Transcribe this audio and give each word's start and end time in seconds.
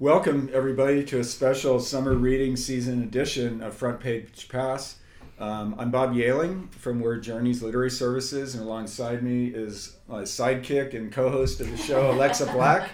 Welcome, 0.00 0.48
everybody, 0.52 1.02
to 1.06 1.18
a 1.18 1.24
special 1.24 1.80
summer 1.80 2.14
reading 2.14 2.54
season 2.54 3.02
edition 3.02 3.60
of 3.60 3.74
Front 3.74 3.98
Page 3.98 4.48
Pass. 4.48 4.98
Um, 5.40 5.74
I'm 5.76 5.90
Bob 5.90 6.14
Yehling 6.14 6.70
from 6.70 7.00
Word 7.00 7.24
Journeys 7.24 7.64
Literary 7.64 7.90
Services, 7.90 8.54
and 8.54 8.62
alongside 8.62 9.24
me 9.24 9.48
is 9.48 9.96
my 10.06 10.22
sidekick 10.22 10.94
and 10.94 11.10
co 11.10 11.30
host 11.30 11.60
of 11.60 11.68
the 11.68 11.76
show, 11.76 12.10
Alexa 12.12 12.46
Black. 12.52 12.90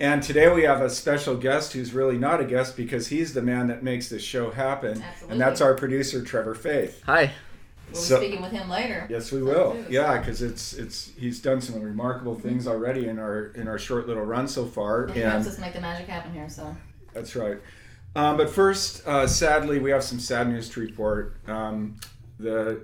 And 0.00 0.22
today 0.22 0.50
we 0.50 0.62
have 0.62 0.80
a 0.80 0.88
special 0.88 1.36
guest 1.36 1.74
who's 1.74 1.92
really 1.92 2.16
not 2.16 2.40
a 2.40 2.46
guest 2.46 2.78
because 2.78 3.08
he's 3.08 3.34
the 3.34 3.42
man 3.42 3.66
that 3.66 3.82
makes 3.82 4.08
this 4.08 4.22
show 4.22 4.50
happen. 4.50 5.02
Absolutely. 5.02 5.28
And 5.32 5.38
that's 5.38 5.60
our 5.60 5.74
producer, 5.74 6.22
Trevor 6.24 6.54
Faith. 6.54 7.02
Hi. 7.04 7.30
We'll 7.92 8.00
So- 8.02 8.18
be 8.20 8.26
speaking 8.26 8.42
with 8.42 8.52
him 8.52 8.68
later. 8.68 9.06
Yes, 9.10 9.32
we 9.32 9.42
will. 9.42 9.72
too. 9.72 9.84
Yeah, 9.88 10.18
because 10.18 10.42
it's 10.42 10.72
it's 10.74 11.10
he's 11.16 11.40
done 11.40 11.60
some 11.60 11.80
remarkable 11.80 12.34
things 12.34 12.66
already 12.66 13.08
in 13.08 13.18
our 13.18 13.46
in 13.54 13.66
our 13.68 13.78
short 13.78 14.06
little 14.06 14.24
run 14.24 14.46
so 14.48 14.66
far, 14.66 15.04
And 15.04 15.14
he 15.14 15.22
and 15.22 15.32
helps 15.32 15.46
us 15.48 15.58
make 15.58 15.72
the 15.72 15.80
magic 15.80 16.06
happen 16.06 16.32
here. 16.32 16.48
So 16.48 16.76
That's 17.14 17.34
right. 17.34 17.58
Um, 18.16 18.36
but 18.36 18.50
first, 18.50 19.06
uh, 19.06 19.26
sadly, 19.26 19.78
we 19.78 19.90
have 19.90 20.02
some 20.02 20.18
sad 20.18 20.48
news 20.48 20.68
to 20.70 20.80
report. 20.80 21.36
Um, 21.46 21.96
the, 22.40 22.82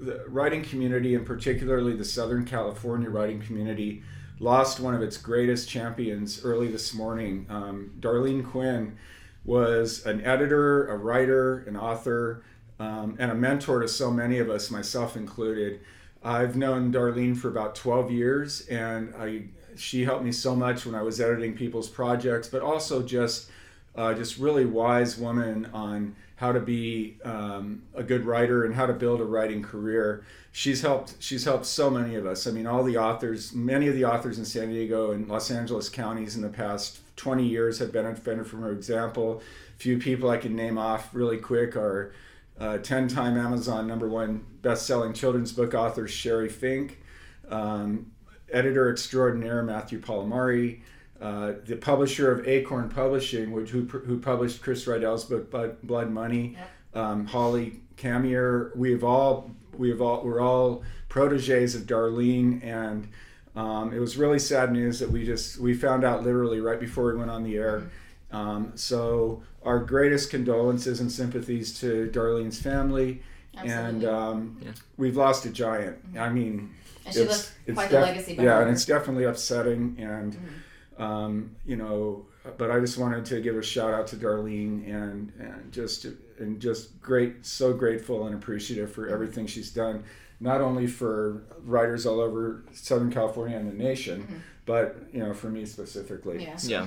the 0.00 0.24
writing 0.28 0.62
community, 0.62 1.14
and 1.14 1.26
particularly 1.26 1.94
the 1.96 2.04
Southern 2.04 2.44
California 2.44 3.10
writing 3.10 3.40
community, 3.40 4.02
lost 4.38 4.80
one 4.80 4.94
of 4.94 5.02
its 5.02 5.16
greatest 5.16 5.68
champions 5.68 6.44
early 6.44 6.68
this 6.68 6.94
morning. 6.94 7.46
Um, 7.50 7.92
Darlene 8.00 8.44
Quinn 8.44 8.96
was 9.44 10.06
an 10.06 10.24
editor, 10.24 10.86
a 10.86 10.96
writer, 10.96 11.58
an 11.66 11.76
author, 11.76 12.42
um, 12.78 13.16
and 13.18 13.30
a 13.30 13.34
mentor 13.34 13.80
to 13.80 13.88
so 13.88 14.10
many 14.10 14.38
of 14.38 14.50
us, 14.50 14.70
myself 14.70 15.16
included. 15.16 15.80
I've 16.24 16.56
known 16.56 16.92
Darlene 16.92 17.36
for 17.36 17.48
about 17.48 17.74
12 17.74 18.10
years, 18.10 18.66
and 18.68 19.14
I, 19.16 19.44
she 19.76 20.04
helped 20.04 20.24
me 20.24 20.32
so 20.32 20.54
much 20.54 20.86
when 20.86 20.94
I 20.94 21.02
was 21.02 21.20
editing 21.20 21.54
people's 21.54 21.88
projects, 21.88 22.48
but 22.48 22.62
also 22.62 23.02
just 23.02 23.50
uh, 23.94 24.14
just 24.14 24.38
really 24.38 24.64
wise 24.64 25.18
woman 25.18 25.68
on 25.74 26.16
how 26.36 26.50
to 26.50 26.60
be 26.60 27.16
um, 27.24 27.82
a 27.94 28.02
good 28.02 28.24
writer 28.24 28.64
and 28.64 28.74
how 28.74 28.86
to 28.86 28.92
build 28.92 29.20
a 29.20 29.24
writing 29.24 29.62
career. 29.62 30.24
She's 30.50 30.80
helped. 30.82 31.14
She's 31.20 31.44
helped 31.44 31.66
so 31.66 31.90
many 31.90 32.14
of 32.14 32.26
us. 32.26 32.46
I 32.46 32.50
mean, 32.50 32.66
all 32.66 32.82
the 32.82 32.96
authors, 32.96 33.52
many 33.52 33.88
of 33.88 33.94
the 33.94 34.04
authors 34.04 34.38
in 34.38 34.44
San 34.44 34.70
Diego 34.70 35.12
and 35.12 35.28
Los 35.28 35.50
Angeles 35.50 35.88
counties 35.88 36.34
in 36.34 36.42
the 36.42 36.48
past 36.48 36.98
20 37.16 37.46
years 37.46 37.78
have 37.78 37.92
benefited 37.92 38.46
from 38.46 38.62
her 38.62 38.72
example. 38.72 39.42
few 39.78 39.98
people 39.98 40.30
I 40.30 40.38
can 40.38 40.56
name 40.56 40.78
off 40.78 41.10
really 41.12 41.38
quick 41.38 41.76
are 41.76 42.12
uh, 42.58 42.78
10-time 42.78 43.36
Amazon 43.36 43.86
number 43.86 44.08
one 44.08 44.44
best-selling 44.62 45.12
children's 45.12 45.52
book 45.52 45.74
author 45.74 46.06
Sherry 46.06 46.48
Fink, 46.48 47.02
um, 47.48 48.12
editor 48.50 48.90
extraordinaire 48.90 49.62
Matthew 49.62 50.00
Palomari, 50.00 50.80
uh, 51.20 51.52
the 51.66 51.76
publisher 51.76 52.32
of 52.32 52.46
Acorn 52.48 52.88
Publishing, 52.88 53.52
which 53.52 53.70
who, 53.70 53.82
who 53.84 54.18
published 54.18 54.60
Chris 54.60 54.86
Riedel's 54.86 55.24
book 55.24 55.50
Blood, 55.50 55.80
Blood 55.82 56.10
Money, 56.10 56.56
um, 56.94 57.26
Holly 57.26 57.80
Kammier. 57.96 58.74
We've 58.76 59.04
all 59.04 59.52
we've 59.76 60.02
all 60.02 60.24
we're 60.24 60.40
all 60.40 60.82
proteges 61.08 61.76
of 61.76 61.82
Darlene, 61.82 62.64
and 62.64 63.08
um, 63.54 63.92
it 63.92 64.00
was 64.00 64.16
really 64.16 64.40
sad 64.40 64.72
news 64.72 64.98
that 64.98 65.10
we 65.10 65.24
just 65.24 65.58
we 65.58 65.74
found 65.74 66.02
out 66.02 66.24
literally 66.24 66.60
right 66.60 66.80
before 66.80 67.12
we 67.12 67.18
went 67.18 67.30
on 67.30 67.44
the 67.44 67.56
air. 67.56 67.84
Um, 68.32 68.72
so 68.74 69.42
our 69.64 69.78
greatest 69.78 70.30
condolences 70.30 71.00
and 71.00 71.10
sympathies 71.10 71.78
to 71.80 72.10
Darlene's 72.12 72.60
family, 72.60 73.22
and 73.56 74.04
um, 74.04 74.58
Yeah. 74.64 74.72
we've 74.96 75.16
lost 75.16 75.44
a 75.46 75.50
giant. 75.50 75.98
I 76.18 76.28
mean, 76.30 76.70
and 77.04 77.14
she 77.14 77.24
left 77.24 77.52
quite 77.74 77.90
the 77.90 77.96
def- 77.98 78.06
legacy 78.08 78.32
yeah, 78.34 78.42
behind. 78.42 78.62
and 78.64 78.70
it's 78.72 78.84
definitely 78.84 79.24
upsetting. 79.24 79.96
And 80.00 80.32
Mm-hmm. 80.34 81.02
um, 81.02 81.56
you 81.64 81.76
know, 81.76 82.26
but 82.58 82.70
I 82.70 82.80
just 82.80 82.98
wanted 82.98 83.24
to 83.26 83.40
give 83.40 83.56
a 83.56 83.62
shout 83.62 83.92
out 83.94 84.06
to 84.08 84.16
Darlene 84.16 84.86
and 84.92 85.32
and 85.38 85.72
just 85.72 86.06
and 86.38 86.60
just 86.60 87.00
great, 87.00 87.44
so 87.46 87.72
grateful 87.72 88.26
and 88.26 88.34
appreciative 88.34 88.90
for 88.92 89.02
Mm-hmm. 89.04 89.14
everything 89.14 89.46
she's 89.46 89.70
done, 89.70 90.02
not 90.40 90.60
only 90.60 90.86
for 90.86 91.42
writers 91.64 92.04
all 92.06 92.20
over 92.20 92.62
Southern 92.72 93.12
California 93.12 93.56
and 93.56 93.68
the 93.70 93.74
nation, 93.84 94.42
but 94.66 94.96
you 95.12 95.20
know, 95.20 95.32
for 95.34 95.48
me 95.50 95.64
specifically. 95.66 96.38
Mm-hmm. 96.46 96.68
yeah. 96.68 96.86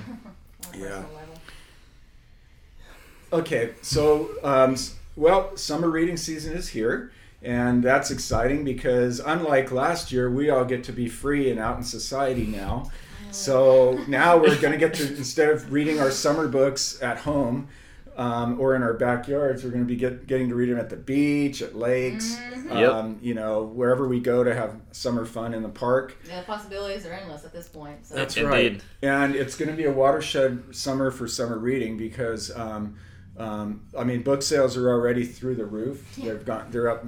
Yeah. 0.76 1.04
Personal 3.30 3.40
level. 3.40 3.40
Okay, 3.40 3.74
so 3.82 4.30
um, 4.42 4.76
well, 5.16 5.56
summer 5.56 5.88
reading 5.90 6.16
season 6.16 6.54
is 6.54 6.68
here, 6.68 7.12
and 7.42 7.82
that's 7.82 8.10
exciting 8.10 8.64
because 8.64 9.20
unlike 9.20 9.72
last 9.72 10.12
year, 10.12 10.30
we 10.30 10.50
all 10.50 10.64
get 10.64 10.84
to 10.84 10.92
be 10.92 11.08
free 11.08 11.50
and 11.50 11.58
out 11.58 11.76
in 11.76 11.82
society 11.84 12.46
now. 12.46 12.90
So 13.32 13.98
now 14.08 14.38
we're 14.38 14.58
going 14.60 14.72
to 14.72 14.78
get 14.78 14.94
to 14.94 15.06
instead 15.16 15.50
of 15.50 15.72
reading 15.72 16.00
our 16.00 16.10
summer 16.10 16.48
books 16.48 17.02
at 17.02 17.18
home 17.18 17.68
um, 18.16 18.58
or 18.58 18.74
in 18.74 18.82
our 18.82 18.94
backyards, 18.94 19.62
we're 19.62 19.70
going 19.70 19.82
to 19.82 19.86
be 19.86 19.96
get, 19.96 20.26
getting 20.26 20.48
to 20.48 20.54
read 20.54 20.70
them 20.70 20.78
at 20.78 20.88
the 20.88 20.96
beach, 20.96 21.60
at 21.60 21.76
lakes, 21.76 22.38
Yep. 22.66 22.90
um, 22.90 23.18
you 23.20 23.34
know, 23.34 23.62
wherever 23.64 24.08
we 24.08 24.20
go 24.20 24.42
to 24.42 24.54
have 24.54 24.76
summer 24.92 25.26
fun 25.26 25.52
in 25.52 25.62
the 25.62 25.68
park. 25.68 26.16
Yeah, 26.26 26.40
the 26.40 26.46
possibilities 26.46 27.04
are 27.04 27.12
endless 27.12 27.44
at 27.44 27.52
this 27.52 27.68
point. 27.68 28.06
So 28.06 28.14
That's 28.14 28.36
Indeed. 28.36 28.48
right. 28.48 28.82
And 29.02 29.34
it's 29.36 29.54
going 29.54 29.70
to 29.70 29.76
be 29.76 29.84
a 29.84 29.92
watershed 29.92 30.74
summer 30.74 31.10
for 31.10 31.28
summer 31.28 31.58
reading 31.58 31.96
because, 31.98 32.50
um, 32.56 32.96
um, 33.38 33.82
I 33.96 34.04
mean, 34.04 34.22
book 34.22 34.42
sales 34.42 34.76
are 34.76 34.88
already 34.90 35.24
through 35.24 35.56
the 35.56 35.66
roof. 35.66 36.16
They've 36.16 36.44
gone, 36.44 36.68
they're 36.70 36.88
up, 36.88 37.04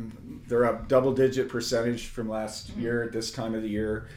they're 0.47 0.65
up 0.65 0.89
double 0.89 1.13
digit 1.13 1.49
percentage 1.49 2.07
from 2.07 2.29
last 2.29 2.71
year 2.71 3.03
at 3.03 3.13
this 3.13 3.31
time 3.31 3.55
of 3.55 3.63
the 3.63 3.69
year. 3.69 4.09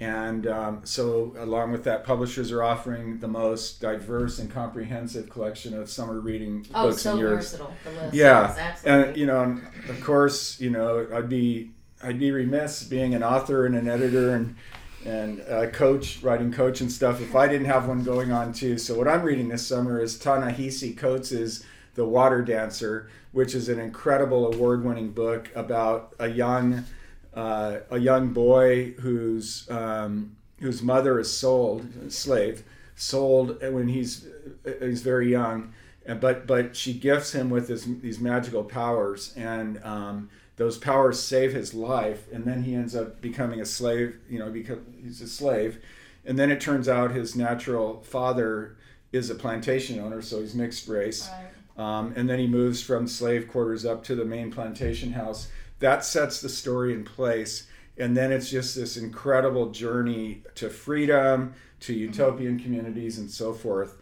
And 0.00 0.46
um, 0.46 0.80
so, 0.84 1.34
along 1.38 1.72
with 1.72 1.84
that, 1.84 2.04
publishers 2.04 2.50
are 2.52 2.62
offering 2.62 3.18
the 3.18 3.28
most 3.28 3.82
diverse 3.82 4.38
and 4.38 4.50
comprehensive 4.50 5.28
collection 5.28 5.78
of 5.78 5.90
summer 5.90 6.20
reading 6.20 6.66
oh, 6.74 6.88
books 6.88 7.02
so 7.02 7.12
in 7.12 7.18
years. 7.18 7.52
versatile. 7.52 7.74
The 7.84 7.90
list. 7.90 8.14
Yeah, 8.14 8.76
and 8.86 9.14
you 9.14 9.26
know, 9.26 9.42
and 9.42 9.62
of 9.90 10.00
course, 10.02 10.58
you 10.58 10.70
know, 10.70 11.06
I'd 11.12 11.28
be 11.28 11.72
I'd 12.02 12.18
be 12.18 12.30
remiss 12.30 12.82
being 12.82 13.14
an 13.14 13.22
author 13.22 13.66
and 13.66 13.74
an 13.76 13.88
editor 13.88 14.34
and 14.34 14.56
and 15.04 15.40
a 15.40 15.68
coach, 15.70 16.22
writing 16.22 16.52
coach 16.52 16.80
and 16.80 16.92
stuff, 16.92 17.20
if 17.20 17.34
I 17.34 17.48
didn't 17.48 17.66
have 17.66 17.88
one 17.88 18.02
going 18.04 18.32
on 18.32 18.52
too. 18.52 18.78
So 18.78 18.96
what 18.96 19.08
I'm 19.08 19.22
reading 19.22 19.48
this 19.48 19.66
summer 19.66 20.00
is 20.00 20.18
Ta-Nehisi 20.18 20.96
Coates' 20.96 21.64
The 21.94 22.04
Water 22.04 22.42
Dancer, 22.42 23.10
which 23.32 23.54
is 23.54 23.68
an 23.68 23.80
incredible 23.80 24.52
award-winning 24.52 25.12
book 25.12 25.50
about 25.54 26.14
a 26.18 26.28
young 26.28 26.84
uh, 27.32 27.78
a 27.90 27.98
young 27.98 28.32
boy 28.32 28.92
whose 29.00 29.68
um, 29.70 30.36
whose 30.60 30.82
mother 30.82 31.18
is 31.18 31.32
sold, 31.32 32.12
slave, 32.12 32.64
sold 32.94 33.62
when 33.62 33.88
he's 33.88 34.26
he's 34.80 35.02
very 35.02 35.30
young, 35.30 35.72
but 36.20 36.46
but 36.46 36.76
she 36.76 36.92
gifts 36.92 37.32
him 37.32 37.48
with 37.50 37.68
these 38.02 38.20
magical 38.20 38.64
powers, 38.64 39.32
and 39.36 39.80
um, 39.84 40.28
those 40.60 40.76
powers 40.76 41.18
save 41.18 41.54
his 41.54 41.72
life, 41.72 42.28
and 42.30 42.44
then 42.44 42.64
he 42.64 42.74
ends 42.74 42.94
up 42.94 43.22
becoming 43.22 43.62
a 43.62 43.64
slave. 43.64 44.18
You 44.28 44.38
know, 44.38 44.50
because 44.50 44.78
he's 45.02 45.22
a 45.22 45.26
slave, 45.26 45.82
and 46.26 46.38
then 46.38 46.50
it 46.50 46.60
turns 46.60 46.86
out 46.86 47.12
his 47.12 47.34
natural 47.34 48.02
father 48.02 48.76
is 49.10 49.30
a 49.30 49.34
plantation 49.34 49.98
owner, 49.98 50.20
so 50.20 50.40
he's 50.40 50.54
mixed 50.54 50.86
race. 50.86 51.28
Right. 51.28 51.98
Um, 51.98 52.12
and 52.14 52.28
then 52.28 52.38
he 52.38 52.46
moves 52.46 52.82
from 52.82 53.06
slave 53.06 53.48
quarters 53.48 53.86
up 53.86 54.04
to 54.04 54.14
the 54.14 54.24
main 54.26 54.52
plantation 54.52 55.12
house. 55.12 55.48
That 55.78 56.04
sets 56.04 56.42
the 56.42 56.50
story 56.50 56.92
in 56.92 57.04
place. 57.04 57.66
And 57.96 58.16
then 58.16 58.32
it's 58.32 58.50
just 58.50 58.76
this 58.76 58.96
incredible 58.96 59.70
journey 59.70 60.42
to 60.56 60.68
freedom, 60.68 61.54
to 61.80 61.94
utopian 61.94 62.58
communities, 62.58 63.18
and 63.18 63.30
so 63.30 63.52
forth. 63.52 63.96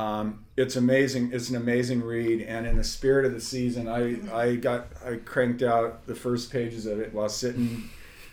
Um, 0.00 0.44
it's 0.56 0.76
amazing. 0.76 1.30
It's 1.32 1.50
an 1.50 1.56
amazing 1.56 2.02
read. 2.02 2.42
And 2.42 2.66
in 2.66 2.76
the 2.76 2.84
spirit 2.84 3.24
of 3.26 3.32
the 3.32 3.40
season, 3.40 3.88
I, 3.88 4.18
I 4.34 4.56
got 4.56 4.88
I 5.04 5.16
cranked 5.16 5.62
out 5.62 6.06
the 6.06 6.14
first 6.14 6.50
pages 6.50 6.86
of 6.86 7.00
it 7.00 7.12
while 7.12 7.28
sitting, 7.28 7.88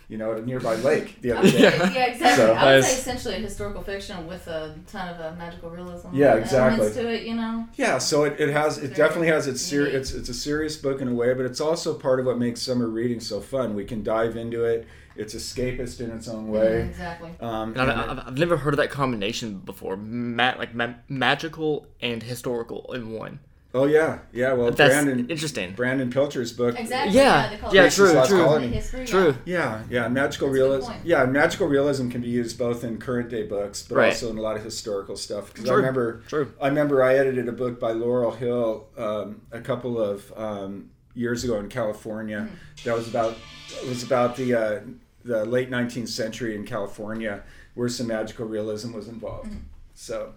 you 0.08 0.18
know, 0.18 0.32
at 0.34 0.40
a 0.40 0.46
nearby 0.46 0.76
lake 0.90 1.22
the 1.22 1.32
other 1.34 1.50
day. 1.50 1.58
say, 1.58 1.94
yeah, 1.94 2.06
exactly. 2.06 2.46
So- 2.46 2.54
I 2.54 2.76
would 2.76 2.84
say 2.84 2.94
essentially 2.94 3.36
a 3.36 3.40
historical 3.40 3.82
fiction 3.82 4.28
with 4.28 4.48
a 4.48 4.76
ton 4.88 5.14
of 5.14 5.20
uh, 5.20 5.36
magical 5.38 5.70
realism. 5.70 6.10
Yeah, 6.14 6.28
elements 6.28 6.52
exactly. 6.54 6.92
to 7.04 7.10
it, 7.14 7.24
you 7.24 7.36
know. 7.36 7.68
Yeah, 7.76 7.98
so 7.98 8.24
it, 8.24 8.40
it 8.40 8.50
has 8.50 8.78
it 8.78 8.96
definitely 8.96 9.28
has 9.28 9.48
its 9.48 9.62
ser- 9.62 9.88
it's 9.88 10.12
it's 10.12 10.30
a 10.30 10.34
serious 10.34 10.78
book 10.78 11.02
in 11.02 11.08
a 11.08 11.14
way, 11.14 11.34
but 11.34 11.46
it's 11.46 11.62
also 11.62 11.94
part 11.94 12.20
of 12.20 12.26
what 12.26 12.38
makes 12.38 12.62
summer 12.62 12.88
reading 12.88 13.20
so 13.20 13.42
fun. 13.42 13.76
We 13.76 13.86
can 13.86 14.04
dive 14.04 14.38
into 14.38 14.64
it. 14.64 14.88
It's 15.18 15.34
escapist 15.36 16.00
in 16.00 16.12
its 16.12 16.28
own 16.28 16.46
Yeah, 16.46 16.60
way. 16.60 16.82
exactly. 16.84 17.32
Um, 17.42 17.72
And 17.74 17.82
I've, 17.82 17.90
and 17.90 18.00
it- 18.00 18.10
I've, 18.24 18.28
I've 18.28 18.38
never 18.38 18.58
heard 18.58 18.74
of 18.74 18.78
that 18.78 18.90
combination 18.92 19.60
before. 19.60 19.98
Ma- 19.98 20.56
like 20.58 20.74
ma- 20.76 20.94
magical 21.10 21.88
and 22.02 22.22
historical 22.24 22.94
in 22.94 23.12
one. 23.12 23.40
oh 23.74 23.86
yeah, 23.86 24.20
yeah. 24.34 24.54
Well, 24.54 24.72
That's 24.72 24.94
Brandon 24.94 25.30
interesting. 25.30 25.74
Brandon 25.76 26.10
Pilcher's 26.10 26.52
book. 26.54 26.80
Exactly. 26.80 27.16
Yeah, 27.16 27.50
they 27.50 27.58
call 27.58 27.74
yeah, 27.76 27.84
it 27.86 27.92
true, 27.92 28.06
history, 28.14 28.28
true. 28.38 28.46
colony 28.46 28.68
History, 28.70 29.06
True. 29.06 29.36
Yeah, 29.46 29.84
yeah. 29.90 30.08
Magical 30.08 30.16
That's 30.24 30.36
a 30.38 30.40
good 30.40 30.52
realism. 30.54 30.92
Yeah, 31.04 31.26
magical 31.26 31.68
realism 31.68 32.10
can 32.10 32.22
be 32.22 32.30
used 32.30 32.58
both 32.58 32.84
in 32.84 32.98
current 32.98 33.30
day 33.30 33.44
books, 33.44 33.84
but 33.84 33.96
Right. 33.96 34.14
also 34.14 34.32
in 34.32 34.38
a 34.38 34.42
lot 34.42 34.56
of 34.56 34.64
historical 34.64 35.16
stuff. 35.16 35.54
Because 35.54 35.70
I 35.70 35.74
remember, 35.74 36.22
True. 36.28 36.52
I 36.62 36.68
remember 36.70 37.04
I 37.04 37.16
edited 37.16 37.48
a 37.50 37.52
book 37.52 37.80
by 37.80 37.92
Laurel 37.92 38.32
Hill 38.32 38.88
um, 38.98 39.42
a 39.52 39.60
couple 39.62 40.00
of 40.02 40.32
um, 40.38 40.90
years 41.14 41.44
ago 41.44 41.60
in 41.60 41.68
California. 41.70 42.48
That 42.86 42.96
was 42.96 43.08
about 43.08 43.36
it 43.84 43.88
was 43.90 44.02
about 44.02 44.38
the 44.38 44.54
uh, 44.56 44.80
the 45.28 45.46
late 45.46 45.70
19th 45.70 46.08
century 46.10 46.56
in 46.56 46.66
California, 46.66 47.44
where 47.76 47.90
some 47.90 48.08
magical 48.08 48.46
realism 48.46 48.94
was 48.94 49.08
involved. 49.08 49.54
So, 49.94 50.34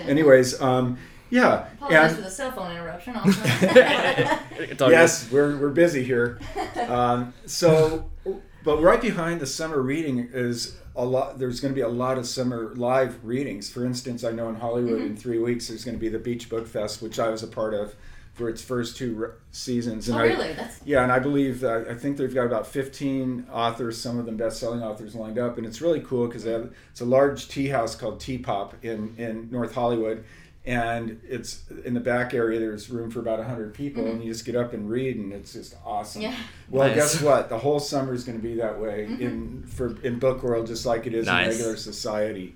Anyways, 0.00 0.60
um, 0.60 0.98
yeah, 1.30 1.66
Apologize 1.74 2.10
and 2.10 2.16
for 2.16 2.22
the 2.22 2.30
cell 2.30 2.52
phone 2.52 2.70
interruption. 2.70 3.14
Also. 3.16 3.40
It's 4.58 4.82
all 4.82 4.90
yes, 4.90 5.30
we're, 5.30 5.56
we're 5.58 5.70
busy 5.70 6.02
here. 6.04 6.38
Um, 6.88 7.34
so, 7.44 8.08
but 8.64 8.80
right 8.80 9.00
behind 9.00 9.40
the 9.40 9.46
summer 9.46 9.82
reading 9.82 10.30
is 10.32 10.78
a 10.96 11.04
lot. 11.04 11.38
There's 11.38 11.60
going 11.60 11.74
to 11.74 11.74
be 11.74 11.82
a 11.82 11.88
lot 11.88 12.16
of 12.16 12.26
summer 12.26 12.72
live 12.76 13.18
readings. 13.22 13.68
For 13.68 13.84
instance, 13.84 14.24
I 14.24 14.30
know 14.30 14.48
in 14.48 14.54
Hollywood 14.54 15.02
in 15.02 15.16
three 15.16 15.38
weeks 15.38 15.68
there's 15.68 15.84
going 15.84 15.96
to 15.96 16.00
be 16.00 16.08
the 16.08 16.18
Beach 16.18 16.48
Book 16.48 16.66
Fest, 16.66 17.02
which 17.02 17.18
I 17.18 17.28
was 17.28 17.42
a 17.42 17.46
part 17.46 17.74
of 17.74 17.94
for 18.38 18.48
its 18.48 18.62
first 18.62 18.96
two 18.96 19.14
re- 19.14 19.28
seasons. 19.50 20.08
oh, 20.08 20.16
I, 20.16 20.22
really? 20.22 20.52
That's 20.54 20.80
Yeah, 20.86 21.02
and 21.02 21.10
I 21.12 21.18
believe 21.18 21.64
uh, 21.64 21.80
I 21.90 21.94
think 21.94 22.16
they've 22.16 22.32
got 22.32 22.46
about 22.46 22.66
15 22.68 23.48
authors, 23.52 24.00
some 24.00 24.18
of 24.18 24.24
them 24.26 24.36
best-selling 24.36 24.80
authors, 24.82 25.14
lined 25.16 25.38
up, 25.38 25.58
and 25.58 25.66
it's 25.66 25.80
really 25.82 26.00
cool 26.00 26.28
because 26.28 26.46
it's 26.46 27.00
a 27.00 27.04
large 27.04 27.48
tea 27.48 27.66
house 27.68 27.96
called 27.96 28.20
Tea 28.20 28.38
Pop 28.38 28.74
in 28.84 29.14
in 29.18 29.50
North 29.50 29.74
Hollywood, 29.74 30.24
and 30.64 31.20
it's 31.28 31.62
in 31.84 31.94
the 31.94 32.00
back 32.00 32.32
area. 32.32 32.60
There's 32.60 32.88
room 32.90 33.10
for 33.10 33.18
about 33.18 33.38
100 33.40 33.74
people, 33.74 34.06
and 34.06 34.22
you 34.22 34.30
just 34.32 34.44
get 34.44 34.54
up 34.54 34.72
and 34.72 34.88
read, 34.88 35.16
and 35.16 35.32
it's 35.32 35.52
just 35.52 35.74
awesome. 35.84 36.22
yeah. 36.22 36.36
Well, 36.70 36.86
Nice. 36.88 36.96
guess 36.96 37.22
what? 37.22 37.48
The 37.48 37.58
whole 37.58 37.80
summer 37.80 38.14
is 38.14 38.22
going 38.24 38.38
to 38.38 38.42
be 38.46 38.54
that 38.56 38.78
way 38.78 39.04
in 39.06 39.64
for 39.66 40.00
in 40.02 40.20
book 40.20 40.44
world, 40.44 40.68
just 40.68 40.86
like 40.86 41.06
it 41.08 41.14
is 41.14 41.26
Nice. 41.26 41.46
in 41.46 41.50
regular 41.52 41.76
society. 41.76 42.54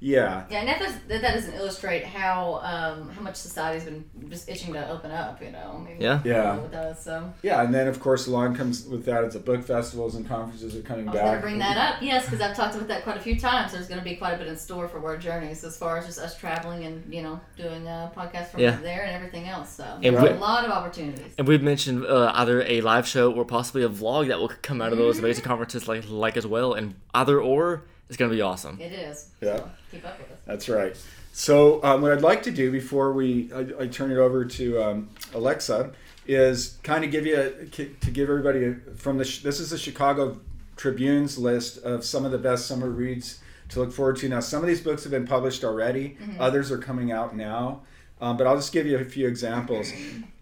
Yeah. 0.00 0.44
Yeah, 0.48 0.58
and 0.60 0.68
that, 0.68 0.78
does, 0.78 0.94
that 1.08 1.22
that 1.22 1.34
doesn't 1.34 1.54
illustrate 1.54 2.04
how 2.04 2.60
um, 2.62 3.08
how 3.10 3.20
much 3.20 3.34
society's 3.34 3.84
been 3.84 4.04
just 4.28 4.48
itching 4.48 4.72
to 4.74 4.88
open 4.90 5.10
up. 5.10 5.42
You 5.42 5.50
know, 5.50 5.80
I 5.84 5.88
mean, 5.88 6.00
Yeah. 6.00 6.20
Yeah. 6.24 6.56
It 6.60 6.70
does. 6.70 7.00
So 7.02 7.32
Yeah, 7.42 7.62
and 7.62 7.74
then 7.74 7.88
of 7.88 7.98
course 7.98 8.26
along 8.28 8.54
comes 8.54 8.86
with 8.86 9.04
that. 9.06 9.24
It's 9.24 9.34
a 9.34 9.40
book 9.40 9.64
festivals 9.64 10.14
and 10.14 10.26
conferences 10.28 10.76
are 10.76 10.82
coming 10.82 11.08
I 11.08 11.12
was 11.12 11.18
back. 11.20 11.24
going 11.24 11.36
to 11.36 11.42
bring 11.42 11.58
that 11.58 11.76
up. 11.76 12.00
Yes, 12.00 12.26
because 12.26 12.40
I've 12.40 12.54
talked 12.54 12.76
about 12.76 12.86
that 12.88 13.02
quite 13.02 13.16
a 13.16 13.20
few 13.20 13.38
times. 13.40 13.72
There's 13.72 13.88
going 13.88 13.98
to 13.98 14.04
be 14.04 14.14
quite 14.14 14.34
a 14.34 14.38
bit 14.38 14.46
in 14.46 14.56
store 14.56 14.86
for 14.86 15.00
Word 15.00 15.20
Journeys 15.20 15.64
as 15.64 15.76
far 15.76 15.98
as 15.98 16.06
just 16.06 16.20
us 16.20 16.38
traveling 16.38 16.84
and 16.84 17.12
you 17.12 17.22
know 17.22 17.40
doing 17.56 17.86
a 17.88 18.12
podcast 18.16 18.50
from 18.52 18.60
Yeah. 18.60 18.76
there 18.76 19.02
and 19.02 19.10
everything 19.10 19.48
else. 19.48 19.70
So 19.70 19.84
And 20.02 20.14
there's 20.16 20.22
we- 20.22 20.28
a 20.30 20.34
lot 20.40 20.64
of 20.64 20.70
opportunities. 20.70 21.32
And 21.38 21.48
we've 21.48 21.62
mentioned 21.62 22.06
uh, 22.06 22.30
either 22.36 22.62
a 22.62 22.80
live 22.82 23.06
show 23.08 23.32
or 23.32 23.44
possibly 23.44 23.82
a 23.82 23.88
vlog 23.88 24.28
that 24.28 24.38
will 24.38 24.52
come 24.62 24.80
out 24.80 24.92
of 24.92 24.98
those 24.98 25.16
Mm-hmm. 25.16 25.24
amazing 25.24 25.44
conferences, 25.44 25.88
like 25.88 26.04
like 26.08 26.36
as 26.36 26.46
well. 26.46 26.72
And 26.74 26.94
either 27.14 27.40
or 27.40 27.82
is 28.08 28.16
going 28.16 28.30
to 28.30 28.36
be 28.36 28.42
awesome. 28.42 28.80
It 28.80 28.92
is. 28.92 29.30
Yeah. 29.40 29.56
So 29.56 29.70
keep 29.90 30.04
up 30.04 30.18
with 30.18 30.30
us. 30.30 30.38
That's 30.46 30.68
right. 30.68 30.96
So 31.32 31.82
um, 31.84 32.02
what 32.02 32.12
I'd 32.12 32.22
like 32.22 32.42
to 32.44 32.50
do 32.50 32.72
before 32.72 33.12
we 33.12 33.50
I, 33.52 33.82
I 33.82 33.86
turn 33.86 34.10
it 34.10 34.18
over 34.18 34.44
to 34.44 34.82
um, 34.82 35.08
Alexa 35.34 35.92
is 36.26 36.78
kind 36.82 37.04
of 37.04 37.10
give 37.10 37.26
you 37.26 37.38
a, 37.40 37.66
to 37.66 38.10
give 38.10 38.28
everybody 38.28 38.64
a, 38.64 38.74
from 38.96 39.18
the 39.18 39.24
this 39.24 39.60
is 39.60 39.70
the 39.70 39.78
Chicago 39.78 40.40
Tribune's 40.76 41.38
list 41.38 41.78
of 41.78 42.04
some 42.04 42.24
of 42.24 42.32
the 42.32 42.38
best 42.38 42.66
summer 42.66 42.90
reads 42.90 43.40
to 43.70 43.80
look 43.80 43.92
forward 43.92 44.16
to. 44.16 44.28
Now 44.28 44.40
some 44.40 44.62
of 44.62 44.66
these 44.66 44.80
books 44.80 45.04
have 45.04 45.12
been 45.12 45.26
published 45.26 45.64
already. 45.64 46.16
Others 46.38 46.70
are 46.72 46.78
coming 46.78 47.12
out 47.12 47.36
now. 47.36 47.82
Um, 48.20 48.36
but 48.36 48.48
I'll 48.48 48.56
just 48.56 48.72
give 48.72 48.84
you 48.84 48.98
a 48.98 49.04
few 49.04 49.28
examples. 49.28 49.92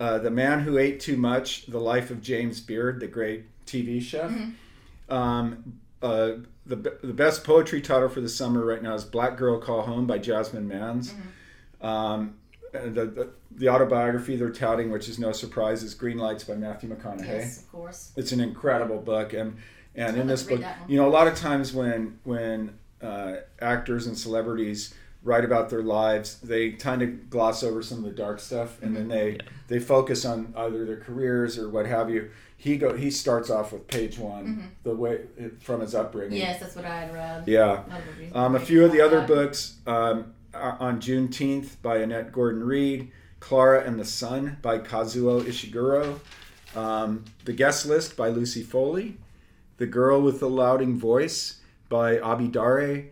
Uh, 0.00 0.16
the 0.18 0.30
Man 0.30 0.60
Who 0.60 0.78
Ate 0.78 0.98
Too 0.98 1.16
Much: 1.18 1.66
The 1.66 1.78
Life 1.78 2.10
of 2.10 2.22
James 2.22 2.58
Beard, 2.60 3.00
the 3.00 3.06
great 3.06 3.44
TV 3.66 4.00
chef. 4.00 4.32
Um, 5.10 5.78
uh, 6.02 6.32
the, 6.66 6.76
the 7.02 7.12
best 7.12 7.44
poetry 7.44 7.80
title 7.80 8.08
for 8.08 8.20
the 8.20 8.28
summer 8.28 8.64
right 8.64 8.82
now 8.82 8.94
is 8.94 9.04
Black 9.04 9.36
Girl 9.36 9.58
Call 9.58 9.82
Home 9.82 10.06
by 10.06 10.18
Jasmine 10.18 10.68
Mans. 10.68 11.14
Um, 11.80 12.36
the, 12.72 13.06
the, 13.06 13.28
the 13.52 13.68
autobiography 13.68 14.36
they're 14.36 14.50
touting, 14.50 14.90
which 14.90 15.08
is 15.08 15.18
no 15.18 15.32
surprise, 15.32 15.82
is 15.82 15.94
Green 15.94 16.18
Lights 16.18 16.44
by 16.44 16.54
Matthew 16.54 16.94
McConaughey. 16.94 17.26
Yes, 17.26 17.60
of 17.60 17.72
course. 17.72 18.12
It's 18.16 18.32
an 18.32 18.40
incredible 18.40 18.98
book, 18.98 19.32
and 19.32 19.56
and 19.94 20.16
in 20.18 20.26
this 20.26 20.42
book, 20.42 20.62
you 20.88 20.98
know, 20.98 21.08
a 21.08 21.10
lot 21.10 21.26
of 21.26 21.36
times 21.36 21.72
when 21.72 22.18
when 22.24 22.78
uh, 23.00 23.36
actors 23.60 24.06
and 24.06 24.18
celebrities 24.18 24.94
write 25.22 25.44
about 25.44 25.70
their 25.70 25.82
lives, 25.82 26.38
they 26.40 26.72
kind 26.72 27.02
of 27.02 27.30
gloss 27.30 27.62
over 27.62 27.82
some 27.82 27.98
of 27.98 28.04
the 28.04 28.10
dark 28.10 28.40
stuff, 28.40 28.80
and 28.82 28.94
then 28.94 29.08
they 29.08 29.38
they 29.68 29.78
focus 29.78 30.24
on 30.24 30.52
either 30.56 30.84
their 30.84 31.00
careers 31.00 31.58
or 31.58 31.68
what 31.68 31.86
have 31.86 32.10
you. 32.10 32.30
He 32.56 32.76
go 32.78 32.94
he 32.96 33.10
starts 33.10 33.50
off 33.50 33.72
with 33.72 33.86
page 33.86 34.18
one, 34.18 34.72
the 34.82 34.94
way 34.94 35.20
from 35.60 35.80
his 35.82 35.94
upbringing. 35.94 36.38
Yes, 36.38 36.58
that's 36.60 36.74
what 36.74 36.84
I 36.84 37.00
had 37.02 37.12
read. 37.14 37.44
Yeah. 37.46 37.82
That 37.88 38.06
would 38.06 38.18
be 38.18 38.34
Um, 38.34 38.54
a 38.56 38.60
few 38.60 38.84
of 38.84 38.92
the 38.92 39.00
other 39.00 39.20
Uh, 39.20 39.26
books 39.26 39.74
um, 39.86 40.32
are 40.54 40.76
on 40.80 41.00
Juneteenth 41.00 41.76
by 41.82 41.98
Annette 41.98 42.32
Gordon 42.32 42.64
Reed, 42.64 43.10
Clara 43.40 43.84
and 43.84 43.98
the 44.00 44.04
Sun 44.04 44.56
by 44.62 44.78
Kazuo 44.78 45.42
Ishiguro, 45.42 46.18
um, 46.74 47.24
The 47.44 47.52
Guest 47.52 47.86
List 47.86 48.16
by 48.16 48.28
Lucy 48.30 48.62
Foley, 48.62 49.18
The 49.76 49.86
Girl 49.86 50.20
with 50.22 50.40
the 50.40 50.48
Louding 50.48 50.98
Voice 50.98 51.60
by 51.90 52.18
Abi 52.18 52.48
Dare, 52.48 53.04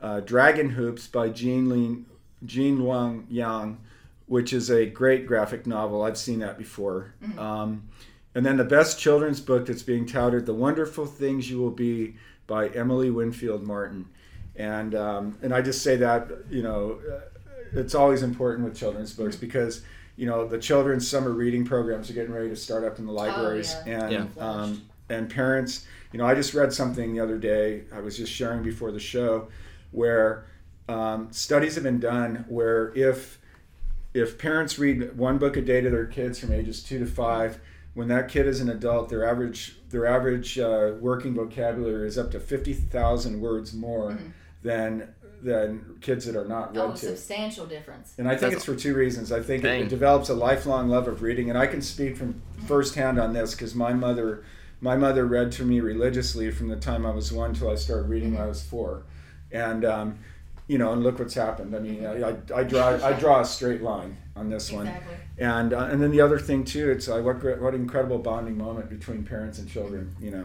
uh, 0.00 0.20
Dragon 0.20 0.70
Hoops 0.70 1.06
by 1.06 1.28
Jean, 1.28 1.68
Lin, 1.68 2.06
Gene 2.44 2.78
Luen 2.78 3.24
Yang, 3.28 3.78
which 4.26 4.52
is 4.52 4.70
a 4.70 4.86
great 4.86 5.26
graphic 5.26 5.66
novel. 5.66 6.02
I've 6.02 6.18
seen 6.18 6.38
that 6.40 6.58
before. 6.58 7.12
Um, 7.38 7.88
and 8.36 8.44
then 8.44 8.58
the 8.58 8.64
best 8.64 8.98
children's 8.98 9.40
book 9.40 9.64
that's 9.64 9.82
being 9.82 10.04
touted, 10.04 10.44
The 10.44 10.52
Wonderful 10.52 11.06
Things 11.06 11.50
You 11.50 11.58
Will 11.58 11.70
Be 11.70 12.16
by 12.46 12.68
Emily 12.68 13.10
Winfield 13.10 13.62
Martin. 13.66 14.04
And, 14.54 14.94
um, 14.94 15.38
and 15.40 15.54
I 15.54 15.62
just 15.62 15.82
say 15.82 15.96
that, 15.96 16.28
you 16.50 16.62
know, 16.62 17.00
uh, 17.10 17.20
it's 17.72 17.94
always 17.94 18.22
important 18.22 18.66
with 18.68 18.76
children's 18.76 19.14
books 19.14 19.36
because, 19.36 19.80
you 20.16 20.26
know, 20.26 20.46
the 20.46 20.58
children's 20.58 21.08
summer 21.08 21.30
reading 21.30 21.64
programs 21.64 22.10
are 22.10 22.12
getting 22.12 22.30
ready 22.30 22.50
to 22.50 22.56
start 22.56 22.84
up 22.84 22.98
in 22.98 23.06
the 23.06 23.12
libraries. 23.12 23.74
yeah. 23.86 24.04
And, 24.04 24.12
Yeah. 24.12 24.26
um, 24.46 24.82
and 25.08 25.30
parents, 25.30 25.86
you 26.12 26.18
know, 26.18 26.26
I 26.26 26.34
just 26.34 26.52
read 26.52 26.74
something 26.74 27.14
the 27.14 27.20
other 27.20 27.38
day, 27.38 27.84
I 27.90 28.00
was 28.00 28.18
just 28.18 28.30
sharing 28.30 28.62
before 28.62 28.92
the 28.92 29.00
show, 29.00 29.48
where 29.92 30.44
um, 30.90 31.28
studies 31.32 31.74
have 31.76 31.84
been 31.84 32.00
done 32.00 32.44
where 32.48 32.92
if 32.94 33.38
if 34.12 34.38
parents 34.38 34.78
read 34.78 35.16
one 35.16 35.38
book 35.38 35.56
a 35.56 35.62
day 35.62 35.80
to 35.80 35.90
their 35.90 36.06
kids 36.06 36.38
from 36.38 36.52
ages 36.52 36.82
two 36.82 36.98
to 36.98 37.06
five, 37.06 37.60
when 37.96 38.08
that 38.08 38.28
kid 38.28 38.46
is 38.46 38.60
an 38.60 38.68
adult, 38.68 39.08
their 39.08 39.26
average 39.28 39.74
their 39.88 40.06
average 40.06 40.58
uh, 40.58 40.92
working 41.00 41.34
vocabulary 41.34 42.06
is 42.06 42.18
up 42.18 42.30
to 42.32 42.38
fifty 42.38 42.74
thousand 42.74 43.40
words 43.40 43.72
more 43.72 44.18
than 44.62 45.14
than 45.42 45.96
kids 46.02 46.26
that 46.26 46.36
are 46.36 46.44
not 46.44 46.76
read 46.76 46.82
Oh, 46.84 46.90
to. 46.92 46.96
substantial 46.98 47.64
difference. 47.66 48.14
And 48.18 48.28
I 48.28 48.32
think 48.32 48.40
That's- 48.52 48.56
it's 48.56 48.64
for 48.66 48.76
two 48.76 48.94
reasons. 48.94 49.32
I 49.32 49.40
think 49.40 49.64
it, 49.64 49.82
it 49.82 49.88
develops 49.88 50.28
a 50.28 50.34
lifelong 50.34 50.88
love 50.90 51.08
of 51.08 51.22
reading, 51.22 51.48
and 51.48 51.58
I 51.58 51.66
can 51.66 51.80
speak 51.80 52.16
from 52.18 52.42
firsthand 52.66 53.18
on 53.18 53.32
this 53.32 53.54
because 53.54 53.74
my 53.74 53.92
mother, 53.94 54.44
my 54.80 54.96
mother 54.96 55.24
read 55.24 55.50
to 55.52 55.64
me 55.64 55.80
religiously 55.80 56.50
from 56.50 56.68
the 56.68 56.76
time 56.76 57.06
I 57.06 57.10
was 57.10 57.32
one 57.32 57.54
till 57.54 57.70
I 57.70 57.76
started 57.76 58.08
reading 58.10 58.34
when 58.34 58.42
I 58.42 58.46
was 58.46 58.62
four, 58.62 59.04
and 59.50 59.84
um, 59.86 60.18
you 60.68 60.78
know, 60.78 60.92
and 60.92 61.02
look 61.02 61.18
what's 61.18 61.34
happened. 61.34 61.74
I 61.76 61.78
mean, 61.78 62.04
I, 62.04 62.36
I, 62.54 62.64
draw 62.64 62.88
I 63.04 63.12
draw 63.12 63.40
a 63.40 63.44
straight 63.44 63.82
line 63.82 64.16
on 64.34 64.50
this 64.50 64.72
one, 64.72 64.90
and 65.38 65.72
uh, 65.72 65.88
and 65.90 66.02
then 66.02 66.10
the 66.10 66.20
other 66.20 66.38
thing 66.38 66.64
too, 66.64 66.90
it's 66.90 67.08
like 67.08 67.24
what 67.24 67.60
what 67.60 67.74
incredible 67.74 68.18
bonding 68.18 68.58
moment 68.58 68.88
between 68.90 69.24
parents 69.24 69.58
and 69.58 69.68
children, 69.68 70.14
you 70.20 70.30
know. 70.30 70.44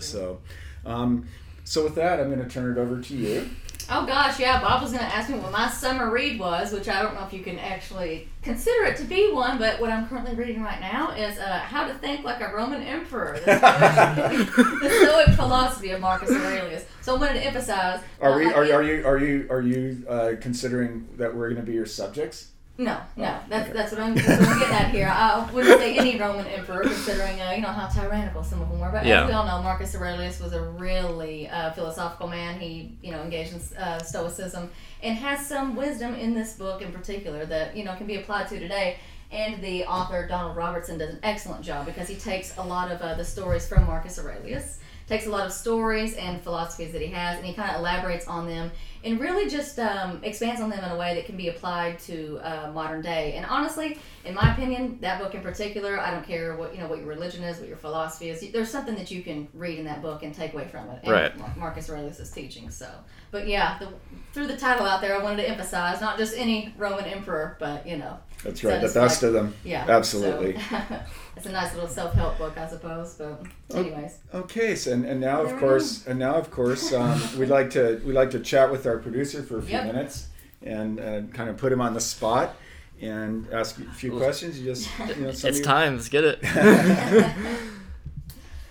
So, 0.00 0.40
um, 0.84 1.28
so 1.64 1.84
with 1.84 1.94
that, 1.96 2.18
I'm 2.20 2.26
going 2.26 2.42
to 2.42 2.48
turn 2.48 2.76
it 2.76 2.80
over 2.80 3.00
to 3.00 3.14
you. 3.14 3.48
Oh 3.88 4.04
gosh, 4.04 4.40
yeah. 4.40 4.60
Bob 4.60 4.82
was 4.82 4.90
going 4.92 5.04
to 5.04 5.14
ask 5.14 5.30
me 5.30 5.38
what 5.38 5.52
my 5.52 5.68
summer 5.68 6.10
read 6.10 6.40
was, 6.40 6.72
which 6.72 6.88
I 6.88 7.02
don't 7.02 7.14
know 7.14 7.24
if 7.24 7.32
you 7.32 7.40
can 7.40 7.58
actually 7.58 8.28
consider 8.42 8.84
it 8.86 8.96
to 8.96 9.04
be 9.04 9.30
one. 9.32 9.58
But 9.58 9.80
what 9.80 9.90
I'm 9.90 10.08
currently 10.08 10.34
reading 10.34 10.62
right 10.62 10.80
now 10.80 11.12
is 11.12 11.38
uh, 11.38 11.60
"How 11.60 11.86
to 11.86 11.94
Think 11.94 12.24
Like 12.24 12.40
a 12.40 12.52
Roman 12.52 12.82
Emperor: 12.82 13.38
The 13.44 13.58
Stoic, 13.58 14.56
the 14.82 14.90
Stoic 14.90 15.36
Philosophy 15.36 15.90
of 15.90 16.00
Marcus 16.00 16.30
Aurelius." 16.30 16.84
So 17.00 17.14
I 17.14 17.18
wanted 17.18 17.34
to 17.34 17.46
emphasize. 17.46 18.02
Are 18.20 18.32
uh, 18.32 18.38
we? 18.38 18.46
I 18.46 18.52
Are, 18.52 18.62
are 18.62 18.82
you? 18.82 19.06
Are 19.06 19.18
you? 19.18 19.46
Are 19.50 19.60
you 19.60 20.06
uh, 20.08 20.32
considering 20.40 21.08
that 21.16 21.34
we're 21.34 21.50
going 21.50 21.60
to 21.60 21.66
be 21.66 21.74
your 21.74 21.86
subjects? 21.86 22.48
No, 22.78 23.00
no. 23.16 23.24
Oh, 23.24 23.44
That's 23.48 23.64
okay. 23.70 23.72
that's 23.72 23.92
what 23.92 24.00
I'm, 24.02 24.14
that's 24.14 24.28
what 24.40 24.48
I'm 24.50 24.58
getting 24.58 24.74
at 24.74 24.90
here. 24.90 25.08
I 25.10 25.50
wouldn't 25.50 25.80
say 25.80 25.96
any 25.96 26.18
Roman 26.18 26.46
emperor, 26.46 26.82
considering 26.82 27.40
uh, 27.40 27.52
you 27.52 27.62
know 27.62 27.68
how 27.68 27.86
tyrannical 27.88 28.44
some 28.44 28.60
of 28.60 28.68
them 28.68 28.78
were. 28.80 28.90
But 28.90 29.06
Yeah. 29.06 29.22
as 29.22 29.28
we 29.28 29.32
all 29.32 29.46
know, 29.46 29.62
Marcus 29.62 29.94
Aurelius 29.96 30.40
was 30.40 30.52
a 30.52 30.60
really 30.62 31.48
uh, 31.48 31.72
philosophical 31.72 32.28
man. 32.28 32.60
He 32.60 32.98
you 33.02 33.12
know 33.12 33.22
engaged 33.22 33.54
in 33.54 33.78
uh, 33.78 33.98
Stoicism 34.00 34.70
and 35.02 35.16
has 35.16 35.46
some 35.46 35.74
wisdom 35.74 36.14
in 36.14 36.34
this 36.34 36.52
book 36.54 36.82
in 36.82 36.92
particular 36.92 37.46
that 37.46 37.74
you 37.76 37.82
know 37.84 37.94
can 37.96 38.06
be 38.06 38.16
applied 38.16 38.48
to 38.48 38.58
today. 38.60 38.98
And 39.32 39.60
the 39.62 39.84
author 39.86 40.26
Donald 40.28 40.56
Robertson 40.56 40.98
does 40.98 41.10
an 41.10 41.18
excellent 41.22 41.64
job 41.64 41.84
because 41.86 42.08
he 42.08 42.14
takes 42.14 42.56
a 42.58 42.62
lot 42.62 42.92
of 42.92 43.00
uh, 43.00 43.14
the 43.14 43.24
stories 43.24 43.66
from 43.66 43.84
Marcus 43.86 44.18
Aurelius, 44.20 44.78
takes 45.06 45.26
a 45.26 45.30
lot 45.30 45.46
of 45.46 45.52
stories 45.52 46.14
and 46.14 46.42
philosophies 46.42 46.92
that 46.92 47.00
he 47.00 47.08
has, 47.08 47.36
and 47.36 47.46
he 47.46 47.54
kind 47.54 47.70
of 47.70 47.80
elaborates 47.80 48.26
on 48.26 48.46
them 48.46 48.70
and 49.04 49.20
really 49.20 49.48
just 49.48 49.78
um, 49.78 50.20
expands 50.24 50.60
on 50.60 50.68
them 50.68 50.82
in 50.82 50.90
a 50.90 50.96
way 50.96 51.14
that 51.14 51.26
can 51.26 51.36
be 51.36 51.48
applied 51.48 51.98
to 52.00 52.40
uh, 52.42 52.70
modern 52.72 53.02
day. 53.02 53.34
And 53.34 53.46
honestly, 53.46 53.98
in 54.24 54.34
my 54.34 54.52
opinion, 54.52 54.98
that 55.00 55.20
book 55.20 55.34
in 55.34 55.42
particular, 55.42 56.00
I 56.00 56.10
don't 56.10 56.26
care 56.26 56.56
what 56.56 56.74
you 56.74 56.80
know 56.80 56.88
what 56.88 56.98
your 56.98 57.06
religion 57.06 57.44
is, 57.44 57.58
what 57.60 57.68
your 57.68 57.76
philosophy 57.76 58.30
is. 58.30 58.44
There's 58.52 58.70
something 58.70 58.96
that 58.96 59.10
you 59.10 59.22
can 59.22 59.46
read 59.54 59.78
in 59.78 59.84
that 59.84 60.02
book 60.02 60.24
and 60.24 60.34
take 60.34 60.54
away 60.54 60.66
from 60.66 60.88
it. 60.90 61.00
And 61.04 61.12
Right. 61.12 61.38
Mar- 61.38 61.54
Marcus 61.56 61.88
Aurelius' 61.88 62.18
is 62.18 62.30
teaching. 62.32 62.68
So, 62.70 62.88
but 63.30 63.46
yeah, 63.46 63.78
the, 63.78 63.88
through 64.32 64.48
the 64.48 64.56
title 64.56 64.86
out 64.86 65.00
there, 65.00 65.18
I 65.18 65.22
wanted 65.22 65.42
to 65.42 65.48
emphasize 65.48 66.00
not 66.00 66.18
just 66.18 66.36
any 66.36 66.74
Roman 66.76 67.04
emperor, 67.04 67.56
but 67.60 67.86
you 67.86 67.96
know, 67.96 68.18
That's 68.44 68.62
right. 68.62 68.80
The 68.80 68.88
best 68.92 69.22
of 69.22 69.32
them. 69.32 69.54
yeah, 69.64 69.84
Absolutely. 69.88 70.60
So, 70.60 70.76
it's 71.36 71.46
a 71.46 71.52
nice 71.52 71.74
little 71.74 71.88
self-help 71.88 72.38
book, 72.38 72.56
I 72.56 72.68
suppose. 72.68 73.14
But 73.14 73.42
anyways, 73.74 74.18
Okay, 74.34 74.76
so 74.76 74.92
and, 74.92 75.04
and 75.04 75.20
now 75.20 75.38
There 75.42 75.46
of 75.46 75.52
we 75.54 75.58
course 75.58 76.06
and 76.06 76.18
now 76.18 76.34
of 76.36 76.50
course 76.50 76.92
um, 77.00 77.20
we'd 77.38 77.48
like 77.48 77.70
to 77.70 78.00
we'd 78.04 78.12
like 78.14 78.30
to 78.32 78.40
chat 78.40 78.70
with 78.70 78.86
our 78.86 78.98
producer 78.98 79.42
for 79.42 79.58
a 79.58 79.62
few 79.62 79.72
Yep. 79.72 79.86
minutes, 79.86 80.28
and 80.62 81.00
uh, 81.00 81.22
kind 81.32 81.50
of 81.50 81.56
put 81.56 81.72
him 81.72 81.80
on 81.80 81.94
the 81.94 82.00
spot 82.00 82.54
and 83.00 83.46
ask 83.52 83.78
a 83.78 83.84
few 83.92 84.16
questions. 84.16 84.58
You 84.60 84.66
just, 84.66 84.88
you 85.16 85.22
know, 85.22 85.28
It's 85.30 85.42
your- 85.42 85.62
time. 85.62 85.96
Let's 85.96 86.08
get 86.08 86.24
it. 86.24 86.38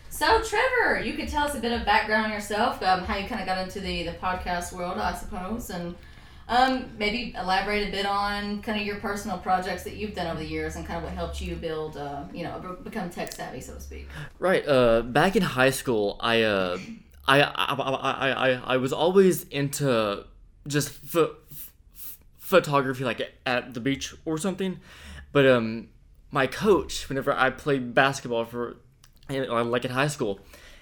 So, 0.10 0.42
Trevor, 0.42 1.02
you 1.02 1.14
could 1.16 1.28
tell 1.28 1.44
us 1.46 1.56
a 1.56 1.60
bit 1.60 1.74
of 1.74 1.86
background 1.86 2.28
on 2.28 2.32
yourself, 2.32 2.82
um, 2.82 3.04
how 3.04 3.18
you 3.18 3.28
kind 3.28 3.42
of 3.42 3.46
got 3.48 3.58
into 3.58 3.82
the, 3.82 4.04
the 4.04 4.14
podcast 4.14 4.72
world, 4.72 4.98
I 4.98 5.14
suppose, 5.14 5.70
and 5.70 5.94
um, 6.48 6.92
maybe 6.98 7.34
elaborate 7.38 7.88
a 7.88 7.92
bit 7.92 8.06
on 8.06 8.62
kind 8.62 8.80
of 8.80 8.86
your 8.86 8.98
personal 8.98 9.38
projects 9.38 9.84
that 9.84 9.96
you've 9.96 10.14
done 10.14 10.28
over 10.28 10.40
the 10.40 10.46
years 10.48 10.76
and 10.76 10.86
kind 10.86 10.98
of 10.98 11.04
what 11.04 11.14
helped 11.14 11.42
you 11.42 11.56
build, 11.56 11.98
uh, 11.98 12.24
you 12.34 12.44
know, 12.44 12.78
become 12.84 13.10
tech 13.10 13.32
savvy, 13.32 13.62
so 13.62 13.74
to 13.74 13.82
speak. 13.82 14.08
Right. 14.38 14.68
Uh, 14.68 15.02
back 15.02 15.36
in 15.36 15.42
high 15.42 15.72
school, 15.72 16.18
I 16.20 16.44
uh, 16.44 16.78
I 17.28 17.42
I, 17.42 17.74
I, 17.74 18.32
I, 18.32 18.62
I 18.74 18.78
was 18.78 18.94
always 18.94 19.44
into 19.46 20.26
just 20.68 20.90
pho- 20.90 21.36
ph- 21.50 22.16
photography, 22.38 23.04
like 23.04 23.22
at 23.46 23.74
the 23.74 23.80
beach 23.80 24.14
or 24.26 24.38
something. 24.38 24.80
But 25.32 25.48
um, 25.48 25.90
my 26.32 26.46
coach, 26.46 27.10
whenever 27.10 27.34
I 27.34 27.50
played 27.50 27.96
basketball 27.96 28.46
for, 28.46 28.78
like 29.30 29.86
in 29.86 29.92
high 29.92 30.08
school, 30.08 30.40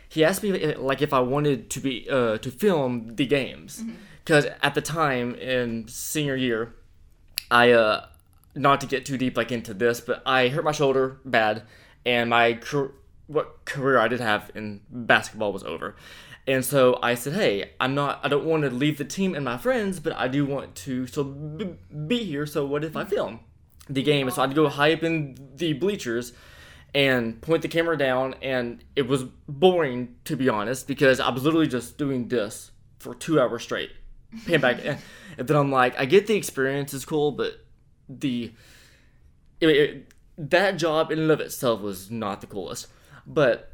he 0.10 0.24
asked 0.26 0.44
me 0.44 0.76
like 0.76 1.02
if 1.02 1.14
I 1.14 1.22
wanted 1.22 1.70
to 1.72 1.80
be 1.80 2.08
uh 2.10 2.38
to 2.38 2.52
film 2.52 3.16
the 3.16 3.26
games, 3.26 3.84
because 4.24 4.48
at 4.62 4.74
the 4.74 4.82
time 4.82 5.36
in 5.36 5.88
senior 5.88 6.36
year, 6.36 6.74
I 7.50 7.72
uh 7.72 8.06
not 8.56 8.82
to 8.82 8.88
get 8.88 9.06
too 9.06 9.18
deep 9.18 9.36
like 9.36 9.52
into 9.52 9.74
this, 9.74 10.00
but 10.00 10.22
I 10.26 10.50
hurt 10.50 10.64
my 10.64 10.72
shoulder 10.72 11.20
bad, 11.26 11.64
and 12.06 12.30
my 12.30 12.60
what 13.28 13.66
career 13.66 13.98
I 13.98 14.08
did 14.08 14.20
have 14.20 14.52
in 14.54 14.82
basketball 14.90 15.54
was 15.54 15.64
over, 15.64 15.96
and 16.46 16.64
so 16.64 17.00
I 17.02 17.16
said, 17.16 17.34
hey, 17.34 17.72
I'm 17.80 17.96
not, 17.96 18.20
I 18.22 18.28
don't 18.28 18.46
want 18.46 18.64
to 18.64 18.70
leave 18.70 18.98
the 18.98 19.06
team 19.06 19.34
and 19.34 19.46
my 19.46 19.58
friends, 19.58 20.00
but 20.00 20.14
I 20.14 20.28
do 20.28 20.46
want 20.46 20.76
to 20.76 21.08
still 21.08 21.24
b- 21.24 21.76
be 22.08 22.24
here. 22.26 22.46
So 22.46 22.66
what 22.66 22.84
if 22.84 22.98
I 22.98 23.06
film 23.06 23.40
the 23.88 24.04
game? 24.04 24.30
So 24.30 24.42
I'd 24.42 24.54
go 24.54 24.68
high 24.68 24.94
up 24.94 25.04
in 25.04 25.38
the 25.56 25.74
bleachers 25.74 26.34
and 26.94 27.42
point 27.42 27.62
the 27.62 27.70
camera 27.70 27.98
down, 27.98 28.36
and 28.42 28.84
it 28.96 29.08
was 29.08 29.24
boring 29.48 30.16
to 30.26 30.36
be 30.36 30.50
honest 30.50 30.86
because 30.86 31.20
I 31.20 31.30
was 31.30 31.44
literally 31.44 31.68
just 31.68 31.98
doing 31.98 32.28
this 32.28 32.72
for 33.00 33.16
two 33.16 33.40
hours 33.40 33.64
straight, 33.64 33.92
pan 34.46 34.62
back, 34.62 34.80
and 34.86 35.48
then 35.48 35.58
I'm 35.58 35.72
like, 35.72 35.98
I 36.00 36.06
get 36.06 36.28
the 36.28 36.36
experience 36.36 36.94
is 36.94 37.06
cool, 37.06 37.32
but 37.32 37.66
the 38.10 38.52
it, 39.62 39.68
it- 39.68 40.08
that 40.36 40.78
job 40.78 41.12
in 41.12 41.20
and 41.20 41.30
of 41.32 41.40
itself 41.40 41.82
was 41.82 42.10
not 42.10 42.42
the 42.42 42.48
coolest, 42.48 42.88
but 43.28 43.70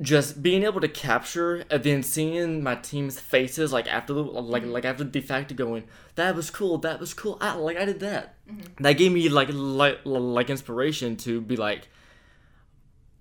just 0.00 0.42
being 0.42 0.64
able 0.64 0.80
to 0.80 0.88
capture 0.88 1.62
and 1.70 1.82
then 1.84 2.02
seeing 2.02 2.62
my 2.62 2.74
team's 2.74 3.20
faces 3.20 3.72
like 3.72 3.86
after 3.86 4.12
the 4.12 4.22
like 4.22 4.64
like 4.64 4.84
after 4.84 5.04
the 5.04 5.20
fact 5.20 5.50
of 5.52 5.56
going 5.56 5.84
that 6.16 6.34
was 6.34 6.50
cool 6.50 6.78
that 6.78 6.98
was 6.98 7.14
cool 7.14 7.38
I, 7.40 7.54
like 7.54 7.76
I 7.76 7.84
did 7.84 8.00
that. 8.00 8.34
Mm-hmm. 8.50 8.82
That 8.82 8.94
gave 8.94 9.12
me 9.12 9.28
like 9.28 9.50
like 9.52 10.00
like 10.04 10.50
inspiration 10.50 11.16
to 11.18 11.40
be 11.40 11.54
like 11.54 11.88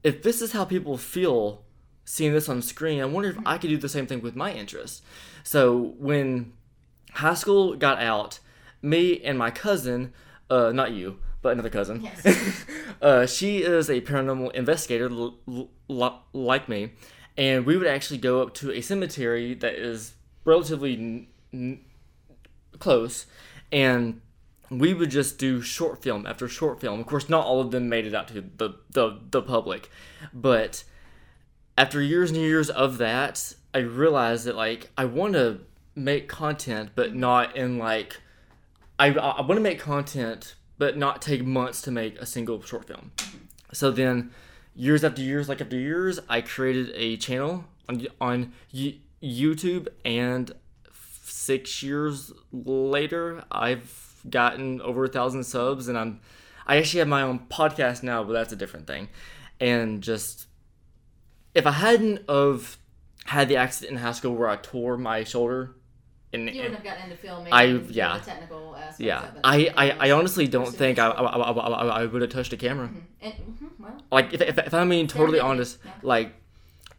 if 0.04 0.24
this 0.24 0.42
is 0.42 0.54
how 0.54 0.66
people 0.66 0.98
feel 0.98 1.64
seeing 2.06 2.34
this 2.34 2.50
on 2.50 2.62
screen 2.62 3.02
I 3.02 3.06
wonder 3.06 3.30
if 3.30 3.38
I 3.46 3.58
could 3.58 3.70
do 3.70 3.78
the 3.78 3.90
same 3.90 4.08
thing 4.08 4.22
with 4.22 4.36
my 4.36 4.52
interests 4.54 5.02
so 5.44 5.94
when 5.98 6.54
high 7.12 7.34
school 7.36 7.76
got 7.76 8.02
out 8.02 8.40
me 8.82 9.22
and 9.22 9.38
my 9.38 9.52
cousin 9.52 10.14
uh 10.50 10.72
not 10.72 10.92
you 10.92 11.20
but 11.42 11.54
another 11.54 11.70
cousin 11.70 12.02
Yes. 12.02 12.66
uh, 13.02 13.26
she 13.26 13.64
is 13.64 13.90
a 13.90 14.00
paranormal 14.02 14.54
investigator 14.54 15.10
l- 15.10 15.36
l- 15.48 15.70
l- 15.90 16.24
like 16.32 16.70
me, 16.70 16.94
and 17.38 17.66
we 17.66 17.76
would 17.76 17.86
actually 17.86 18.18
go 18.18 18.42
up 18.42 18.54
to 18.56 18.72
a 18.72 18.80
cemetery 18.80 19.54
that 19.56 19.74
is 19.74 20.14
relatively 20.46 20.94
n- 20.94 21.28
n- 21.52 21.80
close, 22.80 23.26
and 23.74 24.22
we 24.70 24.94
would 24.94 25.12
just 25.12 25.38
do 25.38 25.62
short 25.62 26.02
film 26.02 26.26
after 26.26 26.48
short 26.48 26.80
film. 26.80 27.02
Of 27.02 27.08
course, 27.08 27.28
not 27.28 27.46
all 27.46 27.60
of 27.60 27.72
them 27.72 27.90
made 27.90 28.08
it 28.08 28.16
out 28.16 28.30
to 28.30 28.36
the 28.36 28.76
the, 28.92 29.20
the 29.30 29.42
public, 29.42 29.90
but 30.34 30.86
after 31.78 32.02
years 32.02 32.30
and 32.32 32.40
years 32.40 32.70
of 32.70 32.98
that, 33.00 33.54
I 33.74 33.80
realized 33.80 34.46
that 34.46 34.56
like 34.56 34.92
I 34.98 35.06
want 35.06 35.34
to 35.34 35.62
make 35.96 36.28
content, 36.28 36.92
but 36.96 37.16
not 37.16 37.56
in 37.56 37.78
like 37.78 38.20
I 39.00 39.08
I 39.08 39.42
want 39.42 39.56
to 39.56 39.62
make 39.62 39.80
content, 39.80 40.56
but 40.78 40.98
not 40.98 41.22
take 41.22 41.46
months 41.46 41.82
to 41.84 41.92
make 41.92 42.20
a 42.20 42.26
single 42.26 42.62
short 42.62 42.88
film. 42.88 43.12
So 43.72 43.90
then, 43.90 44.32
years 44.76 45.04
after 45.04 45.22
years, 45.22 45.50
like 45.50 45.62
after 45.62 45.78
years, 45.78 46.20
I 46.30 46.42
created 46.42 46.92
a 46.96 47.18
channel 47.18 47.66
on 47.90 48.08
on 48.22 48.54
YouTube, 48.74 49.88
and 50.06 50.52
six 51.24 51.82
years 51.82 52.32
later, 52.52 53.44
I've 53.52 54.22
gotten 54.30 54.82
over 54.82 55.06
a 55.06 55.10
thousand 55.10 55.44
subs, 55.44 55.88
and 55.88 55.98
I'm 55.98 56.22
I 56.68 56.78
actually 56.78 57.00
have 57.00 57.08
my 57.08 57.24
own 57.24 57.40
podcast 57.50 58.04
now, 58.04 58.24
but 58.24 58.34
that's 58.34 58.54
a 58.54 58.56
different 58.56 58.88
thing. 58.88 59.10
And 59.60 60.02
just 60.02 60.48
if 61.56 61.66
I 61.68 61.72
hadn't 61.72 62.22
of 62.28 62.78
had 63.26 63.48
the 63.48 63.58
accident 63.58 63.98
in 63.98 64.04
high 64.04 64.12
school 64.12 64.36
where 64.36 64.50
I 64.50 64.58
tore 64.58 64.98
my 64.98 65.24
shoulder, 65.24 65.76
and 66.34 66.50
You 66.50 66.56
wouldn't 66.56 66.76
have 66.76 66.84
gotten 66.84 67.04
into 67.12 67.16
filming. 67.16 67.54
I- 67.54 67.64
yeah. 67.90 68.18
The 68.20 68.26
technical 68.26 68.76
aspects 68.76 69.00
yeah, 69.00 69.20
of 69.20 69.36
it. 69.36 69.42
I, 69.44 69.70
I, 69.78 69.92
I 70.08 70.12
honestly 70.12 70.48
don't 70.48 70.76
think 70.76 71.00
I, 71.00 71.08
I. 71.08 71.24
I, 71.24 71.52
I, 71.52 71.88
I 72.02 72.06
would 72.06 72.22
have 72.22 72.32
touched 72.32 72.54
a 72.54 72.58
camera. 72.58 72.92
And, 73.22 73.34
mhm, 73.34 73.70
well, 73.80 73.98
Like, 74.12 74.34
if, 74.34 74.42
if, 74.42 74.58
if 74.58 74.74
I'm 74.74 74.90
being 74.90 75.08
totally 75.08 75.40
honest, 75.40 75.78
like, 76.02 76.34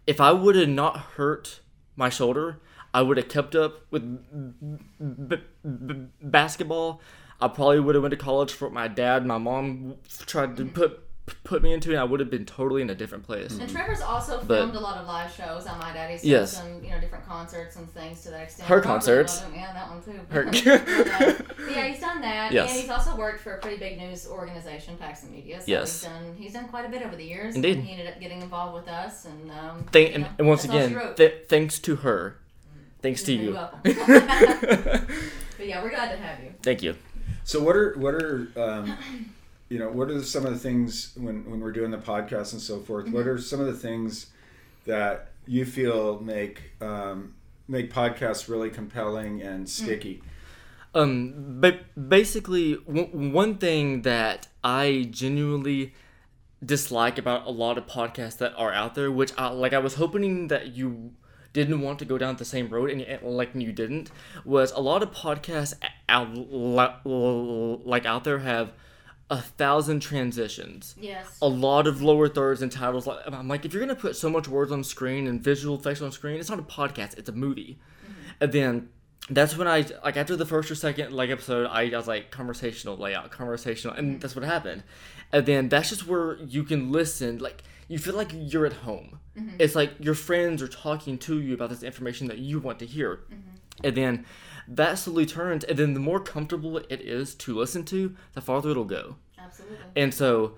if 0.06 0.20
I 0.20 0.32
would 0.32 0.56
have 0.56 0.68
not 0.68 0.96
hurt 1.16 1.60
my 1.96 2.08
shoulder, 2.08 2.60
I 2.92 3.02
would 3.02 3.16
have 3.16 3.28
kept 3.28 3.54
up 3.54 3.80
with 3.90 4.02
basketball. 6.22 7.00
I 7.40 7.48
probably 7.48 7.80
would 7.80 7.94
have 7.94 8.02
went 8.02 8.12
to 8.12 8.16
college 8.16 8.52
for 8.52 8.70
my 8.70 8.88
dad, 8.88 9.26
my 9.26 9.38
mom 9.38 9.96
tried 10.26 10.56
to 10.56 10.64
put 10.64 11.03
put 11.44 11.62
me 11.62 11.72
into, 11.72 11.92
it, 11.92 11.96
I 11.96 12.04
would 12.04 12.20
have 12.20 12.28
been 12.30 12.44
totally 12.44 12.82
in 12.82 12.90
a 12.90 12.94
different 12.94 13.24
place. 13.24 13.58
And 13.58 13.68
Trevor's 13.70 14.00
also 14.02 14.38
But- 14.42 14.58
filmed 14.58 14.74
a 14.76 14.80
lot 14.80 14.98
of 14.98 15.06
live 15.06 15.32
shows 15.32 15.66
on 15.66 15.78
My 15.78 15.92
Daddy's 15.92 16.22
Yes. 16.24 16.60
and 16.60 16.84
you 16.84 16.90
know 16.90 17.00
different 17.00 17.26
concerts 17.26 17.76
and 17.76 17.88
things 17.90 18.22
to 18.24 18.30
that 18.30 18.42
extent. 18.42 18.68
Her 18.68 18.80
concerts. 18.82 19.42
love. 19.42 19.54
Yeah, 19.54 19.72
that 19.72 19.88
one 19.88 20.02
too. 20.02 20.20
Her- 20.30 20.44
But, 21.64 21.70
yeah, 21.76 21.86
he's 21.88 22.00
done 22.00 22.20
that, 22.20 22.52
Yes. 22.52 22.70
and 22.70 22.80
he's 22.80 22.90
also 22.90 23.16
worked 23.16 23.40
for 23.40 23.54
a 23.54 23.58
pretty 23.58 23.78
big 23.78 23.96
news 23.98 24.26
organization, 24.26 24.96
Paxton 24.98 25.32
Media. 25.32 25.60
So 25.60 25.64
Yes. 25.66 26.02
he's 26.02 26.10
done 26.10 26.34
he's 26.36 26.52
done 26.52 26.68
quite 26.68 26.84
a 26.84 26.88
bit 26.90 27.02
over 27.02 27.16
the 27.16 27.24
years. 27.24 27.54
Indeed. 27.56 27.78
And 27.78 27.86
he 27.86 27.92
ended 27.92 28.08
up 28.08 28.20
getting 28.20 28.42
involved 28.42 28.74
with 28.74 28.88
us, 28.88 29.24
and 29.24 29.50
um, 29.50 29.84
Thank, 29.92 30.08
you 30.10 30.14
and, 30.16 30.24
know, 30.24 30.30
and 30.40 30.48
once 30.48 30.62
that's 30.64 30.74
all 30.74 30.88
she 30.88 30.94
again, 30.94 31.14
th- 31.16 31.34
thanks 31.48 31.78
to 31.80 31.96
her, 31.96 32.36
thanks 33.00 33.22
to 33.22 33.32
You're 33.32 33.54
welcome. 33.54 33.80
but 33.84 35.66
yeah, 35.66 35.82
we're 35.82 35.90
glad 35.90 36.10
to 36.10 36.16
have 36.18 36.42
you. 36.44 36.52
Thank 36.62 36.82
you. 36.82 36.96
So 37.44 37.62
what 37.62 37.76
are 37.76 37.94
what 37.98 38.14
are 38.14 38.48
um, 38.56 38.96
you 39.68 39.78
know 39.78 39.88
what 39.88 40.10
are 40.10 40.22
some 40.22 40.44
of 40.44 40.52
the 40.52 40.58
things 40.58 41.12
when 41.16 41.48
when 41.50 41.60
we're 41.60 41.72
doing 41.72 41.90
the 41.90 41.98
podcast 41.98 42.52
and 42.52 42.60
so 42.60 42.80
forth? 42.80 43.08
What 43.08 43.26
are 43.26 43.38
some 43.38 43.60
of 43.60 43.66
the 43.66 43.74
things 43.74 44.26
that 44.86 45.32
you 45.46 45.64
feel 45.64 46.20
make 46.20 46.72
um, 46.80 47.34
make 47.68 47.92
podcasts 47.92 48.48
really 48.48 48.70
compelling 48.70 49.42
and 49.42 49.68
sticky? 49.68 50.22
Um, 50.94 51.60
but 51.60 51.80
basically, 52.08 52.76
w- 52.86 53.32
one 53.32 53.56
thing 53.58 54.02
that 54.02 54.46
I 54.62 55.08
genuinely 55.10 55.92
dislike 56.64 57.18
about 57.18 57.46
a 57.46 57.50
lot 57.50 57.76
of 57.76 57.86
podcasts 57.86 58.38
that 58.38 58.54
are 58.56 58.72
out 58.72 58.94
there, 58.94 59.10
which 59.10 59.32
I, 59.36 59.48
like 59.48 59.72
I 59.72 59.78
was 59.78 59.94
hoping 59.94 60.48
that 60.48 60.68
you 60.68 61.12
didn't 61.52 61.80
want 61.80 61.98
to 62.00 62.04
go 62.04 62.16
down 62.18 62.36
the 62.36 62.44
same 62.44 62.68
road, 62.68 62.90
and, 62.90 63.00
and 63.02 63.22
like 63.22 63.54
you 63.54 63.72
didn't, 63.72 64.10
was 64.44 64.70
a 64.72 64.80
lot 64.80 65.02
of 65.02 65.10
podcasts 65.10 65.74
out 66.08 66.28
like 67.86 68.06
out 68.06 68.24
there 68.24 68.38
have 68.38 68.72
a 69.30 69.40
thousand 69.40 70.00
transitions 70.00 70.94
Yes. 71.00 71.38
a 71.40 71.48
lot 71.48 71.86
of 71.86 72.02
lower 72.02 72.28
thirds 72.28 72.60
and 72.62 72.70
titles. 72.70 73.08
I'm 73.08 73.48
like, 73.48 73.64
if 73.64 73.72
you're 73.72 73.80
gonna 73.80 73.94
put 73.94 74.16
so 74.16 74.28
much 74.28 74.48
words 74.48 74.70
on 74.70 74.84
screen 74.84 75.26
and 75.26 75.40
visual 75.40 75.76
effects 75.76 76.02
on 76.02 76.12
screen, 76.12 76.38
it's 76.38 76.50
not 76.50 76.58
a 76.58 76.62
podcast; 76.62 77.16
it's 77.16 77.28
a 77.28 77.32
movie. 77.32 77.78
Mm-hmm. 78.04 78.12
And 78.40 78.52
then 78.52 78.88
that's 79.30 79.56
when 79.56 79.66
I 79.66 79.86
like 80.04 80.16
after 80.16 80.36
the 80.36 80.44
first 80.44 80.70
or 80.70 80.74
second 80.74 81.12
like 81.12 81.30
episode, 81.30 81.66
I, 81.66 81.90
I 81.90 81.96
was 81.96 82.06
like 82.06 82.30
conversational 82.30 82.96
layout, 82.96 83.30
conversational, 83.30 83.96
and 83.96 84.08
mm-hmm. 84.08 84.18
that's 84.18 84.36
what 84.36 84.44
happened. 84.44 84.82
And 85.32 85.46
then 85.46 85.68
that's 85.68 85.88
just 85.88 86.06
where 86.06 86.36
you 86.36 86.62
can 86.62 86.92
listen. 86.92 87.38
Like 87.38 87.62
you 87.88 87.98
feel 87.98 88.14
like 88.14 88.32
you're 88.34 88.66
at 88.66 88.74
home. 88.74 89.18
Mm-hmm. 89.36 89.56
It's 89.58 89.74
like 89.74 89.92
your 89.98 90.14
friends 90.14 90.62
are 90.62 90.68
talking 90.68 91.18
to 91.18 91.40
you 91.40 91.54
about 91.54 91.70
this 91.70 91.82
information 91.82 92.28
that 92.28 92.38
you 92.38 92.60
want 92.60 92.78
to 92.80 92.86
hear. 92.86 93.20
And 93.82 93.96
then 93.96 94.26
that 94.68 94.98
slowly 94.98 95.26
turns, 95.26 95.64
and 95.64 95.78
then 95.78 95.94
the 95.94 96.00
more 96.00 96.20
comfortable 96.20 96.78
it 96.78 97.00
is 97.00 97.34
to 97.36 97.54
listen 97.54 97.84
to, 97.86 98.14
the 98.32 98.40
farther 98.40 98.70
it'll 98.70 98.84
go. 98.84 99.16
Absolutely. 99.38 99.78
And 99.96 100.12
so, 100.12 100.56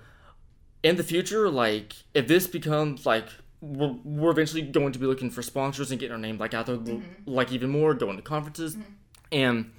in 0.83 0.97
the 0.97 1.03
future, 1.03 1.49
like 1.49 1.95
if 2.15 2.29
this 2.29 2.47
becomes 2.47 3.07
like 3.07 3.27
we're, 3.61 3.97
we're 4.05 4.31
eventually 4.31 4.63
going 4.63 4.93
to 4.93 4.99
be 4.99 5.07
looking 5.07 5.31
for 5.31 5.43
sponsors 5.43 5.91
and 5.91 5.99
getting 5.99 6.13
our 6.13 6.19
name 6.19 6.39
like 6.39 6.55
out 6.55 6.67
there, 6.67 6.77
mm-hmm. 6.77 7.01
like 7.27 7.53
even 7.53 7.71
more, 7.71 7.95
going 7.95 8.17
to 8.17 8.23
conferences, 8.23 8.77
mm-hmm. 8.77 8.93
and 9.33 9.73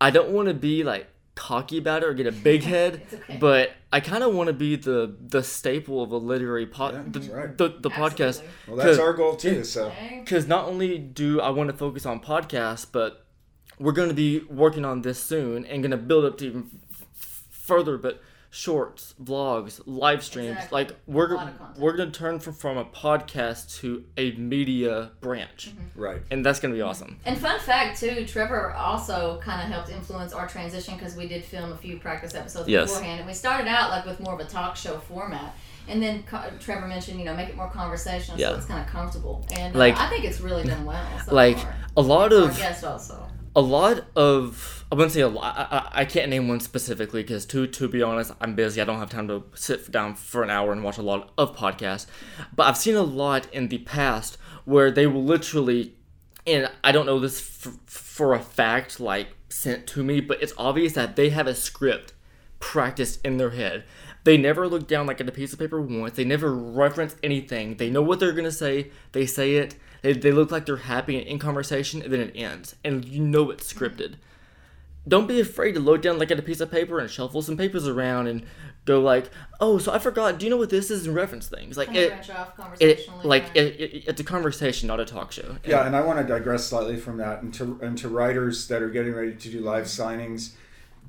I 0.00 0.10
don't 0.10 0.30
want 0.30 0.48
to 0.48 0.54
be 0.54 0.84
like 0.84 1.08
cocky 1.34 1.78
about 1.78 2.02
it 2.02 2.06
or 2.06 2.14
get 2.14 2.26
a 2.26 2.32
big 2.32 2.62
head, 2.64 3.02
It's 3.04 3.14
okay. 3.14 3.38
but 3.38 3.70
I 3.92 4.00
kind 4.00 4.24
of 4.24 4.34
want 4.34 4.48
to 4.48 4.52
be 4.52 4.76
the 4.76 5.16
the 5.20 5.42
staple 5.42 6.02
of 6.02 6.10
a 6.10 6.16
literary 6.16 6.66
pod, 6.66 6.94
Yeah, 6.94 7.02
the, 7.06 7.20
right. 7.32 7.58
the, 7.58 7.68
the 7.80 7.90
podcast. 7.90 8.42
Well, 8.66 8.76
that's 8.76 8.98
our 8.98 9.12
goal 9.12 9.36
too. 9.36 9.64
So 9.64 9.92
Because 10.18 10.48
not 10.48 10.66
only 10.66 10.98
do 10.98 11.40
I 11.40 11.50
want 11.50 11.70
to 11.70 11.76
focus 11.76 12.04
on 12.04 12.20
podcasts, 12.20 12.86
but 12.90 13.24
we're 13.78 13.92
going 13.92 14.08
to 14.08 14.14
be 14.14 14.40
working 14.50 14.84
on 14.84 15.02
this 15.02 15.22
soon 15.22 15.64
and 15.66 15.82
going 15.82 15.90
to 15.90 15.96
build 15.96 16.24
up 16.24 16.38
to 16.38 16.46
even 16.46 16.70
f- 16.90 17.04
f- 17.20 17.44
further. 17.50 17.96
But 17.98 18.22
shorts, 18.50 19.14
vlogs, 19.22 19.78
live 19.84 20.24
streams, 20.24 20.52
Exactly. 20.52 20.74
like 20.84 20.96
we're 21.06 21.34
lot 21.34 21.48
of 21.48 21.58
content. 21.58 21.78
we're 21.78 21.96
going 21.98 22.10
to 22.10 22.18
turn 22.18 22.38
from, 22.40 22.54
from 22.54 22.78
a 22.78 22.84
podcast 22.86 23.76
to 23.80 24.04
a 24.16 24.32
media 24.36 25.10
branch, 25.20 25.70
Mm-hmm. 25.70 26.00
Right. 26.00 26.22
and 26.30 26.44
that's 26.46 26.58
going 26.58 26.72
to 26.72 26.76
be 26.76 26.80
awesome. 26.80 27.20
And 27.26 27.36
fun 27.36 27.60
fact 27.60 28.00
too, 28.00 28.24
Trevor 28.24 28.72
also 28.72 29.38
kind 29.44 29.60
of 29.60 29.68
helped 29.68 29.90
influence 29.90 30.32
our 30.32 30.48
transition 30.48 30.94
because 30.94 31.14
we 31.14 31.28
did 31.28 31.44
film 31.44 31.72
a 31.72 31.76
few 31.76 31.98
practice 31.98 32.34
episodes 32.34 32.68
Yes. 32.70 32.90
beforehand, 32.90 33.18
and 33.20 33.28
we 33.28 33.34
started 33.34 33.68
out 33.68 33.90
like 33.90 34.06
with 34.06 34.18
more 34.18 34.32
of 34.32 34.40
a 34.40 34.46
talk 34.46 34.76
show 34.76 34.98
format. 34.98 35.54
And 35.86 36.02
then 36.02 36.22
co- 36.22 36.50
Trevor 36.58 36.86
mentioned, 36.86 37.18
you 37.18 37.26
know, 37.26 37.34
make 37.36 37.50
it 37.50 37.56
more 37.56 37.68
conversational, 37.70 38.38
Yeah. 38.40 38.48
so 38.52 38.56
it's 38.56 38.66
kind 38.66 38.80
of 38.80 38.86
comfortable. 38.86 39.46
And 39.52 39.76
uh, 39.76 39.78
Like- 39.78 39.96
I 39.98 40.08
think 40.08 40.24
it's 40.24 40.40
really 40.40 40.64
done 40.64 40.86
well. 40.86 41.04
So 41.26 41.34
Like 41.34 41.58
far. 41.58 41.74
a 41.98 42.00
lot 42.02 42.32
of 42.32 42.44
Our 42.44 42.48
of 42.50 42.58
guest 42.58 42.82
also. 42.84 43.28
A 43.54 43.60
lot 43.60 44.04
of 44.16 44.78
I 44.90 44.94
wouldn't 44.94 45.12
say 45.12 45.20
a 45.20 45.28
lot. 45.28 45.54
I, 45.56 46.00
I, 46.00 46.04
can't 46.06 46.30
name 46.30 46.48
one 46.48 46.60
specifically 46.60 47.22
because 47.22 47.44
to 47.46 47.66
to 47.66 47.88
be 47.88 48.02
honest, 48.02 48.32
I'm 48.40 48.54
busy. 48.54 48.80
I 48.80 48.84
don't 48.84 48.98
have 48.98 49.10
time 49.10 49.28
to 49.28 49.44
sit 49.54 49.90
down 49.90 50.14
for 50.14 50.42
an 50.42 50.48
hour 50.48 50.72
and 50.72 50.82
watch 50.82 50.96
a 50.96 51.02
lot 51.02 51.30
of 51.36 51.54
podcasts. 51.54 52.06
But 52.54 52.66
I've 52.66 52.76
seen 52.78 52.96
a 52.96 53.02
lot 53.02 53.52
in 53.52 53.68
the 53.68 53.78
past 53.78 54.38
where 54.64 54.90
they 54.90 55.06
will 55.06 55.24
literally, 55.24 55.94
and 56.46 56.70
I 56.82 56.92
don't 56.92 57.04
know 57.04 57.18
this 57.18 57.66
f- 57.66 57.76
for 57.84 58.32
a 58.32 58.40
fact, 58.40 58.98
like 58.98 59.28
sent 59.50 59.86
to 59.88 60.02
me, 60.02 60.20
but 60.20 60.42
it's 60.42 60.54
obvious 60.56 60.94
that 60.94 61.16
they 61.16 61.28
have 61.30 61.46
a 61.46 61.54
script 61.54 62.14
practiced 62.60 63.24
in 63.24 63.36
their 63.36 63.50
head. 63.50 63.84
They 64.24 64.38
never 64.38 64.68
look 64.68 64.88
down 64.88 65.06
like 65.06 65.20
at 65.20 65.28
a 65.28 65.32
piece 65.32 65.52
of 65.52 65.58
paper 65.58 65.80
once. 65.80 66.16
They 66.16 66.24
never 66.24 66.54
reference 66.54 67.14
anything. 67.22 67.76
They 67.76 67.90
know 67.90 68.02
what 68.02 68.20
they're 68.20 68.32
gonna 68.32 68.50
say. 68.50 68.90
They 69.12 69.26
say 69.26 69.56
it. 69.56 69.74
They, 70.02 70.12
they 70.12 70.32
look 70.32 70.50
like 70.50 70.66
they're 70.66 70.76
happy 70.76 71.18
and 71.18 71.26
in 71.26 71.38
conversation, 71.38 72.02
and 72.02 72.12
then 72.12 72.20
it 72.20 72.32
ends, 72.34 72.76
and 72.84 73.04
you 73.04 73.22
know 73.22 73.50
it's 73.50 73.72
scripted. 73.72 74.14
Don't 75.06 75.26
be 75.26 75.40
afraid 75.40 75.72
to 75.72 75.80
look 75.80 76.02
down 76.02 76.18
like 76.18 76.30
at 76.30 76.38
a 76.38 76.42
piece 76.42 76.60
of 76.60 76.70
paper 76.70 76.98
and 76.98 77.10
shuffle 77.10 77.40
some 77.40 77.56
papers 77.56 77.88
around 77.88 78.26
and 78.26 78.44
go 78.84 79.00
like, 79.00 79.30
"Oh, 79.58 79.78
so 79.78 79.92
I 79.92 79.98
forgot. 79.98 80.38
Do 80.38 80.44
you 80.44 80.50
know 80.50 80.56
what 80.56 80.70
this 80.70 80.90
is?" 80.90 81.06
and 81.06 81.14
reference 81.14 81.48
things 81.48 81.76
like 81.76 81.94
it. 81.94 82.12
It 82.78 83.08
like 83.24 83.44
it, 83.54 83.80
it, 83.80 84.04
it's 84.06 84.20
a 84.20 84.24
conversation, 84.24 84.86
not 84.86 85.00
a 85.00 85.04
talk 85.04 85.32
show. 85.32 85.56
Yeah, 85.64 85.86
and 85.86 85.96
I 85.96 86.02
want 86.02 86.18
to 86.18 86.24
digress 86.24 86.64
slightly 86.64 86.96
from 86.96 87.16
that 87.18 87.42
and 87.42 87.54
to, 87.54 87.78
and 87.82 87.96
to 87.98 88.08
writers 88.08 88.68
that 88.68 88.82
are 88.82 88.90
getting 88.90 89.14
ready 89.14 89.34
to 89.34 89.50
do 89.50 89.60
live 89.60 89.84
signings. 89.84 90.52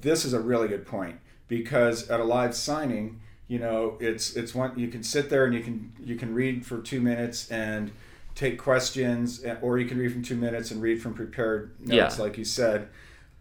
This 0.01 0.23
is 0.23 0.33
a 0.33 0.39
really 0.39 0.69
good 0.69 0.85
point 0.85 1.19
because 1.49 2.09
at 2.09 2.21
a 2.21 2.23
live 2.23 2.55
signing, 2.55 3.19
you 3.49 3.59
know, 3.59 3.97
it's 3.99 4.35
it's 4.37 4.55
one 4.55 4.77
you 4.79 4.87
can 4.87 5.03
sit 5.03 5.29
there 5.29 5.43
and 5.43 5.53
you 5.53 5.61
can 5.61 5.91
you 6.01 6.15
can 6.15 6.33
read 6.33 6.65
for 6.65 6.79
two 6.79 7.01
minutes 7.01 7.51
and 7.51 7.91
take 8.39 8.57
questions, 8.57 9.43
eh, 9.43 9.55
or 9.61 9.77
you 9.77 9.85
can 9.85 9.97
read 9.97 10.13
from 10.13 10.23
two 10.23 10.35
minutes 10.35 10.71
and 10.71 10.81
read 10.81 11.01
from 11.01 11.13
prepared 11.13 11.71
notes, 11.79 12.17
Yeah. 12.17 12.23
like 12.23 12.37
you 12.37 12.45
said. 12.45 12.87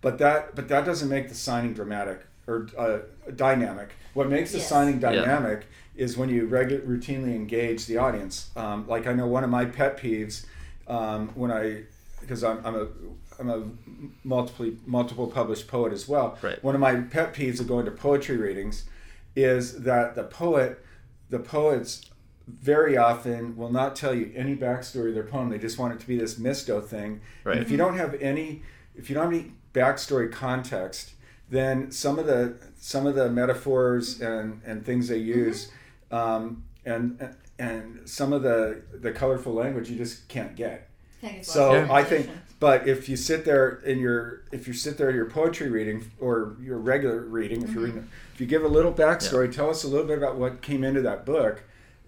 But 0.01 0.19
that 0.19 0.55
but 0.57 0.67
that 0.69 0.85
doesn't 0.85 1.09
make 1.09 1.29
the 1.29 1.35
signing 1.37 1.73
dramatic 1.73 2.21
or 2.49 2.67
uh, 2.77 2.99
dynamic. 3.37 3.91
What 4.15 4.29
makes 4.29 4.51
the 4.53 4.59
Yes. 4.59 4.69
signing 4.69 5.01
Yeah. 5.01 5.13
dynamic 5.13 5.67
is 5.95 6.17
when 6.17 6.29
you 6.31 6.49
regu- 6.49 6.85
routinely 6.87 7.35
engage 7.35 7.87
the 7.87 7.97
audience. 7.99 8.51
Um, 8.57 8.87
like 8.89 9.07
I 9.07 9.13
know 9.13 9.27
one 9.29 9.45
of 9.45 9.51
my 9.51 9.65
pet 9.67 9.97
peeves 9.99 10.47
um, 10.89 11.29
when 11.35 11.51
I 11.53 11.85
because 12.21 12.43
I'm, 12.43 12.59
I'm 12.67 12.75
a 12.75 12.87
I'm 13.39 13.49
a 13.51 13.63
multiple 14.25 14.71
multiple 14.85 15.29
published 15.29 15.69
poet 15.69 15.93
as 15.93 16.09
well. 16.09 16.37
Right. 16.43 16.63
One 16.65 16.75
of 16.75 16.81
my 16.81 16.95
pet 16.97 17.33
peeves 17.35 17.61
of 17.61 17.69
going 17.69 17.85
to 17.85 17.93
poetry 17.93 18.37
readings 18.37 18.85
is 19.37 19.83
that 19.85 20.17
the 20.17 20.25
poet 20.25 20.85
the 21.31 21.39
poets 21.39 22.11
very 22.49 22.97
often 22.97 23.57
will 23.57 23.71
not 23.71 23.95
tell 23.95 24.15
you 24.15 24.33
any 24.35 24.57
backstory 24.57 25.09
of 25.09 25.15
their 25.15 25.25
poem. 25.25 25.51
They 25.51 25.59
just 25.59 25.79
want 25.79 25.95
it 25.95 26.01
to 26.01 26.07
be 26.07 26.17
this 26.17 26.39
misto 26.39 26.81
thing. 26.81 27.21
Right. 27.45 27.57
And 27.57 27.65
if 27.65 27.71
you 27.71 27.77
don't 27.77 27.97
have 27.97 28.15
any 28.21 28.63
if 28.97 29.09
you 29.09 29.15
don't 29.15 29.33
have 29.33 29.41
any 29.41 29.53
backstory 29.75 30.31
context, 30.31 31.13
then 31.51 31.91
some 31.91 32.19
of 32.19 32.27
the 32.27 32.57
some 32.81 33.07
of 33.07 33.15
the 33.15 33.31
metaphors 33.31 34.21
and, 34.21 34.61
and 34.65 34.85
things 34.85 35.09
they 35.09 35.19
use 35.19 35.71
um, 36.11 36.65
and 36.85 37.35
and 37.59 38.01
some 38.09 38.33
of 38.33 38.43
the 38.43 38.83
the 38.93 39.13
colorful 39.13 39.53
language 39.53 39.91
you 39.91 39.97
just 39.97 40.29
can't 40.29 40.57
get. 40.57 40.89
Can't 41.21 41.45
So 41.45 41.73
lost 41.73 41.77
in 41.77 41.91
I 41.91 42.05
think, 42.05 42.31
but 42.61 42.89
if 42.89 43.09
you 43.09 43.17
sit 43.17 43.45
there 43.45 43.81
in 43.85 43.99
your, 43.99 44.43
if 44.51 44.67
you 44.67 44.75
sit 44.75 44.99
there 44.99 45.11
in 45.11 45.17
your 45.17 45.31
poetry 45.31 45.69
reading 45.69 46.11
or 46.21 46.57
your 46.61 46.79
regular 46.79 47.21
reading, 47.21 47.63
if 47.63 47.73
you're 47.73 47.85
reading, 47.85 48.09
if 48.35 48.41
you 48.41 48.47
give 48.47 48.65
a 48.65 48.69
little 48.69 48.93
backstory, 48.93 49.53
tell 49.53 49.71
us 49.71 49.85
a 49.85 49.89
little 49.89 50.07
bit 50.07 50.19
about 50.19 50.37
what 50.37 50.61
came 50.61 50.83
into 50.83 51.01
that 51.03 51.25
book, 51.25 51.63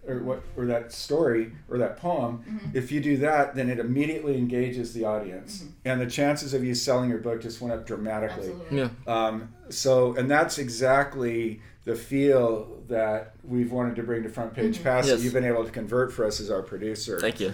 or 0.07 0.19
what, 0.23 0.43
or 0.57 0.67
that 0.67 0.93
story, 0.93 1.53
or 1.69 1.79
that 1.79 1.97
poem. 1.99 2.71
If 2.75 2.91
you 2.91 3.01
do 3.01 3.17
that, 3.19 3.55
then 3.55 3.69
it 3.69 3.79
immediately 3.79 4.37
engages 4.39 4.93
the 4.95 5.05
audience, 5.05 5.65
and 5.85 6.01
the 6.01 6.07
chances 6.07 6.55
of 6.55 6.65
you 6.65 6.75
selling 6.75 7.11
your 7.11 7.19
book 7.19 7.43
just 7.43 7.61
went 7.61 7.75
up 7.75 7.87
dramatically. 7.87 8.51
Absolutely. 8.51 8.79
Yeah. 8.79 8.89
Um, 9.07 9.55
so, 9.69 10.15
and 10.15 10.31
that's 10.31 10.59
exactly 10.59 11.61
the 11.85 11.95
feel 11.95 12.79
that 12.89 13.35
we've 13.45 13.73
wanted 13.73 13.97
to 13.97 14.03
bring 14.03 14.23
to 14.23 14.29
Front 14.29 14.55
Page 14.55 14.83
Pass. 14.83 15.07
That 15.07 15.13
Yes. 15.17 15.25
you've 15.25 15.33
been 15.33 15.45
able 15.45 15.65
to 15.65 15.71
convert 15.71 16.13
for 16.13 16.25
us 16.25 16.41
as 16.41 16.51
our 16.51 16.63
producer. 16.63 17.21
Thank 17.21 17.41
you. 17.41 17.53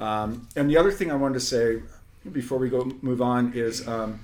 Um, 0.00 0.48
and 0.56 0.70
the 0.70 0.76
other 0.76 0.90
thing 0.92 1.10
I 1.10 1.14
wanted 1.16 1.34
to 1.34 1.40
say 1.40 1.82
before 2.32 2.58
we 2.58 2.68
go 2.68 2.90
move 3.02 3.20
on 3.22 3.52
is 3.54 3.86
um, 3.88 4.20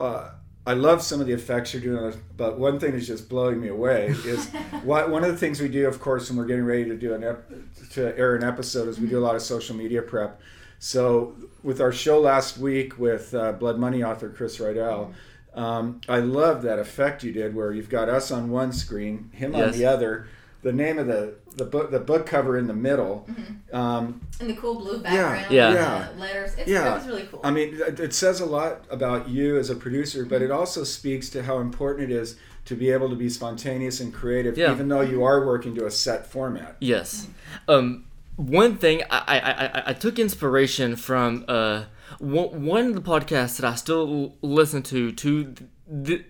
uh, 0.00 0.30
I 0.64 0.74
love 0.74 1.02
some 1.02 1.20
of 1.20 1.26
the 1.26 1.32
effects 1.32 1.74
you're 1.74 1.82
doing, 1.82 2.14
but 2.36 2.58
one 2.58 2.78
thing 2.78 2.92
that's 2.92 3.06
just 3.06 3.28
blowing 3.28 3.60
me 3.60 3.68
away 3.68 4.06
is 4.24 4.48
what, 4.84 5.10
one 5.10 5.24
of 5.24 5.32
the 5.32 5.36
things 5.36 5.60
we 5.60 5.68
do, 5.68 5.88
of 5.88 6.00
course, 6.00 6.30
when 6.30 6.38
we're 6.38 6.46
getting 6.46 6.64
ready 6.64 6.84
to 6.84 6.96
do 6.96 7.14
an 7.14 7.24
ep- 7.24 7.50
to 7.90 8.16
air 8.16 8.36
an 8.36 8.44
episode, 8.44 8.88
is 8.88 9.00
we 9.00 9.08
do 9.08 9.18
a 9.18 9.20
lot 9.20 9.34
of 9.34 9.42
social 9.42 9.74
media 9.74 10.02
prep. 10.02 10.40
So 10.78 11.34
with 11.62 11.80
our 11.80 11.92
show 11.92 12.20
last 12.20 12.58
week 12.58 12.98
with 12.98 13.34
uh, 13.34 13.52
Blood 13.52 13.78
Money 13.78 14.04
author 14.04 14.28
Chris 14.28 14.60
Riedel, 14.60 15.12
um, 15.54 16.00
I 16.08 16.18
love 16.20 16.62
that 16.62 16.78
effect 16.78 17.22
you 17.22 17.32
did 17.32 17.54
where 17.54 17.72
you've 17.72 17.90
got 17.90 18.08
us 18.08 18.30
on 18.30 18.50
one 18.50 18.72
screen, 18.72 19.30
him 19.32 19.54
on 19.54 19.72
the 19.72 19.84
other, 19.84 20.28
the 20.62 20.72
name 20.72 20.98
of 20.98 21.06
the 21.06 21.34
the 21.56 21.64
book 21.64 21.90
the 21.90 22.00
book 22.00 22.26
cover 22.26 22.56
in 22.58 22.66
the 22.66 22.74
middle. 22.74 23.26
Um, 23.72 24.20
And 24.40 24.50
the 24.50 24.54
cool 24.54 24.74
blue 24.76 24.98
background. 25.00 25.46
Yeah. 25.50 25.66
and 25.68 25.74
Yeah. 25.76 26.08
the 26.14 26.20
letters. 26.20 26.50
It's, 26.58 26.68
Yeah. 26.68 26.92
It 26.92 26.98
was 26.98 27.06
really 27.06 27.28
cool. 27.30 27.40
I 27.44 27.50
mean, 27.50 27.74
it 27.86 28.00
it 28.00 28.12
says 28.14 28.40
a 28.40 28.46
lot 28.46 28.84
about 28.90 29.28
you 29.28 29.58
as 29.58 29.70
a 29.70 29.74
producer, 29.76 30.24
but 30.24 30.42
it 30.42 30.50
also 30.50 30.84
speaks 30.84 31.28
to 31.30 31.42
how 31.42 31.58
important 31.58 32.10
it 32.10 32.14
is 32.16 32.36
to 32.64 32.74
be 32.76 32.90
able 32.90 33.08
to 33.10 33.16
be 33.16 33.28
spontaneous 33.28 34.00
and 34.00 34.12
creative, 34.14 34.56
Yeah. 34.56 34.72
even 34.72 34.88
though 34.88 35.00
you 35.00 35.24
are 35.24 35.44
working 35.46 35.74
to 35.76 35.86
a 35.86 35.90
set 35.90 36.26
format. 36.30 36.76
Yes. 36.80 37.26
Um, 37.68 38.04
one 38.36 38.76
thing 38.76 39.02
I, 39.10 39.18
I, 39.26 39.38
I, 39.66 39.82
I 39.88 39.92
took 39.94 40.18
inspiration 40.18 40.96
from 40.96 41.44
uh, 41.48 41.84
one, 42.18 42.64
one 42.64 42.86
of 42.86 42.94
the 42.94 43.00
podcasts 43.02 43.56
that 43.58 43.66
I 43.68 43.74
still 43.74 44.36
listen 44.42 44.82
to 44.84 45.12
to 45.12 45.54
the, 45.88 46.24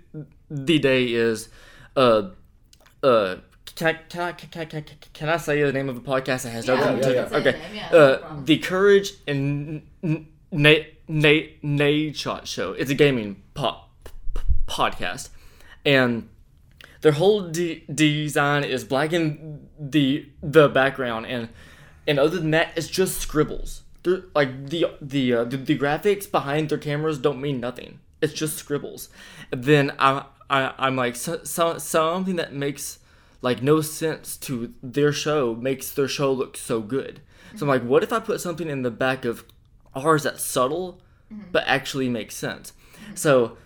the 0.51 0.79
day 0.79 1.05
is 1.13 1.49
uh, 1.97 2.31
uh, 3.03 3.37
can 3.75 3.87
I, 3.89 3.93
can, 3.95 4.21
I, 4.21 4.33
can, 4.33 4.61
I, 4.61 4.65
can, 4.65 4.85
can 5.13 5.29
I 5.29 5.37
say 5.37 5.63
the 5.63 5.73
name 5.73 5.89
of 5.89 5.95
the 5.95 6.01
podcast 6.09 6.43
that 6.45 6.51
has 6.51 6.67
Yeah, 6.67 6.75
nothing 6.77 6.97
yeah, 6.99 7.03
to 7.03 7.15
yeah. 7.15 7.29
Say 7.29 7.37
Okay. 7.37 7.61
yeah, 7.75 7.89
no 7.93 7.99
Uh, 7.99 8.19
problem. 8.19 8.45
the 8.45 8.59
Courage 8.59 9.13
and 9.27 9.83
Nate 10.51 11.09
Nate 11.09 11.63
Nadeshot 11.63 12.47
Show. 12.47 12.73
It's 12.73 12.91
a 12.91 12.95
gaming 12.95 13.43
po- 13.55 13.81
p- 14.35 14.43
podcast, 14.67 15.31
and 15.85 16.29
their 17.01 17.13
whole 17.13 17.49
de- 17.49 17.85
design 17.93 18.65
is 18.65 18.85
black 18.85 19.13
in 19.13 19.69
the 19.79 20.27
the 20.43 20.69
background, 20.69 21.27
and 21.27 21.49
and 22.07 22.19
other 22.19 22.39
than 22.39 22.51
that, 22.53 22.73
it's 22.77 22.89
just 22.89 23.19
scribbles. 23.21 23.83
They're, 24.03 24.23
like 24.35 24.69
the 24.69 24.87
the, 25.01 25.33
uh, 25.35 25.45
the 25.45 25.57
the 25.57 25.79
graphics 25.79 26.31
behind 26.31 26.69
their 26.69 26.79
cameras 26.79 27.19
don't 27.19 27.41
mean 27.41 27.61
nothing. 27.61 28.01
It's 28.21 28.33
just 28.33 28.57
scribbles. 28.57 29.09
And 29.51 29.65
then 29.65 29.93
I, 29.99 30.25
I 30.51 30.73
I'm 30.79 30.97
like 30.97 31.17
so, 31.17 31.41
so, 31.45 31.79
something 31.79 32.37
that 32.37 32.53
makes 32.53 32.99
like 33.43 33.63
no 33.63 33.81
sense 33.83 34.37
to 34.39 34.73
their 34.83 35.13
show 35.13 35.55
makes 35.55 35.93
their 35.93 36.09
show 36.09 36.33
look 36.33 36.57
so 36.57 36.81
good. 36.81 37.21
So 37.57 37.65
I'm 37.67 37.69
like, 37.69 37.83
what 37.83 38.03
if 38.03 38.13
I 38.13 38.19
put 38.21 38.41
something 38.41 38.69
in 38.69 38.83
the 38.83 38.91
back 38.91 39.25
of 39.27 39.45
ours 39.95 40.23
that's 40.23 40.43
subtle, 40.43 41.01
but 41.51 41.65
actually 41.67 42.09
makes 42.09 42.35
sense? 42.35 42.73
So 43.15 43.59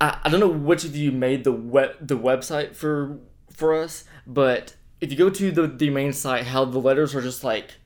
I, 0.00 0.18
I 0.24 0.28
don't 0.28 0.40
know 0.40 0.48
which 0.48 0.84
of 0.84 0.94
you 0.94 1.12
made 1.12 1.44
the 1.44 1.52
web 1.52 1.96
the 2.06 2.18
website 2.18 2.74
for 2.74 3.18
for 3.50 3.74
us, 3.74 4.04
but 4.26 4.74
if 5.00 5.10
you 5.10 5.16
go 5.16 5.30
to 5.30 5.50
the 5.50 5.66
the 5.66 5.88
main 5.90 6.12
site, 6.12 6.44
how 6.44 6.64
the 6.64 6.78
letters 6.78 7.14
are 7.14 7.22
just 7.22 7.42
like 7.44 7.76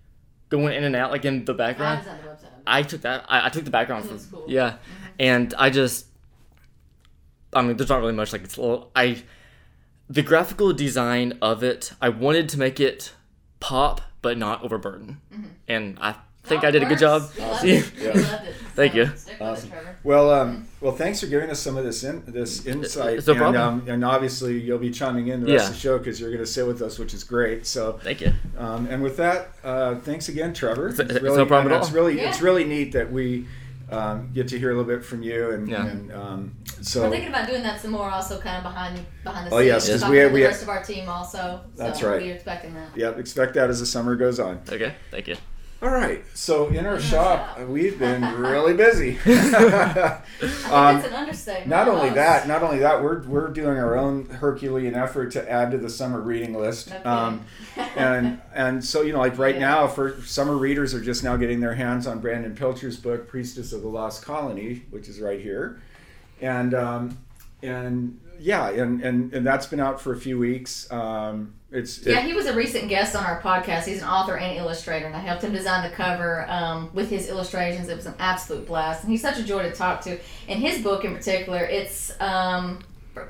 going 0.48 0.74
in 0.74 0.84
and 0.84 0.96
out 0.96 1.10
like 1.12 1.24
in 1.24 1.44
the 1.44 1.54
background. 1.54 2.04
website. 2.04 2.48
I 2.66 2.82
took 2.82 3.02
that. 3.02 3.24
I, 3.28 3.46
I 3.46 3.48
took 3.50 3.64
the 3.64 3.70
background 3.70 4.06
from 4.06 4.18
cool. 4.30 4.44
yeah, 4.48 4.78
and 5.20 5.54
I 5.58 5.70
just. 5.70 6.06
I 7.52 7.62
mean, 7.62 7.76
there's 7.76 7.88
not 7.88 8.00
really 8.00 8.12
much 8.12 8.32
like 8.32 8.42
it's. 8.42 8.56
a 8.56 8.60
little- 8.60 8.90
I, 8.96 9.22
the 10.08 10.22
graphical 10.22 10.72
design 10.72 11.38
of 11.42 11.62
it, 11.62 11.92
I 12.00 12.08
wanted 12.08 12.48
to 12.50 12.58
make 12.58 12.78
it 12.80 13.12
pop 13.60 14.00
but 14.22 14.36
not 14.38 14.62
overburden, 14.62 15.20
and 15.68 15.98
I 16.00 16.16
think 16.44 16.62
Oh, 16.64 16.68
I 16.68 16.70
did 16.70 16.82
a 16.82 16.86
good 16.86 16.98
job. 16.98 17.28
We 17.36 17.42
loved 17.42 17.60
See? 17.60 17.70
it. 17.72 17.92
We 17.98 18.06
loved 18.22 18.46
it. 18.46 18.54
Thank 18.76 18.92
So, 18.92 18.98
you. 18.98 19.06
Stick 19.16 19.40
with 19.40 19.64
it, 19.64 19.72
Well, 20.04 20.30
um, 20.30 20.68
well, 20.80 20.92
thanks 20.92 21.20
for 21.20 21.26
giving 21.26 21.48
us 21.50 21.58
some 21.60 21.76
of 21.76 21.84
this 21.84 22.04
in, 22.04 22.22
this 22.26 22.66
insight, 22.66 23.18
It's 23.18 23.26
no 23.26 23.32
and 23.32 23.40
problem. 23.40 23.62
um, 23.80 23.88
and 23.88 24.04
obviously 24.04 24.60
you'll 24.60 24.78
be 24.78 24.90
chiming 24.90 25.28
in 25.28 25.40
the 25.40 25.52
rest 25.52 25.64
Yeah. 25.64 25.68
of 25.68 25.74
the 25.74 25.80
show 25.80 25.98
because 25.98 26.20
you're 26.20 26.30
going 26.30 26.42
to 26.44 26.46
sit 26.46 26.66
with 26.66 26.82
us, 26.82 26.98
which 26.98 27.14
is 27.14 27.24
great. 27.24 27.66
So, 27.66 27.98
Thank 28.04 28.20
you. 28.20 28.32
um, 28.58 28.86
and 28.90 29.02
with 29.02 29.16
that, 29.16 29.48
uh, 29.64 29.96
thanks 29.96 30.28
again, 30.28 30.52
Trevor. 30.54 30.88
It's- 30.88 31.00
it's 31.10 31.20
really, 31.22 31.36
no 31.38 31.46
problem 31.46 31.66
and 31.72 31.74
at 31.74 31.80
It's 31.80 31.88
all. 31.88 31.94
really 31.96 32.20
it's 32.20 32.40
really 32.40 32.64
neat 32.64 32.92
that 32.92 33.10
we 33.10 33.46
um, 33.90 34.30
get 34.32 34.48
to 34.48 34.58
hear 34.58 34.70
a 34.72 34.74
little 34.76 34.88
bit 34.96 35.04
from 35.04 35.22
you. 35.22 35.50
And, 35.50 35.68
Yeah. 35.68 35.86
and 35.86 36.12
um, 36.12 36.56
We're 36.94 37.10
thinking 37.10 37.28
about 37.28 37.48
doing 37.48 37.62
that 37.62 37.80
some 37.80 37.92
more, 37.92 38.10
also 38.10 38.38
kind 38.40 38.56
of 38.58 38.62
behind 38.64 39.04
behind 39.24 39.46
the 39.46 39.50
scenes. 39.50 39.52
Oh, 39.52 39.58
scenes. 39.58 39.66
yes, 39.68 39.88
'cause 39.88 40.00
talking 40.02 40.14
we- 40.16 40.20
to 40.22 40.28
we- 40.28 40.40
the 40.42 40.46
rest 40.48 40.62
of 40.62 40.68
our 40.68 40.82
team 40.82 41.08
also. 41.08 41.60
That's 41.76 42.00
so 42.00 42.10
right. 42.10 42.20
We're 42.22 42.34
expecting 42.34 42.74
that. 42.74 42.96
Yep, 42.96 43.18
expect 43.18 43.54
that 43.54 43.70
as 43.70 43.80
the 43.80 43.86
summer 43.86 44.16
goes 44.16 44.38
on. 44.40 44.60
Okay, 44.70 44.94
thank 45.10 45.28
you. 45.28 45.36
All 45.82 45.90
right. 45.90 46.24
So 46.34 46.68
in 46.68 46.86
our 46.86 46.98
shop, 46.98 47.60
we've 47.60 47.98
been 47.98 48.22
really 48.38 48.72
busy. 48.74 49.18
Um, 50.66 50.96
that's 50.96 51.06
an 51.06 51.14
understatement. 51.14 51.68
Not 51.68 51.88
only 51.88 52.10
that, 52.10 52.46
not 52.46 52.62
only 52.62 52.80
that, 52.80 53.02
we're 53.02 53.22
we're 53.22 53.48
doing 53.48 53.78
our 53.78 53.96
own 53.96 54.26
Herculean 54.26 54.94
effort 54.94 55.30
to 55.32 55.50
add 55.50 55.70
to 55.70 55.78
the 55.78 55.88
summer 55.88 56.20
reading 56.20 56.52
list. 56.54 56.90
No 56.90 57.10
Um, 57.10 57.44
and 57.96 58.40
and 58.54 58.84
so 58.84 59.00
you 59.00 59.12
know, 59.14 59.18
like 59.20 59.38
right 59.38 59.54
Yeah. 59.54 59.60
now, 59.60 59.86
for 59.86 60.20
summer 60.22 60.56
readers 60.56 60.92
are 60.92 61.00
just 61.00 61.24
now 61.24 61.36
getting 61.36 61.60
their 61.60 61.74
hands 61.74 62.06
on 62.06 62.18
Brandon 62.18 62.54
Pilcher's 62.54 62.98
book, 62.98 63.28
Priestess 63.28 63.72
of 63.72 63.80
the 63.80 63.88
Lost 63.88 64.22
Colony, 64.24 64.82
which 64.90 65.08
is 65.08 65.20
right 65.20 65.40
here, 65.40 65.80
and 66.42 66.74
um, 66.74 67.16
and 67.62 68.20
yeah, 68.38 68.68
and, 68.68 69.00
and 69.02 69.32
and 69.32 69.46
that's 69.46 69.66
been 69.66 69.80
out 69.80 70.00
for 70.02 70.12
a 70.12 70.18
few 70.18 70.38
weeks. 70.38 70.90
Um, 70.92 71.54
it's 71.76 72.04
Yeah, 72.04 72.18
it- 72.20 72.24
he 72.26 72.32
was 72.34 72.46
a 72.46 72.54
recent 72.54 72.88
guest 72.88 73.14
on 73.14 73.24
our 73.24 73.40
podcast. 73.40 73.84
He's 73.84 74.02
an 74.02 74.08
author 74.08 74.36
and 74.36 74.56
illustrator, 74.56 75.06
and 75.06 75.14
I 75.14 75.20
helped 75.20 75.42
him 75.44 75.52
design 75.52 75.88
the 75.88 75.94
cover 75.94 76.46
um, 76.48 76.90
with 76.94 77.10
his 77.10 77.28
illustrations. 77.28 77.88
It 77.88 77.96
was 77.96 78.06
an 78.06 78.14
absolute 78.18 78.66
blast, 78.66 79.02
and 79.02 79.10
he's 79.10 79.22
such 79.22 79.38
a 79.38 79.42
joy 79.44 79.62
to 79.62 79.72
talk 79.72 80.00
to. 80.02 80.18
In 80.48 80.58
his 80.58 80.82
book, 80.82 81.04
in 81.04 81.14
particular, 81.14 81.58
it's 81.64 82.12
um, 82.20 82.80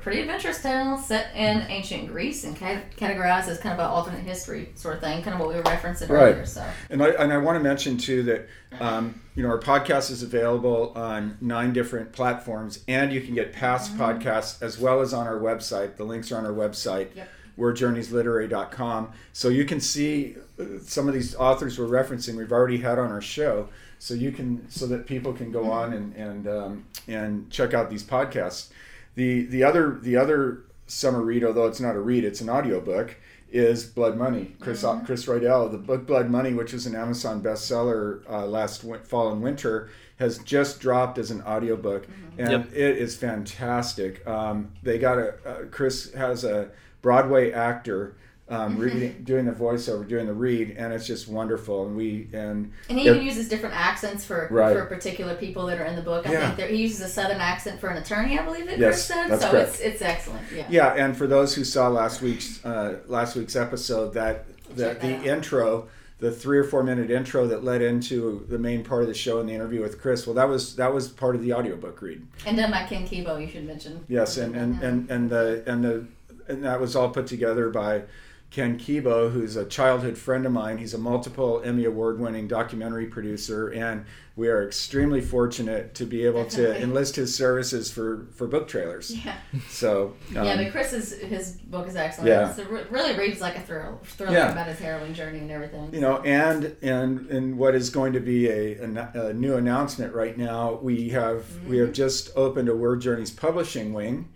pretty 0.01 0.19
adventurous 0.19 0.61
tale 0.61 0.97
set 0.97 1.33
in 1.33 1.61
ancient 1.69 2.09
Greece 2.09 2.43
and 2.43 2.57
ca- 2.59 2.81
categorized 2.97 3.47
as 3.47 3.57
kind 3.57 3.71
of 3.73 3.79
an 3.79 3.85
alternate 3.85 4.19
history 4.23 4.69
sort 4.75 4.95
of 4.95 5.01
thing, 5.01 5.23
kind 5.23 5.33
of 5.33 5.39
what 5.39 5.47
we 5.47 5.55
were 5.55 5.63
referencing 5.63 6.09
Right. 6.09 6.33
earlier. 6.33 6.45
So 6.45 6.65
And 6.89 7.01
I, 7.01 7.07
and 7.11 7.31
I 7.31 7.37
want 7.37 7.57
to 7.57 7.63
mention 7.63 7.97
too 7.97 8.21
that 8.23 8.47
um, 8.81 9.21
you 9.33 9.43
know 9.43 9.49
our 9.49 9.59
podcast 9.59 10.11
is 10.11 10.23
available 10.23 10.91
on 10.93 11.37
nine 11.39 11.71
different 11.71 12.11
platforms, 12.11 12.83
and 12.89 13.13
you 13.13 13.21
can 13.21 13.33
get 13.33 13.53
past 13.53 13.97
podcasts 13.97 14.61
as 14.61 14.77
well 14.77 14.99
as 14.99 15.13
on 15.13 15.25
our 15.25 15.39
website. 15.39 15.95
The 15.95 16.03
links 16.03 16.33
are 16.33 16.37
on 16.37 16.45
our 16.45 16.51
website, 16.51 17.15
Yep. 17.15 17.29
wordjourneysliterary.com. 17.57 19.11
So 19.33 19.49
you 19.49 19.65
can 19.65 19.79
see 19.79 20.35
uh, 20.59 20.79
some 20.81 21.07
of 21.07 21.13
these 21.13 21.35
authors 21.35 21.79
we're 21.79 21.87
referencing. 21.87 22.35
We've 22.37 22.51
already 22.51 22.77
had 22.77 22.99
on 22.99 23.11
our 23.11 23.21
show, 23.21 23.69
so 23.99 24.13
you 24.13 24.31
can 24.31 24.69
so 24.69 24.87
that 24.87 25.05
people 25.05 25.33
can 25.33 25.51
go 25.51 25.71
on 25.71 25.93
and 25.93 26.15
and 26.15 26.47
um, 26.47 26.85
and 27.07 27.49
check 27.49 27.73
out 27.73 27.89
these 27.89 28.03
podcasts. 28.03 28.69
The 29.15 29.45
the 29.45 29.63
other 29.63 29.99
the 30.01 30.15
other 30.15 30.63
summer 30.87 31.21
read, 31.21 31.43
although 31.43 31.67
it's 31.67 31.79
not 31.79 31.95
a 31.95 31.99
read, 31.99 32.23
it's 32.23 32.41
an 32.41 32.49
audiobook, 32.49 33.15
is 33.51 33.85
Blood 33.85 34.17
Money. 34.17 34.55
Chris 34.59 34.85
Chris 35.05 35.27
Riedel, 35.27 35.69
the 35.69 35.77
book 35.77 36.05
Blood 36.05 36.29
Money, 36.29 36.53
which 36.53 36.73
was 36.73 36.85
an 36.85 36.95
Amazon 36.95 37.41
bestseller 37.41 38.21
uh, 38.29 38.45
last 38.45 38.83
win- 38.83 39.01
fall 39.01 39.31
and 39.31 39.41
winter, 39.41 39.89
has 40.17 40.39
just 40.39 40.79
dropped 40.79 41.17
as 41.17 41.31
an 41.31 41.41
audiobook, 41.43 42.07
and 42.37 42.51
Yep. 42.51 42.73
it 42.73 42.97
is 42.97 43.15
fantastic. 43.15 44.25
Um, 44.27 44.71
they 44.83 44.97
got 44.97 45.17
a 45.17 45.33
uh, 45.45 45.55
Chris 45.71 46.13
has 46.13 46.43
a 46.43 46.69
Broadway 47.01 47.51
actor. 47.51 48.15
Um, 48.49 48.77
reading, 48.77 49.23
doing 49.25 49.43
the 49.43 49.51
voiceover, 49.51 50.07
doing 50.07 50.25
the 50.25 50.33
read, 50.33 50.73
and 50.77 50.93
it's 50.93 51.05
just 51.05 51.27
wonderful. 51.27 51.85
And 51.85 51.97
we 51.97 52.29
and 52.31 52.71
And 52.87 52.97
he 52.97 53.05
even 53.05 53.21
uses 53.21 53.49
different 53.49 53.75
accents 53.75 54.23
for 54.23 54.47
Right. 54.49 54.73
for 54.73 54.85
particular 54.85 55.35
people 55.35 55.65
that 55.65 55.81
are 55.81 55.83
in 55.83 55.97
the 55.97 56.01
book. 56.01 56.25
I 56.25 56.31
Yeah. 56.31 56.51
think 56.55 56.69
he 56.69 56.77
uses 56.77 57.01
a 57.01 57.09
southern 57.09 57.41
accent 57.41 57.81
for 57.81 57.89
an 57.89 57.97
attorney, 57.97 58.39
I 58.39 58.45
believe 58.45 58.67
that 58.67 58.79
Yes, 58.79 58.93
Chris 58.93 59.05
said. 59.05 59.27
that's 59.31 59.41
so 59.41 59.51
correct. 59.51 59.67
it's 59.71 59.79
it's 59.81 60.01
excellent. 60.01 60.43
Yeah. 60.55 60.63
Yeah, 60.69 60.93
and 60.93 61.17
for 61.17 61.27
those 61.27 61.55
who 61.55 61.65
saw 61.65 61.89
last 61.89 62.21
week's 62.21 62.63
uh, 62.65 62.99
last 63.07 63.35
week's 63.35 63.57
episode, 63.57 64.13
that 64.13 64.45
that 64.77 64.93
Check 64.93 65.01
the 65.01 65.15
out. 65.17 65.25
intro, 65.25 65.87
the 66.19 66.31
three 66.31 66.57
or 66.57 66.63
four 66.63 66.83
minute 66.83 67.11
intro 67.11 67.47
that 67.47 67.63
led 67.63 67.81
into 67.81 68.45
the 68.49 68.57
main 68.57 68.83
part 68.83 69.03
of 69.03 69.07
the 69.07 69.13
show 69.13 69.39
and 69.39 69.47
the 69.47 69.53
interview 69.53 69.81
with 69.81 70.01
Chris, 70.01 70.25
well, 70.25 70.33
that 70.33 70.49
was 70.49 70.75
that 70.77 70.93
was 70.93 71.07
part 71.07 71.35
of 71.35 71.41
the 71.41 71.53
audiobook 71.53 72.01
read. 72.01 72.25
And 72.45 72.57
done 72.57 72.71
by 72.71 72.83
Ken 72.83 73.07
Kibo, 73.07 73.39
you 73.39 73.47
should 73.47 73.65
mention. 73.65 74.03
Yes, 74.07 74.37
and 74.37 74.55
and, 74.55 74.81
and, 74.81 75.09
and 75.11 75.29
the 75.29 75.63
and 75.67 75.83
the 75.83 76.07
and 76.47 76.63
that 76.63 76.79
was 76.79 76.95
all 76.95 77.09
put 77.09 77.27
together 77.27 77.69
by 77.69 78.03
Ken 78.49 78.79
Kibo, 78.79 79.29
who's 79.31 79.55
a 79.57 79.65
childhood 79.65 80.17
friend 80.17 80.45
of 80.45 80.51
mine. 80.53 80.77
He's 80.77 80.93
a 80.93 80.97
multiple 80.97 81.61
Emmy 81.65 81.83
award 81.83 82.17
winning 82.19 82.47
documentary 82.47 83.05
producer, 83.07 83.67
and 83.67 84.05
we 84.37 84.47
are 84.47 84.65
extremely 84.65 85.19
fortunate 85.19 85.93
to 85.95 86.05
be 86.05 86.25
able 86.25 86.45
to 86.45 86.81
enlist 86.81 87.17
his 87.17 87.35
services 87.35 87.91
for 87.91 88.25
for 88.33 88.47
book 88.47 88.67
trailers. 88.69 89.13
Yeah. 89.25 89.35
So 89.69 90.13
um, 90.29 90.45
yeah, 90.45 90.55
but 90.55 90.71
Chris's 90.71 91.19
his 91.19 91.53
book 91.53 91.87
is 91.89 91.95
excellent. 91.97 92.29
Yeah. 92.29 92.55
It 92.57 92.89
really 92.89 93.17
reads 93.17 93.41
like 93.41 93.57
a 93.57 93.61
thrill, 93.61 93.99
thriller 94.05 94.31
Yeah. 94.33 94.51
about 94.53 94.67
his 94.67 94.79
heroine 94.79 95.13
journey 95.13 95.39
and 95.39 95.51
everything. 95.51 95.93
you 95.93 95.99
know 95.99 96.19
and 96.21 96.75
and 96.81 97.27
and 97.29 97.57
what 97.57 97.75
is 97.75 97.89
going 97.89 98.13
to 98.13 98.21
be 98.21 98.47
a, 98.47 98.77
a, 98.81 99.27
a 99.27 99.33
new 99.33 99.55
announcement 99.55 100.13
right 100.13 100.37
now 100.37 100.79
we 100.81 101.09
have 101.09 101.43
we 101.67 101.77
have 101.79 101.91
just 101.91 102.31
opened 102.37 102.69
a 102.69 102.75
word 102.75 103.01
journeys 103.01 103.29
publishing 103.31 103.91
wing 103.93 104.29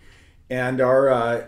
and 0.49 0.81
our 0.81 1.09
uh, 1.09 1.45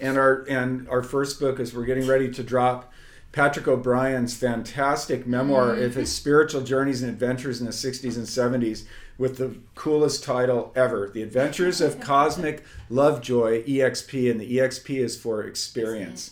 and 0.00 0.18
our 0.18 0.44
and 0.48 0.88
our 0.88 1.02
first 1.02 1.40
book 1.40 1.58
is 1.60 1.74
we're 1.74 1.84
getting 1.84 2.06
ready 2.06 2.30
to 2.30 2.42
drop 2.42 2.92
Patrick 3.32 3.66
O'Brien's 3.66 4.36
fantastic 4.36 5.26
memoir 5.26 5.74
of 5.74 5.94
his 5.94 6.12
spiritual 6.12 6.60
journeys 6.62 7.02
and 7.02 7.10
adventures 7.10 7.60
in 7.60 7.66
the 7.66 7.72
60s 7.72 8.16
and 8.16 8.26
70s 8.26 8.84
with 9.18 9.38
the 9.38 9.56
coolest 9.74 10.22
title 10.22 10.72
ever 10.76 11.10
The 11.12 11.22
Adventures 11.22 11.80
of 11.80 11.98
Cosmic 12.00 12.62
Lovejoy 12.90 13.64
EXP 13.64 14.30
and 14.30 14.40
the 14.40 14.58
EXP 14.58 14.96
is 14.98 15.16
for 15.16 15.42
experience 15.42 16.30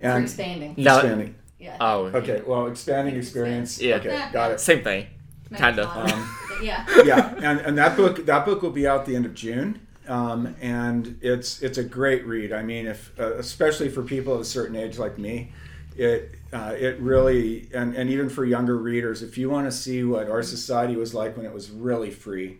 For 0.00 0.06
and 0.08 0.24
expanding. 0.24 0.74
Now- 0.78 0.96
expanding 0.98 1.34
Yeah. 1.60 1.76
Oh, 1.80 2.06
Okay, 2.06 2.42
well, 2.46 2.66
expanding 2.66 3.14
experience. 3.16 3.80
Yeah. 3.80 3.96
Okay, 3.96 4.28
got 4.32 4.50
it. 4.52 4.60
same 4.60 4.82
thing. 4.82 5.06
Kinda. 5.54 5.88
of- 5.88 6.10
Um, 6.12 6.36
yeah. 6.62 6.84
Yeah, 7.04 7.34
and, 7.36 7.60
and 7.60 7.78
that 7.78 7.96
book 7.96 8.26
that 8.26 8.44
book 8.44 8.62
will 8.62 8.70
be 8.70 8.86
out 8.86 9.06
the 9.06 9.14
end 9.14 9.26
of 9.26 9.34
June, 9.34 9.85
um, 10.08 10.54
and 10.60 11.18
it's 11.20 11.62
it's 11.62 11.78
a 11.78 11.84
great 11.84 12.26
read. 12.26 12.52
I 12.52 12.62
mean, 12.62 12.86
if 12.86 13.12
uh, 13.18 13.34
especially 13.34 13.88
for 13.88 14.02
people 14.02 14.34
of 14.34 14.40
a 14.40 14.44
certain 14.44 14.76
age 14.76 14.98
like 14.98 15.18
me, 15.18 15.52
it 15.96 16.34
uh, 16.52 16.74
it 16.78 16.98
really 17.00 17.68
and 17.74 17.94
and 17.94 18.10
even 18.10 18.28
for 18.28 18.44
younger 18.44 18.76
readers, 18.76 19.22
if 19.22 19.38
you 19.38 19.50
want 19.50 19.66
to 19.66 19.72
see 19.72 20.04
what 20.04 20.28
our 20.28 20.42
society 20.42 20.96
was 20.96 21.14
like 21.14 21.36
when 21.36 21.46
it 21.46 21.52
was 21.52 21.70
really 21.70 22.10
free, 22.10 22.58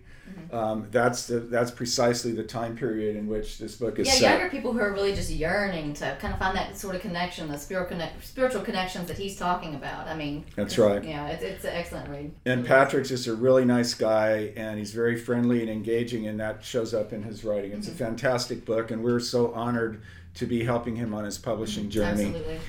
um, 0.53 0.87
that's 0.91 1.27
the 1.27 1.41
that's 1.41 1.71
precisely 1.71 2.33
the 2.33 2.45
time 2.45 2.77
period 2.77 3.17
in 3.17 3.27
which 3.27 3.59
this 3.59 3.77
book 3.77 3.99
is 3.99 4.07
Yeah, 4.07 4.13
set. 4.15 4.31
younger 4.39 4.49
people 4.49 4.73
who 4.73 4.79
are 4.79 4.93
really 4.93 5.15
just 5.15 5.31
yearning 5.31 5.93
to 5.95 6.17
kind 6.21 6.33
of 6.33 6.39
find 6.39 6.57
that 6.57 6.77
sort 6.79 6.95
of 6.95 7.01
connection, 7.01 7.49
the 7.49 7.59
spiritual 7.59 7.89
connect, 7.89 8.25
spiritual 8.25 8.63
connections 8.63 9.09
that 9.09 9.19
he's 9.19 9.37
talking 9.37 9.75
about. 9.75 10.07
I 10.07 10.15
mean, 10.15 10.45
That's 10.55 10.79
right. 10.79 11.03
Yeah, 11.03 11.29
it's, 11.29 11.43
it's 11.43 11.65
an 11.65 11.73
excellent 11.75 12.09
read. 12.09 12.33
And 12.45 12.65
Patrick's 12.65 13.09
just 13.09 13.27
a 13.27 13.35
really 13.35 13.65
nice 13.65 13.95
guy, 13.95 14.53
and 14.57 14.79
he's 14.79 14.93
very 14.93 15.17
friendly 15.17 15.61
and 15.63 15.71
engaging, 15.71 16.27
and 16.29 16.39
that 16.39 16.65
shows 16.65 16.95
up 16.95 17.13
in 17.13 17.23
his 17.23 17.45
writing. 17.45 17.73
It's 17.73 17.89
a 17.89 17.93
fantastic 17.93 18.65
book, 18.65 18.91
and 18.91 19.03
we're 19.03 19.21
so 19.21 19.53
honored 19.53 20.01
to 20.35 20.47
be 20.47 20.63
helping 20.65 20.97
him 20.97 21.13
on 21.13 21.25
his 21.25 21.39
publishing 21.39 21.91
journey. 21.91 22.27
Absolutely. 22.27 22.61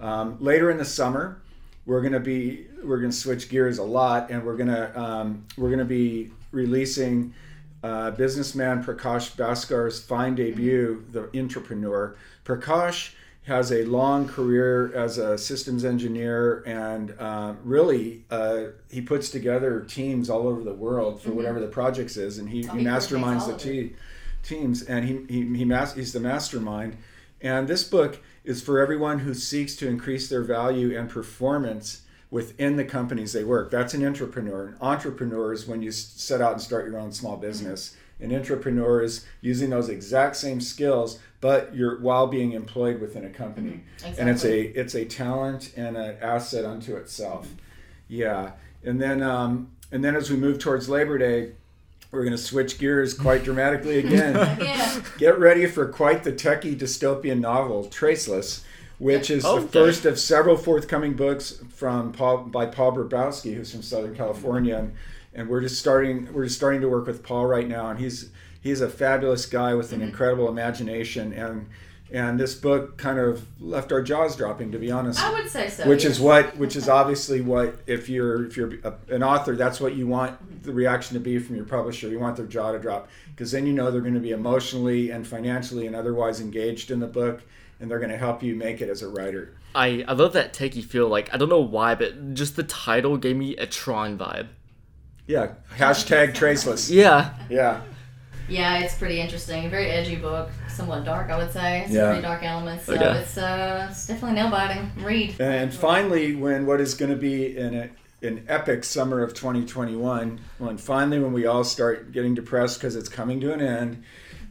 Um, 0.00 0.36
later 0.40 0.70
in 0.70 0.76
the 0.76 0.84
summer, 0.84 1.40
we're 1.86 2.02
gonna 2.02 2.20
be 2.20 2.66
we're 2.84 2.98
gonna 2.98 3.12
switch 3.12 3.48
gears 3.48 3.78
a 3.78 3.82
lot, 3.82 4.30
and 4.30 4.44
we're 4.44 4.56
gonna 4.56 4.92
um, 4.94 5.44
we're 5.56 5.70
gonna 5.70 5.84
be 5.84 6.30
releasing 6.52 7.34
uh, 7.82 8.12
businessman 8.12 8.84
Prakash 8.84 9.34
Bhaskar's 9.34 10.00
fine 10.02 10.34
debut, 10.34 11.04
The 11.10 11.28
Entrepreneur. 11.36 12.16
Prakash 12.44 13.14
has 13.44 13.72
a 13.72 13.84
long 13.86 14.28
career 14.28 14.94
as 14.94 15.18
a 15.18 15.36
systems 15.36 15.84
engineer, 15.84 16.62
and 16.64 17.12
uh, 17.18 17.54
really 17.64 18.24
uh, 18.30 18.66
he 18.88 19.00
puts 19.00 19.30
together 19.30 19.80
teams 19.80 20.30
all 20.30 20.46
over 20.46 20.62
the 20.62 20.74
world 20.74 21.20
for 21.20 21.32
whatever 21.32 21.58
the 21.58 21.66
projects 21.66 22.16
is, 22.16 22.38
and 22.38 22.48
he, 22.48 22.68
Oh, 22.68 22.74
he 22.74 22.84
masterminds 22.84 23.48
the 23.48 23.56
team 23.56 23.96
teams 24.42 24.82
and 24.82 25.04
he, 25.04 25.20
he, 25.28 25.56
he 25.56 25.64
mas- 25.64 25.94
he's 25.94 26.12
the 26.12 26.20
mastermind. 26.20 26.96
And 27.40 27.66
this 27.66 27.84
book 27.84 28.20
is 28.44 28.62
for 28.62 28.80
everyone 28.80 29.20
who 29.20 29.34
seeks 29.34 29.76
to 29.76 29.88
increase 29.88 30.28
their 30.28 30.42
value 30.42 30.96
and 30.96 31.08
performance 31.08 32.02
within 32.32 32.76
the 32.76 32.84
companies 32.84 33.34
they 33.34 33.44
work. 33.44 33.70
That's 33.70 33.92
an 33.92 34.04
entrepreneur. 34.04 34.68
An 34.68 34.76
entrepreneur 34.80 35.52
is 35.52 35.68
when 35.68 35.82
you 35.82 35.92
set 35.92 36.40
out 36.40 36.52
and 36.52 36.60
start 36.60 36.86
your 36.86 36.98
own 36.98 37.12
small 37.12 37.36
business. 37.36 37.94
An 38.20 38.34
entrepreneur 38.34 39.02
is 39.02 39.26
using 39.42 39.70
those 39.70 39.88
exact 39.88 40.36
same 40.36 40.60
skills 40.60 41.20
but 41.42 41.74
you're 41.74 42.00
while 42.00 42.28
being 42.28 42.52
employed 42.52 43.00
within 43.00 43.24
a 43.26 43.28
company. 43.28 43.82
Exactly. 43.96 44.20
and 44.20 44.30
it's 44.30 44.44
a 44.44 44.60
it's 44.60 44.94
a 44.94 45.04
talent 45.04 45.72
and 45.76 45.96
an 45.96 46.16
asset 46.22 46.64
unto 46.64 46.96
itself. 46.96 47.48
Yeah. 48.08 48.52
And 48.82 49.02
then 49.02 49.22
um, 49.22 49.72
and 49.90 50.02
then 50.02 50.16
as 50.16 50.30
we 50.30 50.36
move 50.36 50.58
towards 50.58 50.88
labor 50.88 51.18
day 51.18 51.52
we're 52.12 52.22
going 52.22 52.36
to 52.36 52.38
switch 52.38 52.78
gears 52.78 53.12
quite 53.12 53.42
dramatically 53.44 53.98
again. 53.98 54.34
Yeah. 54.60 55.02
Get 55.18 55.38
ready 55.38 55.66
for 55.66 55.88
quite 55.88 56.22
the 56.22 56.32
techie 56.32 56.78
dystopian 56.78 57.40
novel, 57.40 57.86
Traceless, 57.86 58.64
which 59.02 59.30
is 59.30 59.42
the 59.42 59.60
first 59.60 60.04
of 60.04 60.16
several 60.16 60.56
forthcoming 60.56 61.14
books 61.14 61.60
from 61.70 62.12
Paul 62.12 62.44
by 62.44 62.66
Paul 62.66 62.92
Burbowski, 62.92 63.52
who's 63.52 63.72
from 63.72 63.82
Southern 63.82 64.14
California, 64.14 64.76
and, 64.76 64.94
and 65.34 65.48
we're 65.48 65.60
just 65.60 65.80
starting 65.80 66.32
we're 66.32 66.44
just 66.44 66.56
starting 66.56 66.80
to 66.82 66.88
work 66.88 67.08
with 67.08 67.24
Paul 67.24 67.46
right 67.46 67.66
now, 67.66 67.90
and 67.90 67.98
he's 67.98 68.30
he's 68.60 68.80
a 68.80 68.88
fabulous 68.88 69.44
guy 69.44 69.74
with 69.74 69.92
an 69.92 69.98
mm-hmm. 69.98 70.08
incredible 70.08 70.48
imagination. 70.48 71.32
And 71.32 71.68
and 72.12 72.38
this 72.38 72.54
book 72.54 72.96
kind 72.96 73.18
of 73.18 73.44
left 73.60 73.90
our 73.90 74.02
jaws 74.02 74.36
dropping, 74.36 74.70
to 74.70 74.78
be 74.78 74.92
honest. 74.92 75.20
I 75.20 75.32
would 75.32 75.50
say 75.50 75.68
so. 75.68 75.88
which 75.88 76.04
yes. 76.04 76.12
is 76.12 76.20
what 76.20 76.56
which 76.56 76.76
is 76.76 76.88
obviously 77.00 77.40
what 77.40 77.80
if 77.88 78.08
you're 78.08 78.46
if 78.46 78.56
you're 78.56 78.74
a, 78.84 78.94
an 79.08 79.24
author 79.24 79.56
that's 79.56 79.80
what 79.80 79.96
you 79.96 80.06
want 80.06 80.34
mm-hmm. 80.34 80.62
the 80.62 80.72
reaction 80.72 81.14
to 81.14 81.20
be 81.20 81.40
from 81.40 81.56
your 81.56 81.64
publisher. 81.64 82.08
You 82.08 82.20
want 82.20 82.36
their 82.36 82.46
jaw 82.46 82.70
to 82.70 82.78
drop. 82.78 83.08
Because 83.30 83.50
then 83.50 83.66
you 83.66 83.72
know 83.72 83.90
they're 83.90 84.00
going 84.00 84.14
to 84.14 84.20
be 84.20 84.30
emotionally 84.30 85.10
and 85.10 85.26
financially 85.26 85.88
and 85.88 85.96
otherwise 85.96 86.40
engaged 86.40 86.92
in 86.92 87.00
the 87.00 87.08
book 87.08 87.42
and 87.82 87.90
they're 87.90 87.98
going 87.98 88.10
to 88.10 88.16
help 88.16 88.42
you 88.42 88.54
make 88.54 88.80
it 88.80 88.88
as 88.88 89.02
a 89.02 89.08
writer 89.08 89.54
I, 89.74 90.04
I 90.08 90.12
love 90.12 90.32
that 90.34 90.52
take 90.54 90.76
you 90.76 90.82
feel 90.82 91.08
like 91.08 91.32
I 91.34 91.36
don't 91.38 91.48
know 91.48 91.60
why, 91.60 91.94
but 91.94 92.34
just 92.34 92.56
the 92.56 92.62
title 92.62 93.16
gave 93.16 93.36
me 93.36 93.56
a 93.56 93.66
Tron 93.66 94.16
vibe. 94.18 94.48
yeah 95.26 95.52
hashtag 95.76 96.34
traceless 96.34 96.88
Yeah. 96.90 97.34
yeah 97.50 97.80
Yeah, 98.48 98.80
it's 98.80 98.94
pretty 98.98 99.18
interesting. 99.20 99.70
Very 99.70 99.86
edgy 99.86 100.16
book, 100.16 100.50
somewhat 100.68 101.04
dark, 101.04 101.30
I 101.30 101.38
would 101.38 101.52
say. 101.52 101.84
Some 101.86 101.96
Yeah. 101.96 102.06
pretty 102.08 102.22
dark 102.22 102.42
elements. 102.42 102.84
So 102.84 102.94
Okay. 102.94 103.20
it's 103.20 103.38
uh, 103.38 103.86
it's 103.90 104.06
definitely 104.06 104.34
nail 104.34 104.50
biting. 104.50 104.90
Read. 105.02 105.40
and 105.40 105.72
finally 105.72 106.34
when 106.34 106.66
what 106.66 106.80
is 106.80 106.92
going 106.94 107.10
to 107.12 107.16
be 107.16 107.56
in 107.56 107.72
an 107.74 107.90
an 108.22 108.44
epic 108.48 108.84
summer 108.84 109.22
of 109.22 109.32
2021 109.34 110.38
when 110.58 110.76
finally 110.76 111.18
when 111.18 111.32
we 111.32 111.44
all 111.46 111.64
start 111.64 112.12
getting 112.12 112.34
depressed 112.34 112.78
because 112.78 112.94
it's 112.94 113.08
coming 113.08 113.40
to 113.40 113.52
an 113.52 113.60
end 113.60 114.02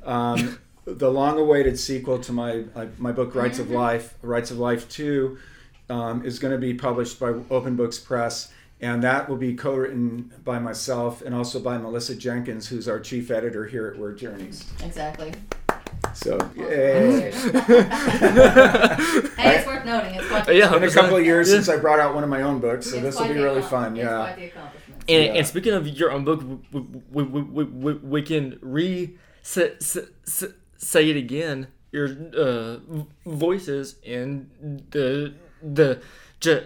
um, 0.04 0.58
the 0.86 1.10
long-awaited 1.12 1.78
sequel 1.80 2.20
to 2.20 2.32
my 2.34 2.64
uh, 2.76 2.88
my 2.98 3.12
book 3.12 3.36
writes 3.36 3.60
of 3.60 3.70
life 3.70 4.16
writes 4.22 4.50
of 4.52 4.58
life 4.58 4.90
2 4.90 5.38
um, 5.90 6.26
is 6.26 6.40
going 6.40 6.52
to 6.52 6.58
be 6.58 6.74
published 6.74 7.20
by 7.20 7.34
open 7.50 7.76
books 7.76 8.00
press 8.00 8.52
and 8.82 9.04
that 9.04 9.30
will 9.30 9.38
be 9.38 9.54
co-written 9.54 10.32
by 10.44 10.58
myself 10.58 11.22
and 11.22 11.36
also 11.36 11.60
by 11.60 11.78
melissa 11.78 12.16
jenkins 12.16 12.68
who's 12.68 12.88
our 12.88 13.00
chief 13.00 13.30
editor 13.30 13.66
here 13.66 13.88
at 13.88 13.98
word 14.00 14.18
journeys 14.18 14.66
Exactly. 14.84 15.32
so 16.14 16.38
Hey, 16.56 17.30
it's 19.58 19.68
worth 19.68 19.86
noting. 19.86 20.16
It's 20.16 20.28
quite. 20.28 20.48
Yeah. 20.56 20.70
been 20.72 20.84
a 20.84 20.92
couple 20.92 21.16
of 21.18 21.24
years 21.26 21.48
Yeah. 21.50 21.56
since 21.56 21.70
i 21.70 21.78
brought 21.78 22.00
out 22.00 22.16
one 22.16 22.24
of 22.24 22.30
my 22.30 22.42
own 22.42 22.60
books 22.60 22.90
so 22.90 22.96
it's 22.96 23.04
this 23.06 23.20
will 23.20 23.28
be 23.28 23.40
really 23.40 23.62
accom- 23.62 23.70
fun 23.70 23.96
it's 23.98 24.04
yeah 24.04 24.18
quite 24.18 24.36
the 24.38 24.46
accomplishment. 24.46 25.04
And, 25.10 25.26
Yeah. 25.26 25.34
and 25.34 25.48
speaking 25.48 25.74
of 25.74 25.88
your 25.88 26.12
own 26.12 26.24
book, 26.26 26.44
we, 26.72 26.82
we, 27.12 27.24
we, 27.24 27.42
we, 27.44 27.64
we, 27.66 27.94
we 27.94 28.22
can 28.22 28.58
re 28.62 29.16
say, 29.42 29.74
say, 29.80 30.02
say 30.82 31.10
it 31.10 31.18
again. 31.18 31.68
Your 31.92 32.08
uh, 32.38 32.78
voices 33.26 33.96
in 34.04 34.50
the 34.92 35.34
the 35.62 36.02
J- 36.40 36.66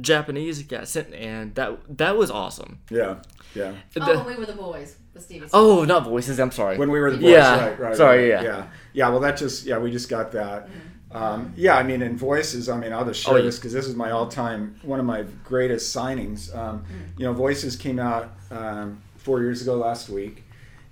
Japanese 0.00 0.70
accent, 0.72 1.14
and 1.14 1.54
that 1.54 1.78
that 1.98 2.16
was 2.16 2.30
awesome. 2.30 2.78
yeah 2.90 3.16
yeah 3.54 3.72
Oh, 3.96 4.04
The- 4.04 4.18
when 4.18 4.26
we 4.26 4.34
were 4.36 4.46
the 4.46 4.52
boys 4.52 4.96
with 5.14 5.22
Stevie. 5.24 5.46
oh, 5.52 5.84
not 5.84 6.04
voices. 6.04 6.38
I'm 6.38 6.50
sorry. 6.50 6.76
when 6.76 6.90
we 6.90 6.98
were 7.00 7.10
the 7.10 7.16
boys 7.18 7.30
Yeah. 7.30 7.60
right 7.68 7.78
right 7.80 7.96
Sorry, 7.96 8.30
right. 8.30 8.42
yeah. 8.44 8.58
yeah 8.58 8.66
yeah 8.92 9.08
well 9.08 9.20
that 9.20 9.36
just 9.36 9.64
yeah 9.64 9.78
we 9.78 9.90
just 9.90 10.08
got 10.08 10.32
that 10.32 10.68
um, 11.10 11.52
yeah 11.56 11.74
i 11.76 11.82
mean 11.82 12.02
in 12.02 12.18
voices 12.18 12.68
i 12.68 12.76
mean 12.76 12.92
i'll 12.92 13.04
just 13.06 13.22
share 13.24 13.34
Oh, 13.34 13.36
yeah. 13.38 13.44
this 13.44 13.56
because 13.58 13.72
this 13.72 13.86
is 13.86 13.94
my 13.96 14.10
all-time 14.10 14.78
one 14.82 15.00
of 15.00 15.06
my 15.06 15.24
greatest 15.42 15.94
signings 15.96 16.54
um, 16.54 16.84
you 17.16 17.24
know 17.24 17.32
voices 17.32 17.76
came 17.76 17.98
out 17.98 18.34
um, 18.50 19.00
four 19.16 19.40
years 19.40 19.62
ago 19.62 19.76
last 19.76 20.10
week 20.10 20.42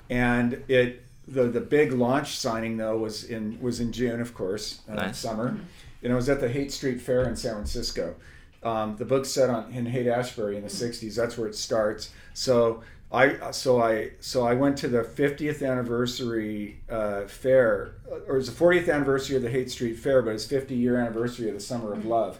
and 0.09 0.63
it 0.69 1.03
the 1.29 1.45
the 1.45 1.61
big 1.61 1.93
launch 1.93 2.37
signing 2.39 2.77
though 2.77 2.97
was 2.99 3.25
in 3.25 3.59
was 3.61 3.81
in 3.81 3.91
june 3.93 4.21
of 4.21 4.33
course 4.35 4.81
uh, 4.89 4.95
Nice. 4.95 5.19
summer 5.19 5.49
and 6.03 6.13
it 6.13 6.15
was 6.15 6.29
at 6.29 6.41
the 6.41 6.49
haight 6.49 6.71
street 6.73 7.01
fair 7.01 7.25
in 7.29 7.35
san 7.37 7.53
francisco 7.55 8.15
um, 8.63 8.97
the 8.97 9.05
book's 9.05 9.29
set 9.29 9.49
on 9.51 9.71
in 9.73 9.87
Haight 9.87 10.09
Ashbury 10.09 10.57
in 10.57 10.63
the 10.65 10.69
'60s. 10.69 11.15
That's 11.15 11.39
where 11.39 11.47
it 11.47 11.55
starts. 11.55 12.11
So 12.35 12.83
I 13.13 13.53
so 13.53 13.81
I 13.81 14.11
so 14.19 14.45
I 14.45 14.55
went 14.55 14.77
to 14.79 14.89
the 14.89 15.03
50th 15.05 15.65
anniversary 15.65 16.81
uh, 16.91 17.27
fair, 17.27 17.93
or 18.27 18.35
it 18.35 18.39
was 18.39 18.53
the 18.53 18.65
40th 18.65 18.93
anniversary 18.93 19.37
of 19.37 19.43
the 19.43 19.51
Haight 19.51 19.71
Street 19.71 19.95
Fair, 19.99 20.21
but 20.21 20.31
it's 20.35 20.47
50 20.47 20.75
year 20.75 20.97
anniversary 20.99 21.47
of 21.49 21.55
the 21.55 21.61
Summer 21.61 21.93
of 21.93 22.05
Love. 22.07 22.39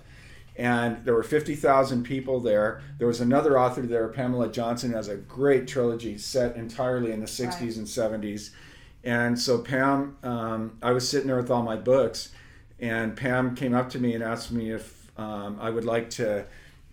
And 0.57 1.05
there 1.05 1.15
were 1.15 1.23
50,000 1.23 2.03
people 2.03 2.41
there. 2.41 2.81
There 2.99 3.07
was 3.07 3.21
another 3.21 3.57
author 3.59 3.83
there, 3.83 4.09
Pamela 4.09 4.49
Johnson, 4.51 4.91
who 4.91 4.97
has 4.97 5.09
a 5.09 5.17
great 5.17 5.69
trilogy 5.69 6.17
set 6.19 6.57
entirely 6.57 7.13
in 7.13 7.21
the 7.21 7.27
60s 7.27 7.61
Right. 7.61 7.77
and 7.77 7.87
70s. 7.87 8.51
And 9.07 9.39
so 9.39 9.59
Pam, 9.59 10.17
um, 10.25 10.77
I 10.83 10.91
was 10.91 11.09
sitting 11.09 11.29
there 11.29 11.37
with 11.37 11.49
all 11.51 11.63
my 11.63 11.77
books, 11.77 12.31
and 12.81 13.17
Pam 13.17 13.55
came 13.55 13.73
up 13.73 13.89
to 13.91 14.01
me 14.01 14.15
and 14.15 14.23
asked 14.23 14.51
me 14.51 14.73
if 14.73 15.11
um, 15.17 15.59
I 15.61 15.71
would 15.71 15.85
like 15.85 16.11
to, 16.11 16.45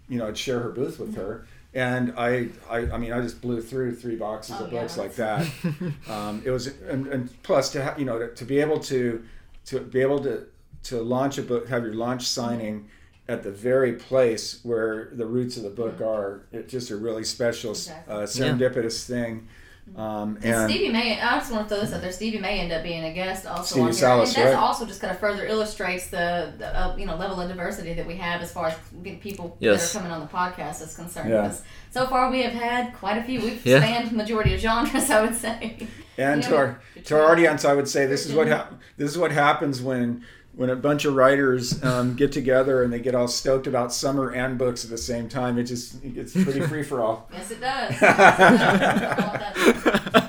you 0.08 0.20
know, 0.20 0.32
share 0.34 0.60
her 0.60 0.70
booth 0.70 1.00
with 1.00 1.16
her. 1.16 1.48
And 1.74 2.14
I, 2.16 2.50
I, 2.70 2.78
I 2.92 2.98
mean, 3.00 3.12
I 3.12 3.20
just 3.22 3.42
blew 3.42 3.60
through 3.64 3.96
three 3.96 4.16
boxes 4.16 4.58
Oh, 4.60 4.66
of 4.66 4.72
yeah, 4.72 4.82
books 4.82 4.96
like 4.96 5.16
that. 5.16 5.48
um, 6.08 6.44
it 6.46 6.52
was, 6.52 6.68
and, 6.68 7.08
and 7.08 7.42
plus 7.42 7.72
to 7.72 7.82
have, 7.82 7.98
you 7.98 8.06
know, 8.06 8.20
to, 8.20 8.28
to 8.36 8.46
be 8.46 8.60
able 8.60 8.80
to, 8.82 9.24
to 9.66 9.80
be 9.80 10.00
able 10.02 10.20
to, 10.24 10.46
to 10.84 11.02
launch 11.02 11.40
a 11.40 11.42
book, 11.42 11.68
have 11.70 11.84
your 11.84 11.96
launch 11.96 12.28
signing 12.28 12.88
at 13.28 13.42
the 13.42 13.50
very 13.52 13.94
place 13.94 14.60
where 14.64 15.10
the 15.14 15.26
roots 15.26 15.58
of 15.58 15.64
the 15.64 15.70
book 15.72 16.00
are, 16.00 16.44
it's 16.52 16.72
just 16.72 16.92
a 16.92 16.96
really 16.96 17.24
special, 17.24 17.72
Exactly. 17.72 18.14
uh, 18.14 18.20
serendipitous 18.20 19.08
thing. 19.08 19.48
Um, 19.96 20.38
And 20.42 20.46
and 20.46 20.72
Stevie 20.72 20.90
May, 20.92 21.20
I 21.20 21.38
just 21.40 21.52
want 21.52 21.68
to 21.68 21.76
throw 21.76 21.84
this 21.84 21.94
out 21.94 22.02
there. 22.02 22.12
Stevie 22.12 22.40
May 22.40 22.60
end 22.62 22.72
up 22.72 22.84
being 22.84 23.04
a 23.04 23.14
guest 23.14 23.46
also 23.46 23.64
Stevie 23.66 23.82
on 23.82 23.88
here, 23.88 23.94
Salas, 23.94 24.36
and 24.36 24.44
that's 24.46 24.56
right. 24.56 24.64
also 24.64 24.86
just 24.86 25.02
kind 25.02 25.12
of 25.14 25.20
further 25.20 25.46
illustrates 25.46 26.08
the, 26.08 26.54
the 26.58 26.68
uh, 26.68 26.96
you 26.96 27.06
know 27.06 27.16
level 27.16 27.40
of 27.40 27.48
diversity 27.50 27.94
that 27.94 28.08
we 28.08 28.16
have 28.16 28.42
as 28.42 28.52
far 28.52 28.68
as 28.68 28.76
people 29.22 29.56
Yes. 29.60 29.92
that 29.92 30.00
are 30.00 30.02
coming 30.02 30.14
on 30.16 30.22
the 30.22 30.28
podcast 30.34 30.82
is 30.82 30.96
concerned. 30.96 31.30
Yeah. 31.30 31.42
Because 31.44 31.62
so 31.92 32.08
far 32.08 32.32
we 32.32 32.42
have 32.44 32.54
had 32.54 32.94
quite 32.96 33.18
a 33.18 33.24
few. 33.24 33.42
We've 33.42 33.64
Yeah. 33.66 33.80
spanned 33.82 34.12
majority 34.14 34.54
of 34.56 34.62
genres, 34.62 35.10
I 35.18 35.22
would 35.22 35.36
say. 35.36 35.88
And 36.18 36.44
You 36.44 36.50
to 36.50 36.58
our 36.58 36.82
to 37.04 37.16
our 37.22 37.32
audience, 37.32 37.66
I 37.66 37.74
would 37.74 37.88
say 37.90 38.06
this 38.06 38.26
is 38.26 38.34
what 38.34 38.48
hap- 38.48 38.74
this 38.98 39.12
is 39.12 39.18
what 39.18 39.32
happens 39.32 39.82
when 39.82 40.24
when 40.56 40.70
a 40.70 40.76
bunch 40.76 41.06
of 41.06 41.16
writers 41.16 41.84
um, 41.84 42.16
get 42.16 42.32
together 42.32 42.84
and 42.84 42.94
they 42.94 43.00
get 43.00 43.16
all 43.16 43.28
stoked 43.28 43.68
about 43.68 43.94
summer 43.94 44.32
and 44.32 44.58
books 44.58 44.84
at 44.84 44.90
the 44.90 44.98
same 44.98 45.28
time. 45.28 45.58
It 45.58 45.64
just 45.64 46.04
it's 46.04 46.34
pretty 46.34 46.62
free 46.68 46.84
for 46.84 47.02
all. 47.02 47.30
Yes, 47.32 47.52
it 47.52 47.60
does. 47.60 48.02
Yes, 48.02 49.54
it 49.58 49.84
does. 50.14 50.24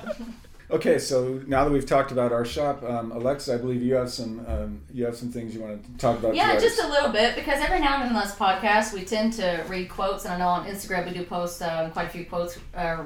Okay, 0.75 0.99
so 0.99 1.41
now 1.47 1.65
that 1.65 1.71
we've 1.71 1.87
talked 1.87 2.11
about 2.11 2.33
our 2.33 2.45
shop, 2.45 2.83
um, 2.83 3.13
Alexa, 3.13 3.55
I 3.55 3.59
believe 3.59 3.81
you 3.81 3.95
have 3.95 4.11
some 4.11 4.45
um, 4.49 4.81
you 4.93 5.05
have 5.05 5.15
some 5.15 5.31
things 5.31 5.55
you 5.55 5.61
want 5.61 5.85
to 5.85 5.99
talk 5.99 6.19
about. 6.19 6.35
Yeah, 6.35 6.59
just 6.59 6.83
a 6.83 6.89
little 6.89 7.11
bit 7.11 7.37
because 7.37 7.61
every 7.61 7.79
now 7.79 8.01
and 8.01 8.11
then 8.11 8.17
on 8.17 8.23
this 8.23 8.35
podcast 8.35 8.93
we 8.93 9.05
tend 9.05 9.35
to 9.35 9.65
read 9.69 9.89
quotes, 9.89 10.25
and 10.25 10.35
I 10.35 10.39
know 10.39 10.49
on 10.49 10.67
Instagram 10.67 11.07
we 11.07 11.13
do 11.13 11.23
post 11.25 11.63
um, 11.63 11.93
quite 11.93 12.09
a 12.09 12.11
few 12.11 12.25
quotes 12.25 12.59
uh, 12.75 13.05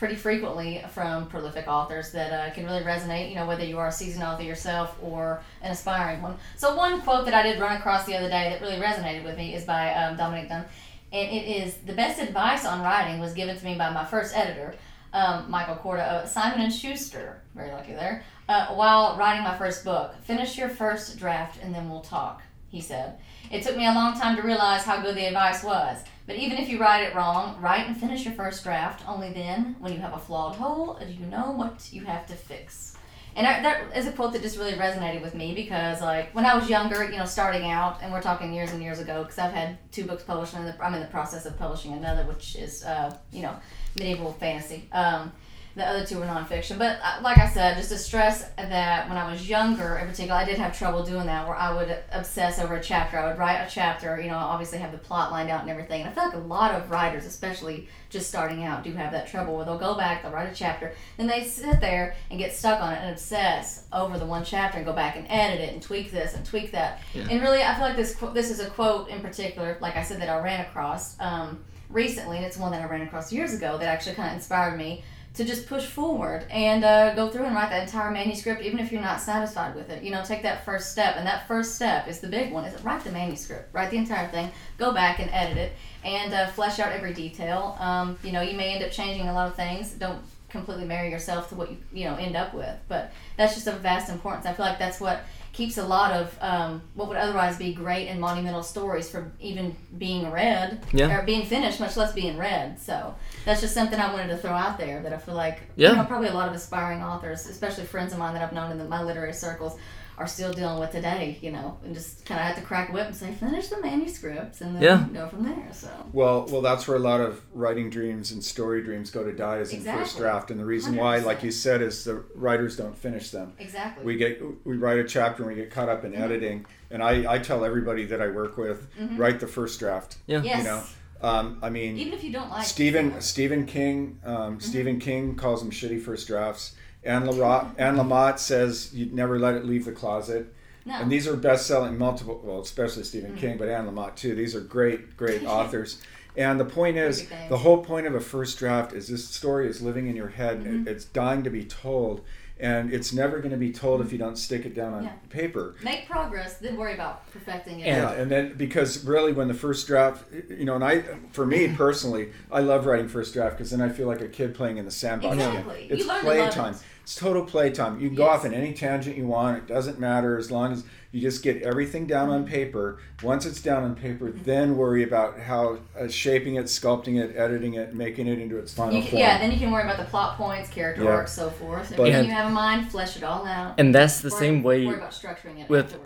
pretty 0.00 0.16
frequently 0.16 0.82
from 0.94 1.26
prolific 1.26 1.68
authors 1.68 2.10
that 2.10 2.32
uh, 2.32 2.54
can 2.54 2.64
really 2.64 2.82
resonate. 2.82 3.28
You 3.28 3.34
know, 3.34 3.46
whether 3.46 3.62
you 3.62 3.76
are 3.76 3.88
a 3.88 3.92
seasoned 3.92 4.24
author 4.24 4.42
yourself 4.42 4.96
or 5.02 5.42
an 5.60 5.70
aspiring 5.70 6.22
one. 6.22 6.36
So 6.56 6.74
one 6.74 7.02
quote 7.02 7.26
that 7.26 7.34
I 7.34 7.42
did 7.42 7.60
run 7.60 7.76
across 7.76 8.06
the 8.06 8.16
other 8.16 8.30
day 8.30 8.48
that 8.48 8.62
really 8.62 8.80
resonated 8.80 9.24
with 9.24 9.36
me 9.36 9.54
is 9.54 9.64
by 9.64 9.92
um, 9.92 10.16
Dominick 10.16 10.48
Dunne, 10.48 10.64
and 11.12 11.30
it 11.30 11.44
is 11.46 11.74
the 11.84 11.92
best 11.92 12.18
advice 12.18 12.64
on 12.64 12.80
writing 12.80 13.20
was 13.20 13.34
given 13.34 13.58
to 13.58 13.64
me 13.64 13.74
by 13.74 13.90
my 13.92 14.06
first 14.06 14.34
editor. 14.34 14.74
Um, 15.12 15.50
Michael 15.50 15.76
Korda 15.76 16.22
of 16.22 16.28
Simon 16.30 16.62
and 16.62 16.72
Schuster, 16.72 17.42
very 17.54 17.70
lucky 17.70 17.92
there. 17.92 18.24
Uh, 18.48 18.68
while 18.68 19.18
writing 19.18 19.44
my 19.44 19.58
first 19.58 19.84
book, 19.84 20.14
finish 20.22 20.56
your 20.56 20.70
first 20.70 21.18
draft 21.18 21.62
and 21.62 21.74
then 21.74 21.90
we'll 21.90 22.00
talk. 22.00 22.42
He 22.70 22.80
said, 22.80 23.18
"It 23.50 23.62
took 23.62 23.76
me 23.76 23.86
a 23.86 23.92
long 23.92 24.18
time 24.18 24.36
to 24.36 24.42
realize 24.42 24.84
how 24.84 25.00
good 25.02 25.16
the 25.16 25.26
advice 25.26 25.62
was. 25.62 26.02
But 26.26 26.36
even 26.36 26.58
if 26.58 26.68
you 26.68 26.78
write 26.78 27.02
it 27.02 27.14
wrong, 27.14 27.60
write 27.60 27.88
and 27.88 27.96
finish 27.96 28.24
your 28.24 28.34
first 28.34 28.62
draft. 28.62 29.02
Only 29.08 29.32
then, 29.32 29.76
when 29.80 29.92
you 29.92 29.98
have 29.98 30.14
a 30.14 30.18
flawed 30.18 30.56
hole, 30.56 30.96
do 31.00 31.12
you 31.12 31.26
know 31.26 31.50
what 31.50 31.92
you 31.92 32.04
have 32.04 32.26
to 32.28 32.34
fix." 32.34 32.96
And 33.36 33.46
I, 33.46 33.62
that 33.62 33.96
is 33.96 34.06
a 34.06 34.12
quote 34.12 34.32
that 34.32 34.42
just 34.42 34.58
really 34.58 34.72
resonated 34.72 35.22
with 35.22 35.34
me 35.34 35.54
because, 35.54 36.00
like, 36.00 36.34
when 36.34 36.44
I 36.44 36.56
was 36.56 36.68
younger, 36.68 37.04
you 37.04 37.16
know, 37.16 37.24
starting 37.24 37.70
out, 37.70 37.98
and 38.02 38.12
we're 38.12 38.22
talking 38.22 38.52
years 38.52 38.72
and 38.72 38.82
years 38.82 38.98
ago, 38.98 39.22
because 39.22 39.38
I've 39.38 39.52
had 39.52 39.78
two 39.92 40.04
books 40.04 40.24
published, 40.24 40.54
and 40.54 40.74
I'm 40.80 40.94
in 40.94 41.00
the 41.00 41.06
process 41.06 41.46
of 41.46 41.56
publishing 41.56 41.92
another, 41.92 42.24
which 42.24 42.56
is, 42.56 42.84
uh, 42.84 43.16
you 43.32 43.42
know, 43.42 43.54
medieval 43.96 44.32
fantasy. 44.32 44.88
Um, 44.92 45.32
the 45.76 45.86
other 45.86 46.04
two 46.04 46.18
were 46.18 46.26
nonfiction. 46.26 46.78
But 46.78 46.98
uh, 47.02 47.20
like 47.22 47.38
I 47.38 47.48
said, 47.48 47.76
just 47.76 47.90
to 47.90 47.98
stress 47.98 48.48
that 48.56 49.08
when 49.08 49.16
I 49.16 49.30
was 49.30 49.48
younger, 49.48 49.96
in 49.98 50.08
particular, 50.08 50.38
I 50.38 50.44
did 50.44 50.58
have 50.58 50.76
trouble 50.76 51.04
doing 51.04 51.26
that, 51.26 51.46
where 51.46 51.56
I 51.56 51.74
would 51.74 51.96
obsess 52.12 52.58
over 52.58 52.76
a 52.76 52.82
chapter. 52.82 53.18
I 53.18 53.28
would 53.28 53.38
write 53.38 53.56
a 53.56 53.70
chapter, 53.70 54.20
you 54.20 54.28
know, 54.28 54.36
obviously 54.36 54.78
have 54.78 54.92
the 54.92 54.98
plot 54.98 55.30
lined 55.30 55.50
out 55.50 55.62
and 55.62 55.70
everything. 55.70 56.02
And 56.02 56.10
I 56.10 56.12
feel 56.12 56.24
like 56.24 56.34
a 56.34 56.38
lot 56.38 56.74
of 56.74 56.90
writers, 56.90 57.24
especially 57.24 57.88
just 58.08 58.28
starting 58.28 58.64
out, 58.64 58.82
do 58.82 58.92
have 58.92 59.12
that 59.12 59.28
trouble 59.28 59.56
where 59.56 59.64
they'll 59.64 59.78
go 59.78 59.94
back, 59.94 60.22
they'll 60.22 60.32
write 60.32 60.50
a 60.50 60.54
chapter, 60.54 60.92
then 61.16 61.26
they 61.26 61.44
sit 61.44 61.80
there 61.80 62.16
and 62.30 62.38
get 62.38 62.52
stuck 62.54 62.80
on 62.80 62.92
it 62.92 62.98
and 62.98 63.10
obsess 63.10 63.84
over 63.92 64.18
the 64.18 64.26
one 64.26 64.44
chapter 64.44 64.78
and 64.78 64.86
go 64.86 64.92
back 64.92 65.16
and 65.16 65.26
edit 65.28 65.60
it 65.60 65.72
and 65.72 65.82
tweak 65.82 66.10
this 66.10 66.34
and 66.34 66.44
tweak 66.44 66.72
that. 66.72 67.00
Yeah. 67.14 67.28
And 67.30 67.40
really, 67.40 67.62
I 67.62 67.74
feel 67.74 67.84
like 67.84 67.96
this 67.96 68.14
this 68.34 68.50
is 68.50 68.60
a 68.60 68.68
quote 68.70 69.08
in 69.08 69.20
particular, 69.20 69.78
like 69.80 69.96
I 69.96 70.02
said, 70.02 70.20
that 70.20 70.28
I 70.28 70.40
ran 70.42 70.60
across 70.60 71.18
um, 71.20 71.60
recently, 71.88 72.38
and 72.38 72.46
it's 72.46 72.56
one 72.56 72.72
that 72.72 72.82
I 72.82 72.86
ran 72.86 73.02
across 73.02 73.32
years 73.32 73.54
ago 73.54 73.78
that 73.78 73.86
actually 73.86 74.16
kind 74.16 74.28
of 74.30 74.34
inspired 74.34 74.76
me 74.76 75.04
to 75.34 75.44
just 75.44 75.68
push 75.68 75.86
forward 75.86 76.44
and 76.50 76.84
uh, 76.84 77.14
go 77.14 77.30
through 77.30 77.44
and 77.44 77.54
write 77.54 77.70
that 77.70 77.84
entire 77.84 78.10
manuscript, 78.10 78.62
even 78.62 78.80
if 78.80 78.90
you're 78.90 79.00
not 79.00 79.20
satisfied 79.20 79.74
with 79.76 79.88
it. 79.88 80.02
You 80.02 80.10
know, 80.10 80.24
take 80.24 80.42
that 80.42 80.64
first 80.64 80.90
step, 80.90 81.14
and 81.16 81.26
that 81.26 81.46
first 81.46 81.76
step 81.76 82.08
is 82.08 82.20
the 82.20 82.26
big 82.28 82.52
one: 82.52 82.64
is 82.64 82.80
write 82.82 83.04
the 83.04 83.12
manuscript, 83.12 83.72
write 83.72 83.90
the 83.90 83.96
entire 83.96 84.28
thing, 84.28 84.50
go 84.76 84.92
back 84.92 85.20
and 85.20 85.30
edit 85.32 85.56
it, 85.56 85.72
and 86.04 86.34
uh, 86.34 86.48
flesh 86.48 86.78
out 86.78 86.92
every 86.92 87.14
detail. 87.14 87.76
Um, 87.78 88.18
you 88.24 88.32
know, 88.32 88.42
you 88.42 88.56
may 88.56 88.74
end 88.74 88.84
up 88.84 88.90
changing 88.90 89.28
a 89.28 89.32
lot 89.32 89.46
of 89.46 89.54
things. 89.54 89.92
Don't 89.92 90.20
completely 90.48 90.84
marry 90.84 91.10
yourself 91.10 91.48
to 91.48 91.54
what 91.54 91.70
you 91.70 91.78
you 91.92 92.04
know 92.04 92.16
end 92.16 92.34
up 92.34 92.52
with, 92.52 92.76
but 92.88 93.12
that's 93.36 93.54
just 93.54 93.68
of 93.68 93.80
vast 93.80 94.10
importance. 94.10 94.46
I 94.46 94.52
feel 94.52 94.66
like 94.66 94.78
that's 94.78 95.00
what 95.00 95.22
keeps 95.52 95.78
a 95.78 95.84
lot 95.84 96.12
of 96.12 96.38
um, 96.40 96.82
what 96.94 97.08
would 97.08 97.16
otherwise 97.16 97.58
be 97.58 97.72
great 97.74 98.08
and 98.08 98.20
monumental 98.20 98.62
stories 98.62 99.10
from 99.10 99.32
even 99.40 99.74
being 99.98 100.30
read 100.30 100.82
Yeah. 100.92 101.18
or 101.18 101.22
being 101.24 101.44
finished, 101.44 101.80
much 101.80 101.96
less 101.96 102.12
being 102.12 102.36
read. 102.38 102.78
So 102.80 103.14
that's 103.44 103.60
just 103.60 103.74
something 103.74 103.98
I 103.98 104.12
wanted 104.12 104.28
to 104.28 104.36
throw 104.36 104.52
out 104.52 104.78
there 104.78 105.02
that 105.02 105.12
I 105.12 105.18
feel 105.18 105.34
like 105.34 105.60
Yeah. 105.76 105.90
you 105.90 105.96
know 105.96 106.04
probably 106.04 106.28
a 106.28 106.34
lot 106.34 106.48
of 106.48 106.54
aspiring 106.54 107.02
authors, 107.02 107.46
especially 107.46 107.84
friends 107.84 108.12
of 108.12 108.18
mine 108.18 108.34
that 108.34 108.42
I've 108.42 108.52
known 108.52 108.70
in 108.70 108.78
the, 108.78 108.84
my 108.84 109.02
literary 109.02 109.32
circles. 109.32 109.76
Are 110.20 110.26
still 110.26 110.52
dealing 110.52 110.78
with 110.78 110.90
today, 110.92 111.38
you 111.40 111.50
know, 111.50 111.78
and 111.82 111.94
just 111.94 112.26
kind 112.26 112.38
of 112.38 112.46
have 112.46 112.56
to 112.56 112.60
crack 112.62 112.90
a 112.90 112.92
whip 112.92 113.06
and 113.06 113.16
say, 113.16 113.32
finish 113.32 113.68
the 113.68 113.80
manuscripts, 113.80 114.60
and 114.60 114.76
then 114.76 114.82
Yeah. 114.82 115.06
go 115.14 115.26
from 115.28 115.44
there. 115.44 115.68
So 115.72 115.88
Well, 116.12 116.46
well, 116.50 116.60
that's 116.60 116.86
where 116.86 116.98
a 116.98 117.00
lot 117.00 117.22
of 117.22 117.40
writing 117.54 117.88
dreams 117.88 118.30
and 118.30 118.44
story 118.44 118.82
dreams 118.82 119.10
go 119.10 119.24
to 119.24 119.32
die 119.32 119.60
is 119.60 119.72
in 119.72 119.80
first 119.80 120.18
draft, 120.18 120.50
and 120.50 120.60
the 120.60 120.66
reason 120.66 120.94
why, 120.94 121.20
like 121.20 121.42
you 121.42 121.50
said, 121.50 121.80
is 121.80 122.04
the 122.04 122.22
writers 122.34 122.76
don't 122.76 122.94
finish 122.98 123.30
them. 123.30 123.54
exactly, 123.58 124.04
We 124.04 124.16
get 124.16 124.42
we 124.66 124.76
write 124.76 124.98
a 124.98 125.04
chapter 125.04 125.42
and 125.42 125.52
we 125.52 125.56
get 125.56 125.70
caught 125.70 125.88
up 125.88 126.04
in 126.04 126.14
editing, 126.14 126.66
and 126.90 127.02
I, 127.02 127.36
I 127.36 127.38
tell 127.38 127.64
everybody 127.64 128.04
that 128.04 128.20
I 128.20 128.28
work 128.28 128.58
with 128.58 128.88
write 129.16 129.40
the 129.40 129.46
first 129.46 129.78
draft. 129.80 130.18
Yeah. 130.26 130.42
yes, 130.42 130.58
You 130.58 130.64
know, 130.64 130.82
um, 131.22 131.58
I 131.62 131.70
mean, 131.70 131.96
even 131.96 132.12
if 132.12 132.22
you 132.22 132.30
don't 132.30 132.50
like 132.50 132.66
Stephen. 132.66 133.18
Stephen 133.22 133.64
King 133.64 134.18
um, 134.24 134.60
Stephen 134.60 135.00
King 135.00 135.34
calls 135.36 135.62
them 135.62 135.70
shitty 135.70 136.02
first 136.02 136.26
drafts. 136.26 136.74
Anne 137.04 137.26
Lamott, 137.26 137.74
Anne 137.78 137.96
Lamott 137.96 138.38
says 138.38 138.90
you'd 138.92 139.14
never 139.14 139.38
let 139.38 139.54
it 139.54 139.64
leave 139.64 139.84
the 139.84 139.92
closet. 139.92 140.52
no, 140.84 140.94
And 140.94 141.10
these 141.10 141.26
are 141.26 141.36
best-selling 141.36 141.96
multiple, 141.96 142.40
well, 142.44 142.60
especially 142.60 143.04
Stephen 143.04 143.36
King, 143.36 143.56
but 143.58 143.68
Anne 143.68 143.86
Lamott 143.86 144.16
too. 144.16 144.34
These 144.34 144.54
are 144.54 144.60
great, 144.60 145.16
great 145.16 145.44
authors. 145.46 146.00
And 146.36 146.60
the 146.60 146.64
point 146.64 146.96
is, 146.96 147.28
the 147.48 147.58
whole 147.58 147.78
point 147.84 148.06
of 148.06 148.14
a 148.14 148.20
first 148.20 148.58
draft 148.58 148.92
is 148.92 149.08
this 149.08 149.28
story 149.28 149.66
is 149.68 149.82
living 149.82 150.06
in 150.06 150.14
your 150.14 150.28
head. 150.28 150.58
and 150.58 150.86
It's 150.86 151.04
dying 151.04 151.42
to 151.44 151.50
be 151.50 151.64
told, 151.64 152.20
and 152.60 152.92
it's 152.92 153.12
never 153.12 153.38
going 153.38 153.50
to 153.50 153.56
be 153.56 153.72
told 153.72 154.00
if 154.00 154.12
you 154.12 154.18
don't 154.18 154.36
stick 154.36 154.64
it 154.66 154.74
down 154.74 154.92
on 154.94 155.04
Yeah. 155.04 155.12
paper. 155.30 155.74
make 155.82 156.08
progress, 156.08 156.58
then 156.58 156.76
worry 156.76 156.94
about 156.94 157.30
perfecting 157.32 157.80
it. 157.80 157.84
And- 157.84 157.96
Yeah, 158.02 158.12
and 158.12 158.30
then 158.30 158.54
because 158.56 159.04
really, 159.04 159.32
when 159.32 159.48
the 159.48 159.54
first 159.54 159.86
draft, 159.86 160.24
you 160.48 160.64
know, 160.64 160.74
and 160.74 160.84
I, 160.84 161.02
for 161.32 161.46
me 161.46 161.68
personally, 161.76 162.30
I 162.52 162.60
love 162.60 162.86
writing 162.86 163.08
first 163.08 163.32
draft 163.34 163.56
because 163.56 163.70
then 163.70 163.80
I 163.80 163.88
feel 163.88 164.06
like 164.06 164.20
a 164.20 164.28
kid 164.28 164.54
playing 164.54 164.76
in 164.78 164.84
the 164.84 164.90
sandbox. 164.90 165.36
Exactly. 165.36 165.82
You 165.84 165.88
It's 165.96 166.06
learn 166.06 166.20
to 166.20 166.26
love 166.26 166.36
playtime. 166.52 166.74
it. 166.74 166.80
It's 167.02 167.14
total 167.16 167.44
playtime. 167.44 168.00
You 168.00 168.08
can 168.08 168.16
go 168.16 168.28
off 168.28 168.44
in 168.44 168.54
any 168.54 168.72
tangent 168.72 169.16
you 169.16 169.26
want. 169.26 169.56
It 169.58 169.66
doesn't 169.66 169.98
matter 169.98 170.36
as 170.38 170.50
long 170.50 170.72
as 170.72 170.84
you 171.12 171.20
just 171.20 171.42
get 171.42 171.62
everything 171.62 172.06
down 172.06 172.28
on 172.28 172.40
Mm-hmm. 172.44 172.50
paper. 172.52 172.98
Once 173.22 173.44
it's 173.44 173.60
down 173.60 173.82
on 173.82 173.94
paper, 173.94 174.30
then 174.30 174.76
worry 174.76 175.02
about 175.02 175.38
how 175.38 175.78
uh, 175.98 176.08
shaping 176.08 176.54
it, 176.54 176.66
sculpting 176.66 177.18
it, 177.22 177.36
editing 177.36 177.74
it, 177.74 177.94
making 177.94 178.26
it 178.26 178.38
into 178.38 178.56
its 178.58 178.72
final 178.72 178.94
You 178.94 179.02
form. 179.02 179.18
yeah, 179.18 179.38
then 179.38 179.50
you 179.52 179.58
can 179.58 179.70
worry 179.70 179.82
about 179.82 179.98
the 179.98 180.04
plot 180.04 180.36
points, 180.36 180.70
character 180.70 181.04
Yeah. 181.04 181.10
arcs, 181.10 181.32
so 181.32 181.50
forth. 181.50 181.90
But- 181.90 182.00
Everything 182.00 182.14
And- 182.20 182.28
you 182.28 182.34
have 182.34 182.46
in 182.46 182.52
mind, 182.54 182.90
flesh 182.90 183.16
it 183.16 183.24
all 183.24 183.44
out. 183.46 183.74
And 183.78 183.94
that's 183.94 184.20
the 184.20 184.30
Worry- 184.30 184.38
same 184.38 184.62
way 184.62 184.86
Worry 184.86 184.96
about 184.96 185.10
structuring 185.10 185.60
it 185.60 185.68
with- 185.68 185.96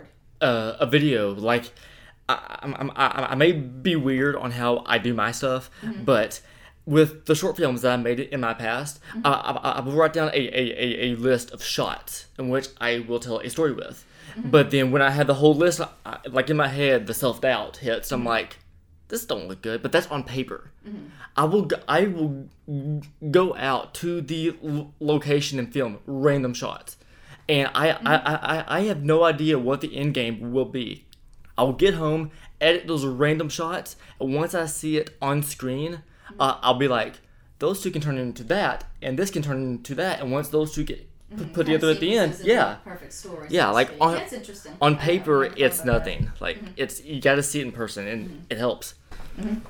uh, 0.41 0.73
a 0.79 0.85
video. 0.85 1.33
Like, 1.33 1.71
I, 2.27 2.57
I'm, 2.63 2.91
I, 2.95 3.27
I 3.31 3.35
may 3.35 3.51
be 3.51 3.95
weird 3.95 4.35
on 4.35 4.51
how 4.51 4.83
I 4.87 4.97
do 4.97 5.13
my 5.13 5.31
stuff, 5.31 5.69
Mm-hmm. 5.83 6.03
but 6.03 6.41
with 6.87 7.25
the 7.25 7.33
short 7.35 7.55
films 7.57 7.81
that 7.83 7.93
I 7.93 7.97
made 7.97 8.19
in 8.19 8.41
my 8.41 8.53
past, 8.55 8.99
Mm-hmm. 9.11 9.21
I, 9.25 9.31
I, 9.31 9.71
I 9.77 9.79
will 9.81 9.93
write 9.93 10.13
down 10.13 10.29
a, 10.29 10.37
a, 10.37 10.73
a, 10.73 11.11
a 11.11 11.15
list 11.15 11.51
of 11.51 11.63
shots 11.63 12.25
in 12.39 12.49
which 12.49 12.67
I 12.81 13.05
will 13.07 13.19
tell 13.19 13.39
a 13.39 13.49
story 13.49 13.71
with. 13.73 14.03
Mm-hmm. 14.37 14.49
But 14.49 14.71
then 14.71 14.91
when 14.91 15.01
I 15.01 15.11
had 15.11 15.27
the 15.27 15.35
whole 15.35 15.55
list, 15.55 15.81
I, 16.05 16.17
like 16.29 16.49
in 16.49 16.57
my 16.57 16.67
head, 16.67 17.07
the 17.07 17.13
self 17.13 17.41
doubt 17.41 17.77
hits. 17.77 18.07
Mm-hmm. 18.07 18.15
I'm 18.15 18.25
like, 18.25 18.57
this 19.07 19.25
don't 19.25 19.47
look 19.47 19.61
good, 19.61 19.81
but 19.81 19.91
that's 19.91 20.07
on 20.07 20.23
paper. 20.23 20.71
I 21.35 21.45
will 21.45 21.63
go, 21.63 21.77
I 21.87 22.07
will 22.07 22.49
go 23.31 23.55
out 23.55 23.93
to 23.95 24.21
the 24.21 24.55
l- 24.63 24.93
location 24.99 25.59
and 25.59 25.71
film 25.71 25.99
random 26.05 26.53
shots, 26.53 26.97
and 27.47 27.69
I, 27.75 27.91
I, 27.91 28.15
I, 28.15 28.65
I 28.67 28.81
have 28.81 29.03
no 29.03 29.23
idea 29.23 29.59
what 29.59 29.81
the 29.81 29.95
end 29.95 30.13
game 30.13 30.51
will 30.51 30.65
be. 30.65 31.05
I'll 31.57 31.73
get 31.73 31.95
home, 31.95 32.31
edit 32.59 32.87
those 32.87 33.05
random 33.05 33.49
shots, 33.49 33.95
and 34.19 34.33
once 34.33 34.53
I 34.53 34.65
see 34.65 34.97
it 34.97 35.15
on 35.21 35.43
screen, 35.43 36.03
uh, 36.39 36.57
I'll 36.61 36.75
be 36.75 36.87
like, 36.87 37.15
those 37.59 37.81
two 37.81 37.91
can 37.91 38.01
turn 38.01 38.17
into 38.17 38.43
that, 38.45 38.85
and 39.01 39.17
this 39.17 39.29
can 39.29 39.41
turn 39.41 39.61
into 39.61 39.95
that, 39.95 40.19
and 40.21 40.31
once 40.31 40.49
those 40.49 40.73
two 40.73 40.83
get 40.83 41.07
p- 41.29 41.35
put 41.35 41.37
mm-hmm. 41.37 41.53
Kind 41.53 41.65
together 41.65 41.89
at 41.91 41.99
the 41.99 42.17
end, 42.17 42.39
yeah, 42.43 42.75
Perfect 42.83 43.13
story. 43.13 43.47
Yeah, 43.49 43.69
like 43.69 43.87
speak. 43.87 44.01
on- 44.01 44.13
That's 44.13 44.33
interesting. 44.33 44.73
on 44.81 44.97
paper 44.97 45.45
it's 45.45 45.81
about 45.81 45.85
that. 45.85 45.85
nothing. 45.85 46.31
Like 46.39 46.57
mm-hmm. 46.57 46.73
it's 46.77 47.03
you 47.03 47.21
got 47.21 47.35
to 47.35 47.43
see 47.43 47.59
it 47.59 47.65
in 47.65 47.71
person, 47.71 48.07
and 48.07 48.29
mm-hmm. 48.29 48.39
it 48.49 48.57
helps. 48.57 48.95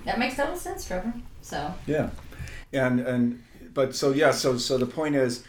That 0.06 0.20
makes 0.20 0.36
total 0.36 0.56
sense, 0.56 0.86
Trevor. 0.86 1.14
So 1.42 1.74
Yeah, 1.88 2.10
and 2.74 3.00
and 3.00 3.44
but 3.74 3.96
so 3.96 4.12
yeah, 4.12 4.32
so 4.32 4.58
so 4.58 4.78
the 4.78 4.86
point 4.86 5.16
is, 5.16 5.44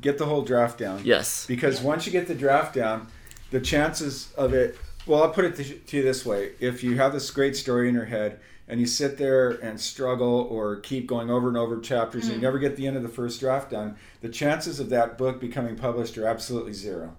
get 0.00 0.18
the 0.18 0.26
whole 0.26 0.42
draft 0.42 0.78
down. 0.78 1.00
Yes. 1.04 1.46
Because 1.46 1.80
once 1.80 2.06
you 2.06 2.12
get 2.12 2.26
the 2.26 2.34
draft 2.34 2.74
down, 2.74 3.08
the 3.50 3.60
chances 3.60 4.32
of 4.36 4.54
it. 4.54 4.78
Well, 5.06 5.22
I'll 5.22 5.30
put 5.30 5.44
it 5.44 5.56
to, 5.56 5.64
to 5.64 5.96
you 5.98 6.02
this 6.02 6.24
way: 6.24 6.52
if 6.60 6.82
you 6.82 6.96
have 6.96 7.12
this 7.12 7.30
great 7.30 7.56
story 7.56 7.88
in 7.88 7.94
your 7.94 8.06
head 8.06 8.40
and 8.68 8.80
you 8.80 8.86
sit 8.86 9.18
there 9.18 9.50
and 9.50 9.78
struggle 9.80 10.46
or 10.50 10.76
keep 10.76 11.06
going 11.06 11.30
over 11.30 11.48
and 11.48 11.56
over 11.56 11.80
chapters 11.80 12.24
and 12.26 12.36
you 12.36 12.40
never 12.40 12.58
get 12.58 12.76
the 12.76 12.86
end 12.86 12.96
of 12.96 13.02
the 13.02 13.08
first 13.08 13.38
draft 13.40 13.70
done, 13.70 13.96
the 14.22 14.28
chances 14.28 14.80
of 14.80 14.88
that 14.90 15.18
book 15.18 15.40
becoming 15.40 15.76
published 15.76 16.16
are 16.18 16.26
absolutely 16.26 16.72
zero. 16.72 17.14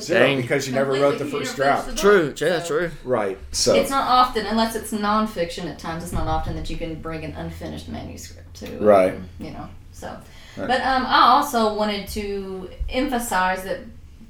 Zero 0.00 0.20
Dang. 0.20 0.40
because 0.40 0.66
you 0.66 0.74
never 0.74 0.92
wrote 0.92 1.18
the 1.18 1.26
first 1.26 1.54
draft. 1.54 1.84
finished 1.84 2.02
the 2.02 2.08
True. 2.34 2.34
Yeah. 2.48 2.60
so- 2.62 2.66
True. 2.66 2.90
Right. 3.04 3.38
So 3.52 3.74
It's 3.74 3.90
not 3.90 4.08
often, 4.08 4.46
unless 4.46 4.74
it's 4.74 4.90
nonfiction. 4.90 5.66
At 5.66 5.78
times, 5.78 6.02
it's 6.02 6.14
not 6.14 6.26
often 6.26 6.56
that 6.56 6.70
you 6.70 6.78
can 6.78 6.94
bring 7.02 7.24
an 7.24 7.32
unfinished 7.32 7.88
manuscript 7.88 8.54
to. 8.60 8.78
um, 8.78 8.84
Right. 8.84 9.14
You 9.38 9.50
know. 9.50 9.68
So, 9.92 10.08
Right. 10.56 10.66
but 10.68 10.80
um, 10.80 11.04
I 11.06 11.26
also 11.32 11.74
wanted 11.74 12.08
to 12.08 12.70
emphasize 12.88 13.64
that 13.64 13.80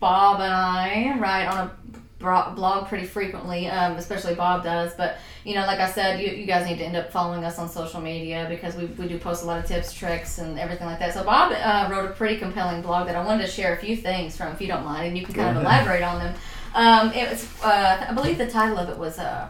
Bob 0.01 0.41
and 0.41 0.53
I 0.53 1.17
write 1.21 1.47
on 1.47 1.59
a 1.69 1.71
bro- 1.93 1.96
blog 2.19 2.89
pretty 2.89 3.07
frequently. 3.07 3.69
Um, 3.69 3.97
especially 3.97 4.35
Bob 4.35 4.65
does. 4.65 4.95
But 4.95 5.19
you 5.45 5.55
know, 5.55 5.67
like 5.67 5.81
I 5.81 5.91
said, 5.91 6.21
you, 6.21 6.29
you 6.29 6.47
guys 6.47 6.67
need 6.67 6.79
to 6.79 6.85
end 6.85 6.97
up 6.97 7.13
following 7.13 7.45
us 7.45 7.59
on 7.59 7.69
social 7.69 8.01
media 8.01 8.47
because 8.49 8.75
we, 8.75 8.87
we 8.87 9.07
do 9.07 9.19
post 9.19 9.45
a 9.45 9.47
lot 9.47 9.59
of 9.59 9.67
tips, 9.67 9.93
tricks, 9.93 10.39
and 10.39 10.59
everything 10.59 10.87
like 10.87 10.99
that. 10.99 11.15
So 11.15 11.25
Bob 11.25 11.53
uh, 11.53 11.89
wrote 11.91 12.11
a 12.11 12.13
pretty 12.15 12.39
compelling 12.39 12.83
blog 12.83 13.07
that 13.07 13.17
I 13.17 13.25
wanted 13.25 13.47
to 13.47 13.51
share 13.51 13.75
a 13.75 13.79
few 13.79 13.97
things 13.97 14.37
from, 14.37 14.53
if 14.53 14.61
you 14.61 14.67
don't 14.67 14.85
mind, 14.85 15.09
and 15.09 15.19
you 15.19 15.25
can 15.25 15.35
kind 15.35 15.57
of 15.57 15.63
elaborate 15.63 16.03
on 16.03 16.19
them. 16.19 16.35
Um, 16.75 17.13
it 17.13 17.31
was, 17.31 17.49
uh, 17.63 18.07
I 18.09 18.13
believe 18.13 18.39
the 18.39 18.51
title 18.51 18.79
of 18.79 18.89
it 18.89 18.99
was 18.99 19.19
uh, 19.19 19.49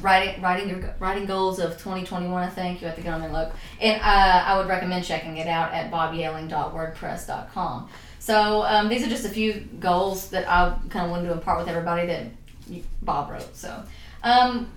writing 0.00 0.42
writing 0.42 0.68
your 0.68 0.94
writing 0.98 1.26
goals 1.26 1.58
of 1.58 1.72
2021. 1.72 2.42
I 2.42 2.48
think 2.48 2.80
you 2.80 2.86
have 2.86 2.96
to 2.96 3.02
get 3.02 3.14
on 3.14 3.22
and 3.22 3.32
look. 3.32 3.52
And 3.80 4.00
uh, 4.00 4.44
I 4.46 4.58
would 4.58 4.68
recommend 4.68 5.04
checking 5.04 5.36
it 5.36 5.46
out 5.46 5.72
at 5.72 5.90
bobyehling.wordpress.com. 5.90 7.88
So 8.24 8.62
um, 8.62 8.88
these 8.88 9.06
are 9.06 9.10
just 9.10 9.26
a 9.26 9.28
few 9.28 9.52
goals 9.80 10.30
that 10.30 10.48
I 10.48 10.74
kind 10.88 11.04
of 11.04 11.10
wanted 11.10 11.26
to 11.28 11.32
impart 11.34 11.58
with 11.58 11.68
everybody 11.68 12.06
that 12.06 12.24
Bob 13.02 13.30
wrote. 13.30 13.54
So. 13.54 13.82
Um, 14.22 14.70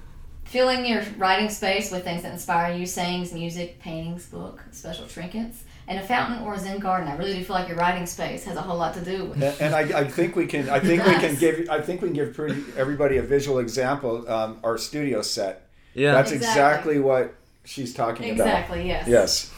Filling 0.44 0.86
your 0.86 1.04
writing 1.18 1.50
space 1.50 1.92
with 1.92 2.06
things 2.06 2.22
that 2.24 2.32
inspire 2.32 2.74
you, 2.74 2.86
sayings, 2.86 3.34
music, 3.34 3.82
paintings, 3.82 4.28
book, 4.28 4.64
special 4.72 5.06
trinkets, 5.06 5.66
and 5.90 6.00
a 6.00 6.02
fountain 6.02 6.42
or 6.46 6.54
a 6.54 6.58
Zen 6.60 6.80
garden. 6.80 7.10
I 7.10 7.18
really 7.18 7.34
do 7.34 7.44
feel 7.44 7.54
like 7.54 7.68
your 7.68 7.76
writing 7.76 8.06
space 8.06 8.46
has 8.46 8.56
a 8.56 8.62
whole 8.62 8.78
lot 8.78 8.94
to 8.94 9.02
do 9.02 9.26
with 9.26 9.44
And, 9.44 9.62
and 9.62 9.76
I, 9.76 10.00
I 10.00 10.04
think 10.08 10.38
we 10.38 10.46
can. 10.46 10.70
I 10.70 10.80
think 10.80 11.06
we 11.06 11.16
can 11.16 11.36
give. 11.36 11.70
I 11.70 11.82
think 11.82 12.02
we 12.02 12.08
can 12.08 12.16
give 12.16 12.34
pretty, 12.34 12.64
everybody 12.78 13.18
a 13.18 13.24
visual 13.24 13.60
example. 13.60 14.30
Um, 14.32 14.60
our 14.64 14.78
studio 14.78 15.22
set. 15.22 15.68
Yeah. 15.94 16.14
That's 16.14 16.32
Exactly. 16.32 16.96
exactly 16.96 17.00
what 17.00 17.36
she's 17.66 17.94
talking 17.94 18.32
about. 18.32 18.48
Exactly, 18.48 18.88
yes. 18.88 19.08
Yes. 19.08 19.54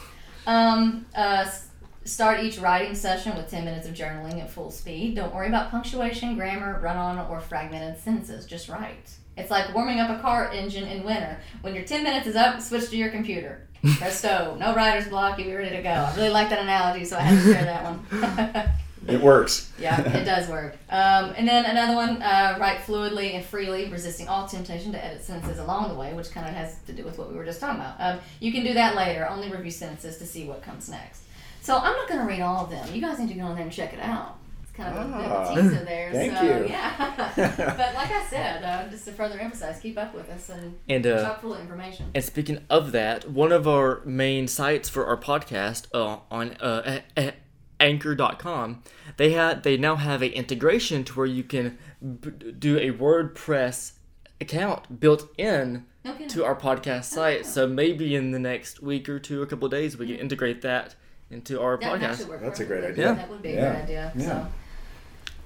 Um, 0.48 1.06
uh, 1.16 1.44
s- 1.46 1.68
start 2.10 2.40
each 2.40 2.58
writing 2.58 2.94
session 2.94 3.36
with 3.36 3.48
10 3.48 3.64
minutes 3.64 3.86
of 3.86 3.94
journaling 3.94 4.40
at 4.40 4.50
full 4.50 4.70
speed. 4.70 5.16
Don't 5.16 5.34
worry 5.34 5.48
about 5.48 5.70
punctuation, 5.70 6.36
grammar, 6.36 6.80
run 6.80 6.96
on, 6.96 7.18
or 7.30 7.40
fragmented 7.40 7.98
sentences. 8.02 8.46
Just 8.46 8.68
write. 8.68 9.10
It's 9.36 9.50
like 9.50 9.74
warming 9.74 10.00
up 10.00 10.10
a 10.10 10.20
car 10.20 10.50
engine 10.50 10.86
in 10.86 11.04
winter. 11.04 11.40
When 11.62 11.74
your 11.74 11.84
10 11.84 12.02
minutes 12.02 12.26
is 12.26 12.36
up, 12.36 12.60
switch 12.60 12.90
to 12.90 12.96
your 12.96 13.10
computer. 13.10 13.66
Presto. 13.98 14.56
No 14.58 14.74
writer's 14.74 15.08
block. 15.08 15.38
You'll 15.38 15.48
be 15.48 15.54
ready 15.54 15.76
to 15.76 15.82
go. 15.82 15.90
I 15.90 16.14
really 16.16 16.30
like 16.30 16.50
that 16.50 16.58
analogy, 16.58 17.04
so 17.04 17.16
I 17.16 17.20
had 17.20 17.42
to 17.42 17.52
share 17.52 17.64
that 17.64 17.84
one. 17.84 18.72
It 19.06 19.20
works. 19.20 19.72
yeah, 19.78 20.00
it 20.00 20.24
does 20.24 20.48
work. 20.48 20.76
Um, 20.90 21.32
and 21.36 21.48
then 21.48 21.64
another 21.64 21.94
one, 21.94 22.22
uh, 22.22 22.56
write 22.60 22.80
fluidly 22.80 23.34
and 23.34 23.44
freely, 23.44 23.88
resisting 23.88 24.28
all 24.28 24.46
temptation 24.46 24.92
to 24.92 25.04
edit 25.04 25.24
sentences 25.24 25.58
along 25.58 25.88
the 25.88 25.94
way, 25.94 26.12
which 26.12 26.30
kind 26.30 26.46
of 26.46 26.54
has 26.54 26.76
to 26.86 26.92
do 26.92 27.04
with 27.04 27.18
what 27.18 27.30
we 27.30 27.36
were 27.36 27.44
just 27.44 27.60
talking 27.60 27.80
about. 27.80 27.96
Um, 27.98 28.20
you 28.40 28.52
can 28.52 28.62
do 28.64 28.74
that 28.74 28.96
later. 28.96 29.26
Only 29.28 29.50
review 29.50 29.70
sentences 29.70 30.18
to 30.18 30.26
see 30.26 30.46
what 30.46 30.62
comes 30.62 30.88
next. 30.88 31.22
So 31.60 31.76
I'm 31.76 31.92
not 31.96 32.08
going 32.08 32.20
to 32.20 32.26
read 32.26 32.40
all 32.40 32.64
of 32.64 32.70
them. 32.70 32.92
You 32.94 33.00
guys 33.00 33.18
need 33.18 33.28
to 33.28 33.34
go 33.34 33.46
in 33.48 33.54
there 33.54 33.64
and 33.64 33.72
check 33.72 33.92
it 33.92 34.00
out. 34.00 34.38
It's 34.62 34.72
kind 34.72 34.96
of 34.96 35.04
a 35.10 35.18
bit 35.18 35.26
of 35.26 35.32
Ah, 35.32 35.52
a 35.52 35.54
teaser 35.62 35.84
there. 35.84 36.12
thank 36.12 36.36
so, 36.36 36.42
you. 36.42 36.66
Yeah. 36.68 37.14
but 37.76 37.94
like 37.94 38.10
I 38.10 38.26
said, 38.28 38.62
uh, 38.64 38.88
just 38.88 39.04
to 39.06 39.12
further 39.12 39.38
emphasize, 39.38 39.78
keep 39.80 39.98
up 39.98 40.14
with 40.14 40.28
us 40.30 40.48
and 40.48 40.78
And 40.88 41.06
uh, 41.06 41.22
chock 41.22 41.40
full 41.42 41.54
of 41.54 41.60
information. 41.60 42.06
And 42.14 42.24
speaking 42.24 42.64
of 42.70 42.92
that, 42.92 43.28
one 43.30 43.52
of 43.52 43.68
our 43.68 44.00
main 44.04 44.48
sites 44.48 44.88
for 44.88 45.06
our 45.06 45.16
podcast 45.16 45.86
uh, 45.92 46.18
on 46.30 46.52
uh, 46.60 47.00
a- 47.16 47.20
a- 47.28 47.34
anchor.com, 47.78 48.82
they 49.16 49.32
had 49.32 49.62
they 49.62 49.76
now 49.76 49.96
have 49.96 50.22
a 50.22 50.28
integration 50.30 51.04
to 51.04 51.12
where 51.14 51.26
you 51.26 51.42
can 51.42 51.78
b- 52.20 52.52
do 52.58 52.78
a 52.78 52.90
WordPress 52.92 53.92
account 54.40 55.00
built 55.00 55.28
in 55.36 55.84
No 56.04 56.14
to 56.28 56.44
our 56.44 56.56
podcast 56.56 57.04
site. 57.04 57.44
So 57.44 57.66
maybe 57.66 58.14
in 58.14 58.30
the 58.30 58.38
next 58.38 58.82
week 58.82 59.08
or 59.08 59.18
two, 59.18 59.42
a 59.42 59.46
couple 59.46 59.66
of 59.66 59.72
days, 59.72 59.98
we 59.98 60.06
can 60.06 60.16
integrate 60.16 60.62
that 60.62 60.94
into 61.30 61.60
our 61.60 61.76
that 61.78 61.92
podcast. 62.00 62.02
actually 62.02 62.24
work 62.30 62.40
That's 62.42 62.60
a 62.60 62.64
great 62.64 62.84
idea. 62.84 63.14
That 63.14 63.30
would 63.30 63.42
be 63.42 63.50
a 63.50 63.54
Yeah. 63.54 63.72
good 63.72 63.82
idea. 63.82 64.12
Yeah. 64.16 64.24
So. 64.26 64.46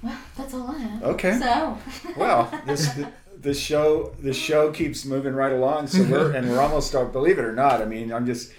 Well, 0.03 0.17
that's 0.37 0.53
all 0.53 0.67
I 0.71 0.77
have. 0.79 1.03
Okay. 1.03 1.39
So. 1.39 1.77
Well, 2.17 2.51
this 2.65 2.89
the 3.41 3.53
show 3.53 4.15
the 4.19 4.33
show 4.33 4.71
keeps 4.71 5.05
moving 5.05 5.33
right 5.33 5.51
along. 5.53 5.87
So 5.87 6.03
we're 6.03 6.31
and 6.31 6.49
we're 6.49 6.61
almost 6.61 6.91
believe 6.91 7.37
it 7.39 7.45
or 7.45 7.53
not. 7.53 7.81
I 7.81 7.85
mean, 7.85 8.11
I'm 8.11 8.25
just. 8.25 8.51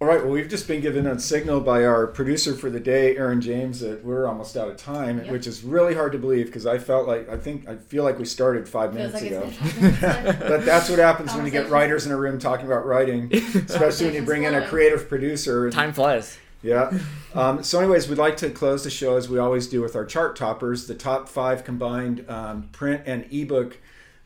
All 0.00 0.08
right. 0.08 0.20
Well, 0.20 0.32
we've 0.32 0.48
just 0.48 0.66
been 0.66 0.80
given 0.80 1.06
a 1.06 1.16
signal 1.20 1.60
by 1.60 1.84
our 1.84 2.08
producer 2.08 2.54
for 2.54 2.68
the 2.70 2.80
day, 2.80 3.16
Aaron 3.16 3.40
James, 3.40 3.78
that 3.80 4.04
we're 4.04 4.26
almost 4.26 4.56
out 4.56 4.66
of 4.68 4.76
time, 4.76 5.18
Yep. 5.18 5.30
which 5.30 5.46
is 5.46 5.62
really 5.62 5.94
hard 5.94 6.10
to 6.10 6.18
believe 6.18 6.46
because 6.46 6.66
I 6.66 6.78
felt 6.78 7.06
like 7.06 7.28
I 7.28 7.36
think 7.36 7.68
I 7.68 7.76
feel 7.76 8.02
like 8.02 8.18
we 8.18 8.24
started 8.24 8.68
five 8.68 8.94
minutes 8.94 9.14
like 9.14 9.30
ago. 9.30 9.44
it's 9.46 9.56
been 9.58 9.92
five 9.92 10.02
minutes 10.24 10.38
ago. 10.40 10.48
but 10.48 10.64
that's 10.64 10.90
what 10.90 10.98
happens 10.98 11.32
when 11.36 11.44
you 11.44 11.52
get 11.52 11.70
writers 11.70 12.04
in 12.04 12.10
a 12.10 12.16
room 12.16 12.40
talking 12.40 12.66
about 12.66 12.84
writing, 12.84 13.30
especially 13.32 14.06
when 14.06 14.14
you 14.16 14.22
bring 14.22 14.42
in 14.42 14.54
a 14.54 14.66
creative 14.66 15.08
producer. 15.08 15.70
Time 15.70 15.92
flies. 15.92 16.36
Yeah. 16.62 16.96
Um, 17.34 17.62
so, 17.62 17.80
anyways, 17.80 18.08
we'd 18.08 18.18
like 18.18 18.36
to 18.38 18.50
close 18.50 18.84
the 18.84 18.90
show 18.90 19.16
as 19.16 19.28
we 19.28 19.38
always 19.38 19.66
do 19.66 19.80
with 19.80 19.96
our 19.96 20.04
chart 20.04 20.36
toppers, 20.36 20.86
the 20.86 20.94
top 20.94 21.28
five 21.28 21.64
combined 21.64 22.28
um, 22.28 22.68
print 22.72 23.02
and 23.06 23.26
ebook 23.32 23.78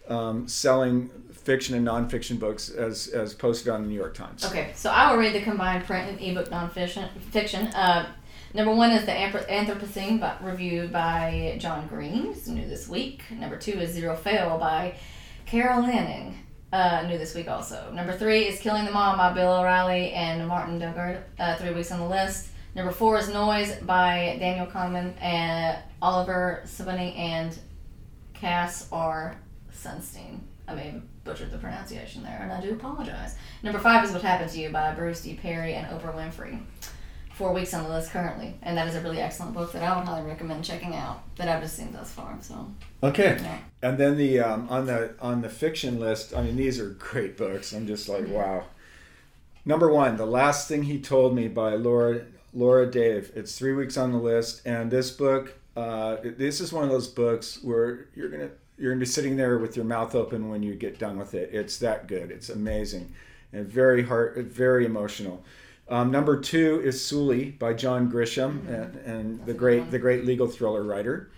um, 0.09 0.47
selling 0.49 1.11
fiction 1.33 1.75
and 1.77 1.87
nonfiction 1.87 2.39
books 2.39 2.69
as, 2.69 3.09
as 3.09 3.33
posted 3.35 3.69
on 3.69 3.83
the 3.83 3.89
New 3.89 3.95
York 3.95 4.15
Times. 4.15 4.45
Okay, 4.45 4.73
so 4.75 4.91
I 4.91 5.11
will 5.11 5.19
read 5.19 5.35
the 5.35 5.43
combined 5.43 5.85
print 5.85 6.11
and 6.11 6.21
ebook 6.21 6.51
nonfiction. 6.51 7.09
Fiction. 7.31 7.69
Uh, 7.69 8.09
number 8.55 8.75
one 8.75 8.91
is 8.91 9.07
the 9.07 9.13
Anthropocene, 9.13 10.21
by, 10.21 10.37
reviewed 10.41 10.93
by 10.93 11.57
John 11.61 11.87
Green, 11.87 12.27
it's 12.27 12.49
new 12.49 12.69
this 12.69 12.89
week. 12.89 13.23
Number 13.31 13.57
two 13.57 13.79
is 13.79 13.91
Zero 13.91 14.17
Fail 14.17 14.59
by 14.59 14.97
Carol 15.47 15.85
Leonnig, 15.85 16.35
uh, 16.77 17.07
new 17.07 17.17
this 17.17 17.35
week 17.35 17.49
also. 17.49 17.91
Number 17.95 18.13
three 18.13 18.43
is 18.43 18.61
Killing 18.61 18.85
the 18.85 18.91
Mob 18.91 19.17
by 19.17 19.33
Bill 19.33 19.51
O'Reilly 19.51 20.13
and 20.13 20.47
Martin 20.47 20.79
Dugard, 20.79 21.23
uh, 21.39 21.57
three 21.57 21.73
weeks 21.73 21.91
on 21.91 22.01
the 22.01 22.07
list. 22.07 22.49
Number 22.75 22.93
four 22.93 23.19
is 23.19 23.31
Noise 23.31 23.77
by 23.77 24.37
Daniel 24.39 24.67
Kahneman 24.67 25.15
and 25.23 25.79
Oliver 26.03 26.63
Sibony 26.67 27.17
and 27.17 27.59
Cass 28.35 28.89
R. 28.93 29.41
Sunstein. 29.73 30.41
I 30.69 30.75
may 30.75 30.91
have 30.91 31.25
butchered 31.25 31.51
the 31.51 31.57
pronunciation 31.57 32.23
there, 32.23 32.41
and 32.43 32.53
I 32.53 32.61
do 32.61 32.73
apologize. 32.73 33.37
Number 33.63 33.79
five 33.79 34.05
is 34.05 34.13
What 34.13 34.21
Happened 34.21 34.51
to 34.51 34.61
You 34.61 34.69
by 34.69 34.93
Bruce 34.93 35.23
D. 35.23 35.35
Perry 35.35 35.73
and 35.73 35.87
Oprah 35.87 36.15
Winfrey. 36.15 36.61
Four 37.37 37.53
weeks 37.53 37.75
on 37.75 37.85
the 37.85 37.91
list 37.91 38.13
currently, 38.13 38.55
and 38.63 38.79
that 38.79 38.89
is 38.89 38.95
a 38.95 39.01
really 39.03 39.21
excellent 39.21 39.53
book 39.53 39.71
that 39.73 39.83
I 39.83 39.95
would 39.95 40.07
highly 40.07 40.27
recommend 40.27 40.65
checking 40.65 40.95
out. 40.95 41.23
That 41.37 41.49
I've 41.49 41.61
just 41.63 41.77
seen 41.77 41.93
thus 41.93 42.11
far. 42.11 42.39
So 42.41 42.67
Okay. 43.03 43.37
yeah, 43.43 43.59
And 43.83 43.99
then 43.99 44.17
the 44.17 44.41
um, 44.41 44.67
on 44.71 44.87
the 44.87 45.15
on 45.21 45.43
the 45.43 45.51
fiction 45.51 46.01
list, 46.01 46.35
I 46.35 46.41
mean, 46.43 46.57
these 46.57 46.81
are 46.81 46.89
great 46.91 47.37
books. 47.37 47.75
I'm 47.75 47.87
just 47.87 48.09
Mm-hmm. 48.09 48.33
like, 48.33 48.35
wow. 48.35 48.65
Number 49.67 49.93
one, 49.93 50.17
The 50.17 50.25
Last 50.27 50.67
Thing 50.69 50.85
He 50.85 50.99
Told 50.99 51.35
Me 51.35 51.47
by 51.49 51.75
Laura 51.75 52.23
Laura 52.55 52.91
Dave. 52.91 53.33
It's 53.35 53.59
three 53.59 53.75
weeks 53.75 53.99
on 53.99 54.13
the 54.13 54.19
list, 54.19 54.63
and 54.65 54.91
this 54.91 55.11
book, 55.11 55.59
uh, 55.77 56.17
this 56.23 56.61
is 56.63 56.73
one 56.73 56.85
of 56.85 56.91
those 56.91 57.09
books 57.09 57.59
where 57.63 58.07
you're 58.15 58.31
gonna 58.31 58.49
you're 58.79 58.93
gonna 58.93 59.01
be 59.01 59.05
sitting 59.07 59.37
there 59.37 59.59
with 59.59 59.77
your 59.77 59.85
mouth 59.85 60.15
open 60.15 60.49
when 60.49 60.63
you 60.63 60.75
get 60.75 60.99
done 60.99 61.19
with 61.19 61.35
it. 61.35 61.51
It's 61.53 61.77
that 61.81 62.07
good. 62.07 62.31
It's 62.31 62.49
amazing, 62.49 63.13
and 63.53 63.67
very 63.67 64.05
hard, 64.05 64.39
very 64.47 64.87
emotional. 64.87 65.45
Um, 65.89 66.11
number 66.11 66.41
two 66.41 66.81
is 66.85 67.01
Sooley 67.01 67.57
by 67.59 67.73
John 67.73 68.11
Grisham, 68.11 68.67
and, 68.69 68.97
and 68.97 69.41
the 69.47 69.47
Mm-hmm. 69.47 69.51
a 69.51 69.55
good 69.55 69.57
great 69.59 69.91
the 69.91 69.99
great 69.99 70.25
legal 70.25 70.47
thriller 70.49 70.83
writer. 70.83 71.31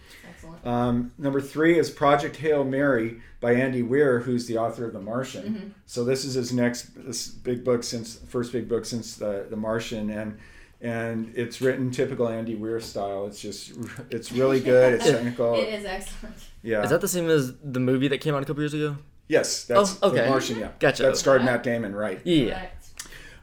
Um, 0.64 1.12
number 1.18 1.40
three 1.40 1.78
is 1.78 1.90
Project 1.90 2.36
Hail 2.36 2.64
Mary 2.64 3.20
by 3.40 3.52
Andy 3.54 3.82
Weir, 3.82 4.20
who's 4.20 4.46
the 4.46 4.56
author 4.58 4.86
of 4.86 4.92
The 4.92 5.00
Martian. 5.00 5.44
Mm-hmm. 5.54 5.68
So 5.86 6.04
this 6.04 6.24
is 6.24 6.34
his 6.34 6.52
next 6.52 6.90
this 6.96 7.28
big 7.28 7.64
book 7.64 7.82
since 7.84 8.16
first 8.16 8.52
big 8.52 8.68
book 8.68 8.84
since 8.84 9.16
the 9.16 9.46
The 9.50 9.56
Martian, 9.56 10.10
and 10.10 10.38
and 10.80 11.32
it's 11.36 11.60
written 11.60 11.90
typical 11.90 12.28
Andy 12.28 12.54
Weir 12.54 12.80
style. 12.80 13.26
It's 13.26 13.40
just 13.40 13.72
it's 14.10 14.32
really 14.32 14.60
good. 14.60 14.94
It's 14.94 15.04
technical. 15.04 15.54
It 15.60 15.68
is 15.80 15.84
excellent. 15.84 16.36
Yeah. 16.62 16.82
Is 16.82 16.90
that 16.90 17.00
the 17.02 17.08
same 17.08 17.28
as 17.28 17.52
the 17.62 17.80
movie 17.80 18.08
that 18.08 18.18
came 18.18 18.34
out 18.34 18.42
a 18.42 18.46
couple 18.46 18.62
years 18.62 18.74
ago? 18.74 18.96
yes, 19.28 19.64
that's 19.64 19.98
Oh, 20.02 20.08
okay. 20.10 20.22
The 20.22 20.30
Martian. 20.30 20.58
Yeah. 20.58 20.70
Gotcha. 20.78 21.02
That 21.02 21.16
starred 21.18 21.44
Matt 21.44 21.62
Damon, 21.62 21.94
right? 21.94 22.20
Yeah. 22.24 22.60
Right. 22.60 22.70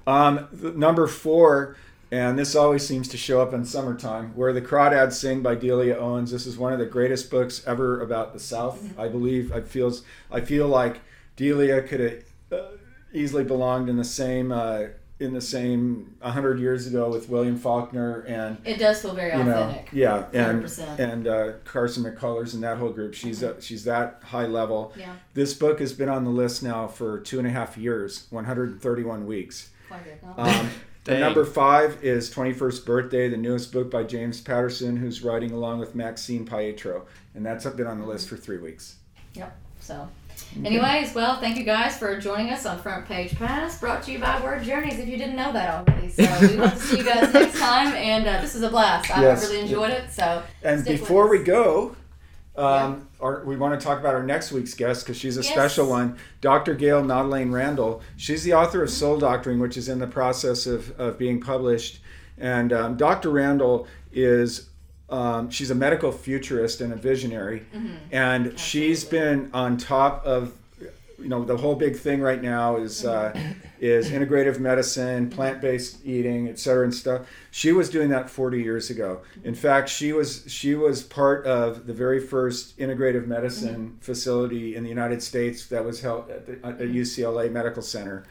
Um, 0.07 0.47
number 0.75 1.07
four, 1.07 1.77
and 2.11 2.37
this 2.37 2.55
always 2.55 2.85
seems 2.87 3.07
to 3.09 3.17
show 3.17 3.41
up 3.41 3.53
in 3.53 3.65
summertime, 3.65 4.31
where 4.35 4.53
the 4.53 4.61
Crawdads 4.61 5.13
Sing 5.13 5.41
by 5.41 5.55
Delia 5.55 5.97
Owens. 5.97 6.31
This 6.31 6.45
is 6.45 6.57
one 6.57 6.71
of 6.73 6.79
the 6.79 6.85
greatest 6.85 7.31
books 7.31 7.63
ever 7.65 8.01
about 8.01 8.33
the 8.33 8.39
South. 8.39 8.97
I 8.97 9.07
believe. 9.07 9.51
I 9.51 9.61
feels. 9.61 10.03
I 10.31 10.41
feel 10.41 10.67
like 10.67 11.01
Delia 11.35 11.81
could 11.81 11.99
have 11.99 12.23
uh, 12.51 12.65
easily 13.13 13.43
belonged 13.43 13.89
in 13.89 13.97
the 13.97 14.03
same 14.03 14.51
uh, 14.51 14.83
in 15.19 15.33
the 15.33 15.41
same 15.41 16.15
hundred 16.21 16.59
years 16.59 16.85
ago 16.87 17.09
with 17.09 17.29
William 17.29 17.57
Faulkner 17.57 18.19
and 18.27 18.57
It 18.65 18.77
does 18.77 19.01
feel 19.01 19.15
very 19.15 19.35
you 19.37 19.45
know, 19.45 19.63
authentic. 19.63 19.89
yeah, 19.93 20.25
and 20.33 20.63
100%. 20.63 20.99
and 20.99 21.27
uh, 21.27 21.51
Carson 21.63 22.03
McCullers 22.03 22.53
and 22.53 22.61
that 22.63 22.77
whole 22.77 22.89
group. 22.91 23.13
She's 23.13 23.41
uh, 23.41 23.59
she's 23.61 23.85
that 23.85 24.19
high 24.23 24.45
level. 24.45 24.93
Yeah, 24.97 25.15
This 25.33 25.53
book 25.53 25.79
has 25.79 25.93
been 25.93 26.09
on 26.09 26.25
the 26.25 26.29
list 26.29 26.61
now 26.63 26.87
for 26.87 27.19
two 27.19 27.39
and 27.39 27.47
a 27.47 27.51
half 27.51 27.77
years, 27.77 28.27
131 28.29 29.25
weeks. 29.25 29.69
Quite 30.33 30.57
Um, 30.59 30.69
the 31.03 31.17
number 31.19 31.45
five 31.45 32.03
is 32.03 32.33
21st 32.33 32.85
Birthday, 32.85 33.29
the 33.29 33.37
newest 33.37 33.71
book 33.71 33.89
by 33.91 34.03
James 34.03 34.41
Patterson, 34.41 34.97
who's 34.97 35.23
writing 35.23 35.51
along 35.51 35.79
with 35.79 35.95
Maxine 35.95 36.45
Paetro. 36.45 37.05
And 37.33 37.45
that's 37.45 37.65
been 37.65 37.87
on 37.87 37.99
the 37.99 38.05
list 38.07 38.29
for 38.29 38.37
three 38.37 38.57
weeks. 38.57 38.95
Yep. 39.33 39.55
So, 39.79 40.07
anyways, 40.63 41.13
well, 41.13 41.39
thank 41.39 41.57
you 41.57 41.63
guys 41.63 41.97
for 41.97 42.19
joining 42.19 42.49
us 42.49 42.65
on 42.65 42.79
Front 42.79 43.05
Page 43.07 43.35
Pass, 43.35 43.79
brought 43.79 44.01
to 44.03 44.11
you 44.11 44.19
by 44.19 44.41
Word 44.41 44.63
Journeys. 44.63 44.97
If 44.97 45.07
you 45.07 45.17
didn't 45.17 45.35
know 45.35 45.51
that 45.53 45.87
already, 45.87 46.09
so 46.09 46.23
we 46.41 46.55
hope 46.55 46.71
to 46.73 46.79
see 46.79 46.97
you 46.97 47.03
guys 47.03 47.31
next 47.33 47.59
time. 47.59 47.93
And 47.93 48.25
uh, 48.25 48.41
this 48.41 48.55
is 48.55 48.63
a 48.63 48.69
blast. 48.69 49.15
I 49.15 49.21
Yes. 49.21 49.43
really 49.43 49.59
enjoyed 49.61 49.91
it. 49.91 50.11
So, 50.11 50.41
And 50.63 50.83
before 50.85 51.29
we 51.29 51.39
go, 51.43 51.95
um, 52.57 53.07
our, 53.19 53.43
we 53.45 53.55
want 53.57 53.79
to 53.79 53.85
talk 53.85 53.99
about 53.99 54.13
our 54.15 54.23
next 54.23 54.51
week's 54.51 54.73
guest 54.73 55.05
because 55.05 55.17
she's 55.17 55.37
a 55.37 55.41
Yes. 55.41 55.51
special 55.51 55.89
one. 55.89 56.17
Dr. 56.41 56.73
Gayle 56.73 57.03
Madeleine 57.03 57.51
Randall. 57.51 58.01
She's 58.17 58.43
the 58.43 58.53
author 58.53 58.81
of 58.83 58.89
Soul 58.89 59.17
Doctoring, 59.19 59.59
which 59.59 59.77
is 59.77 59.89
in 59.89 59.99
the 59.99 60.07
process 60.07 60.65
of, 60.65 60.97
of 60.99 61.17
being 61.17 61.41
published. 61.41 61.99
And 62.37 62.71
um, 62.73 62.97
Dr. 62.97 63.29
Randall 63.29 63.87
is 64.13 64.69
um, 65.09 65.49
she's 65.51 65.69
a 65.69 65.75
medical 65.75 66.11
futurist 66.11 66.81
and 66.81 66.91
a 66.91 66.95
visionary, 66.95 67.65
and 68.11 68.57
she's 68.59 69.03
been 69.03 69.51
on 69.53 69.77
top 69.77 70.25
of 70.25 70.53
you 71.25 71.29
know 71.29 71.43
the 71.43 71.57
whole 71.57 71.73
big 71.73 71.97
thing 71.97 72.21
right 72.21 72.39
now 72.39 72.75
is 72.75 73.03
uh, 73.03 73.35
is 73.79 74.11
integrative 74.11 74.59
medicine, 74.59 75.27
plant 75.27 75.59
based 75.59 76.05
eating, 76.05 76.47
et 76.47 76.59
cetera, 76.59 76.83
and 76.83 76.93
stuff. 76.93 77.27
She 77.49 77.71
was 77.71 77.89
doing 77.89 78.09
that 78.09 78.29
40 78.29 78.61
years 78.61 78.91
ago. 78.91 79.23
In 79.43 79.55
fact, 79.55 79.89
she 79.89 80.13
was 80.13 80.43
she 80.45 80.75
was 80.75 81.01
part 81.01 81.47
of 81.47 81.87
the 81.87 81.93
very 81.93 82.19
first 82.19 82.77
integrative 82.77 83.25
medicine 83.25 83.97
facility 84.01 84.75
in 84.75 84.83
the 84.83 84.89
United 84.89 85.23
States 85.23 85.65
that 85.65 85.83
was 85.83 85.99
held 85.99 86.29
at, 86.29 86.45
the, 86.45 86.53
at 86.63 86.77
UCLA 86.77 87.51
Medical 87.51 87.81
Center. 87.81 88.27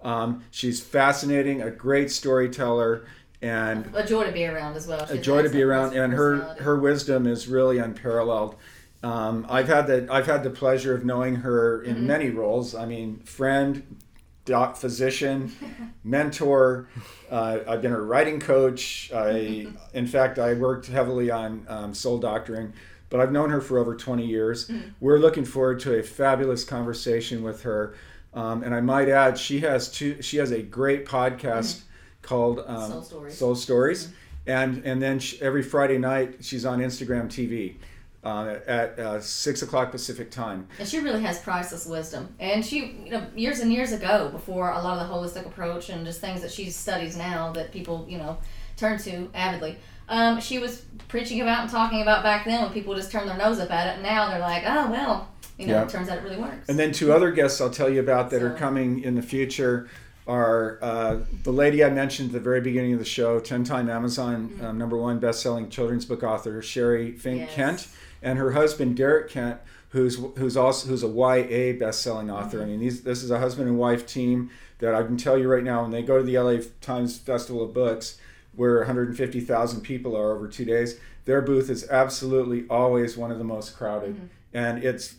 Um, 0.00 0.42
she's 0.50 0.80
fascinating, 0.80 1.60
a 1.60 1.70
great 1.70 2.10
storyteller, 2.10 3.04
and 3.42 3.94
a 3.94 4.06
joy 4.06 4.24
to 4.24 4.32
be 4.32 4.46
around 4.46 4.74
as 4.74 4.86
well. 4.86 5.06
She 5.06 5.18
a 5.18 5.20
joy 5.20 5.42
to 5.42 5.50
be 5.50 5.62
around, 5.62 5.94
and 5.94 6.14
her 6.14 6.56
her 6.60 6.78
wisdom 6.78 7.26
is 7.26 7.46
really 7.46 7.76
unparalleled. 7.76 8.56
Um, 9.02 9.46
I've 9.48 9.68
had 9.68 9.86
the 9.86 10.06
I've 10.10 10.26
had 10.26 10.42
the 10.42 10.50
pleasure 10.50 10.94
of 10.94 11.04
knowing 11.04 11.36
her 11.36 11.82
in 11.82 11.96
Mm-hmm. 11.96 12.06
many 12.06 12.30
roles. 12.30 12.74
I 12.74 12.84
mean, 12.86 13.18
friend, 13.20 13.96
doc, 14.44 14.76
physician, 14.76 15.52
mentor. 16.04 16.88
Uh, 17.30 17.58
I've 17.68 17.82
been 17.82 17.92
her 17.92 18.04
writing 18.04 18.40
coach. 18.40 19.10
I, 19.14 19.68
in 19.94 20.06
fact, 20.06 20.38
I 20.38 20.54
worked 20.54 20.86
heavily 20.86 21.30
on 21.30 21.64
um, 21.68 21.94
soul 21.94 22.18
doctoring, 22.18 22.72
but 23.10 23.20
I've 23.20 23.30
known 23.32 23.50
her 23.50 23.60
for 23.60 23.78
over 23.78 23.94
20 23.94 24.26
years. 24.26 24.68
Mm-hmm. 24.68 24.88
We're 25.00 25.18
looking 25.18 25.44
forward 25.44 25.80
to 25.80 25.98
a 25.98 26.02
fabulous 26.02 26.64
conversation 26.64 27.42
with 27.42 27.62
her. 27.62 27.94
Um, 28.34 28.62
and 28.62 28.74
I 28.74 28.80
might 28.80 29.08
add, 29.08 29.38
she 29.38 29.60
has 29.60 29.90
two. 29.90 30.20
She 30.22 30.36
has 30.38 30.50
a 30.50 30.60
great 30.62 31.06
podcast 31.06 31.82
called 32.22 32.60
um, 32.66 32.66
Mm-hmm. 32.66 32.92
Soul 32.92 33.02
Stories. 33.02 33.32
Mm-hmm. 33.34 33.38
Soul 33.38 33.54
Stories, 33.54 34.08
and 34.46 34.84
and 34.84 35.00
then 35.00 35.18
she, 35.18 35.40
every 35.40 35.62
Friday 35.62 35.98
night 35.98 36.36
she's 36.44 36.64
on 36.66 36.80
Instagram 36.80 37.26
TV 37.28 37.76
uh, 38.24 38.56
at 38.66 38.98
uh, 38.98 39.20
six 39.20 39.62
o'clock 39.62 39.90
Pacific 39.90 40.30
time. 40.30 40.66
And 40.78 40.88
she 40.88 40.98
really 40.98 41.22
has 41.22 41.38
priceless 41.38 41.86
wisdom. 41.86 42.34
And 42.40 42.64
she, 42.64 42.78
you 43.04 43.10
know, 43.10 43.26
years 43.36 43.60
and 43.60 43.72
years 43.72 43.92
ago, 43.92 44.28
before 44.30 44.70
a 44.70 44.80
lot 44.82 44.98
of 44.98 45.08
the 45.08 45.14
holistic 45.40 45.46
approach 45.46 45.88
and 45.88 46.04
just 46.04 46.20
things 46.20 46.42
that 46.42 46.50
she 46.50 46.70
studies 46.70 47.16
now 47.16 47.52
that 47.52 47.72
people, 47.72 48.06
you 48.08 48.18
know, 48.18 48.38
turn 48.76 48.98
to 48.98 49.28
avidly, 49.34 49.76
um, 50.08 50.40
she 50.40 50.58
was 50.58 50.84
preaching 51.08 51.40
about 51.42 51.62
and 51.62 51.70
talking 51.70 52.02
about 52.02 52.22
back 52.22 52.44
then 52.44 52.62
when 52.62 52.72
people 52.72 52.94
just 52.94 53.10
turned 53.12 53.28
their 53.28 53.36
nose 53.38 53.60
up 53.60 53.70
at 53.70 53.86
it. 53.88 53.94
And 53.94 54.02
now 54.02 54.28
they're 54.30 54.38
like, 54.40 54.64
oh, 54.66 54.90
well, 54.90 55.28
you 55.58 55.66
know, 55.66 55.74
Yeah. 55.74 55.82
it 55.84 55.88
turns 55.88 56.08
out 56.08 56.18
it 56.18 56.24
really 56.24 56.38
works. 56.38 56.68
And 56.68 56.78
then 56.78 56.92
two 56.92 57.12
other 57.12 57.30
guests 57.30 57.60
I'll 57.60 57.70
tell 57.70 57.88
you 57.90 58.00
about 58.00 58.30
that 58.30 58.42
are 58.42 58.54
coming 58.54 59.02
in 59.02 59.14
the 59.14 59.22
future 59.22 59.88
are 60.26 60.78
uh, 60.82 61.16
the 61.44 61.52
lady 61.52 61.82
I 61.82 61.88
mentioned 61.90 62.28
at 62.30 62.32
the 62.34 62.40
very 62.40 62.60
beginning 62.60 62.92
of 62.92 62.98
the 62.98 63.04
show, 63.04 63.40
10 63.40 63.64
time 63.64 63.88
Amazon 63.88 64.58
um, 64.62 64.76
number 64.76 64.96
one 64.96 65.18
best 65.18 65.40
selling 65.40 65.70
children's 65.70 66.04
book 66.04 66.22
author, 66.22 66.60
Sherri 66.60 67.12
Fink 67.12 67.40
Yes. 67.40 67.54
Kent, 67.54 67.88
and 68.22 68.38
her 68.38 68.52
husband, 68.52 68.96
Derek 68.96 69.30
Kent, 69.30 69.60
who's 69.90 70.16
who's 70.36 70.56
also 70.56 70.88
who's 70.88 71.02
a 71.02 71.08
YA 71.08 71.78
best 71.78 72.02
selling 72.02 72.30
author. 72.30 72.62
I 72.62 72.66
mean, 72.66 72.80
these, 72.80 73.02
this 73.02 73.22
is 73.22 73.30
a 73.30 73.38
husband 73.38 73.68
and 73.68 73.78
wife 73.78 74.06
team 74.06 74.50
that 74.80 74.94
I 74.94 75.02
can 75.02 75.16
tell 75.16 75.36
you 75.38 75.48
right 75.48 75.64
now 75.64 75.82
when 75.82 75.90
they 75.90 76.02
go 76.02 76.18
to 76.18 76.22
the 76.24 76.38
LA 76.38 76.58
Times 76.80 77.18
Festival 77.18 77.62
of 77.62 77.74
Books, 77.74 78.18
where 78.54 78.78
150,000 78.78 79.80
people 79.80 80.16
are 80.16 80.32
over 80.32 80.46
two 80.46 80.64
days, 80.64 81.00
their 81.24 81.42
booth 81.42 81.68
is 81.70 81.88
absolutely 81.90 82.64
always 82.70 83.16
one 83.16 83.30
of 83.30 83.38
the 83.38 83.44
most 83.44 83.76
crowded, 83.76 84.14
Mm-hmm. 84.16 84.26
and 84.54 84.84
it's 84.84 85.16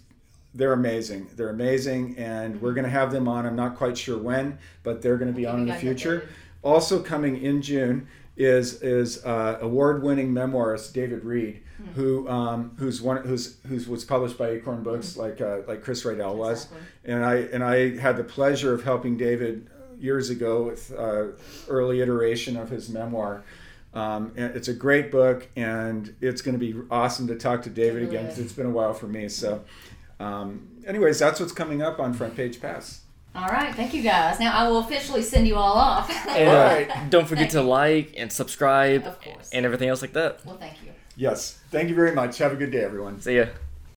they're 0.55 0.73
amazing. 0.73 1.29
They're 1.35 1.49
amazing, 1.49 2.17
and 2.17 2.59
we're 2.61 2.73
going 2.73 2.85
to 2.85 2.89
have 2.89 3.11
them 3.11 3.27
on. 3.27 3.45
I'm 3.45 3.55
not 3.55 3.75
quite 3.75 3.95
sure 3.97 4.17
when, 4.17 4.57
but 4.81 5.01
they're 5.01 5.17
going 5.17 5.31
to 5.31 5.37
be 5.37 5.45
on 5.45 5.59
in 5.59 5.65
the 5.67 5.75
future. 5.75 6.27
Also 6.63 7.01
coming 7.03 7.41
in 7.41 7.61
June 7.61 8.07
is 8.35 8.81
is 8.81 9.23
uh, 9.25 9.59
award-winning 9.61 10.33
memoirist 10.33 10.91
David 10.93 11.23
Reed, 11.23 11.61
Hmm. 11.79 11.91
who 11.93 12.27
um, 12.29 12.71
who's 12.77 13.01
one 13.01 13.23
who's 13.25 13.57
who's 13.67 13.87
was 13.87 14.03
published 14.03 14.37
by 14.37 14.49
Acorn 14.49 14.83
Books, 14.83 15.15
like 15.15 15.39
uh, 15.39 15.59
like 15.67 15.81
Chris 15.83 16.03
Riedel 16.03 16.35
was. 16.35 16.65
Exactly. 16.65 17.13
and 17.13 17.25
I 17.25 17.35
and 17.53 17.63
I 17.63 17.97
had 17.97 18.17
the 18.17 18.23
pleasure 18.25 18.73
of 18.73 18.83
helping 18.83 19.15
David 19.15 19.69
years 19.99 20.29
ago 20.29 20.63
with 20.63 20.91
uh, 20.97 21.27
early 21.69 22.01
iteration 22.01 22.57
of 22.57 22.69
his 22.69 22.89
memoir. 22.89 23.43
Um, 23.93 24.33
and 24.35 24.55
it's 24.55 24.67
a 24.67 24.73
great 24.73 25.09
book, 25.09 25.47
and 25.55 26.13
it's 26.21 26.41
going 26.41 26.57
to 26.57 26.59
be 26.59 26.79
awesome 26.91 27.27
to 27.27 27.35
talk 27.35 27.63
to 27.63 27.69
David 27.69 28.03
really 28.03 28.07
again. 28.07 28.25
'cause 28.27 28.37
is. 28.39 28.45
it's 28.45 28.53
been 28.53 28.67
a 28.67 28.71
while 28.71 28.93
for 28.93 29.07
me. 29.07 29.27
So, 29.29 29.63
um, 30.19 30.67
anyways, 30.85 31.17
that's 31.19 31.39
what's 31.39 31.51
coming 31.53 31.81
up 31.81 31.99
on 31.99 32.13
Front 32.13 32.35
Page 32.35 32.61
Pass. 32.61 33.01
All 33.35 33.47
right, 33.47 33.73
thank 33.75 33.93
you 33.93 34.01
guys. 34.03 34.39
Now 34.39 34.53
I 34.53 34.67
will 34.67 34.79
officially 34.79 35.21
send 35.21 35.47
you 35.47 35.55
all 35.55 35.73
off. 35.73 36.09
And 36.27 36.49
Alright. 36.49 37.09
don't 37.09 37.27
forget 37.27 37.51
to 37.51 37.61
like 37.61 38.13
and 38.17 38.31
subscribe 38.31 39.05
Of 39.05 39.21
course. 39.21 39.49
and 39.53 39.65
everything 39.65 39.87
else 39.89 40.01
like 40.01 40.13
that. 40.13 40.45
well, 40.45 40.57
thank 40.57 40.73
you. 40.83 40.91
Yes, 41.19 41.59
thank 41.69 41.89
you 41.89 41.95
very 41.95 42.13
much. 42.15 42.37
Have 42.37 42.53
a 42.53 42.55
good 42.55 42.71
day, 42.71 42.79
everyone. 42.81 43.19
See 43.19 43.35
ya. 43.35 43.47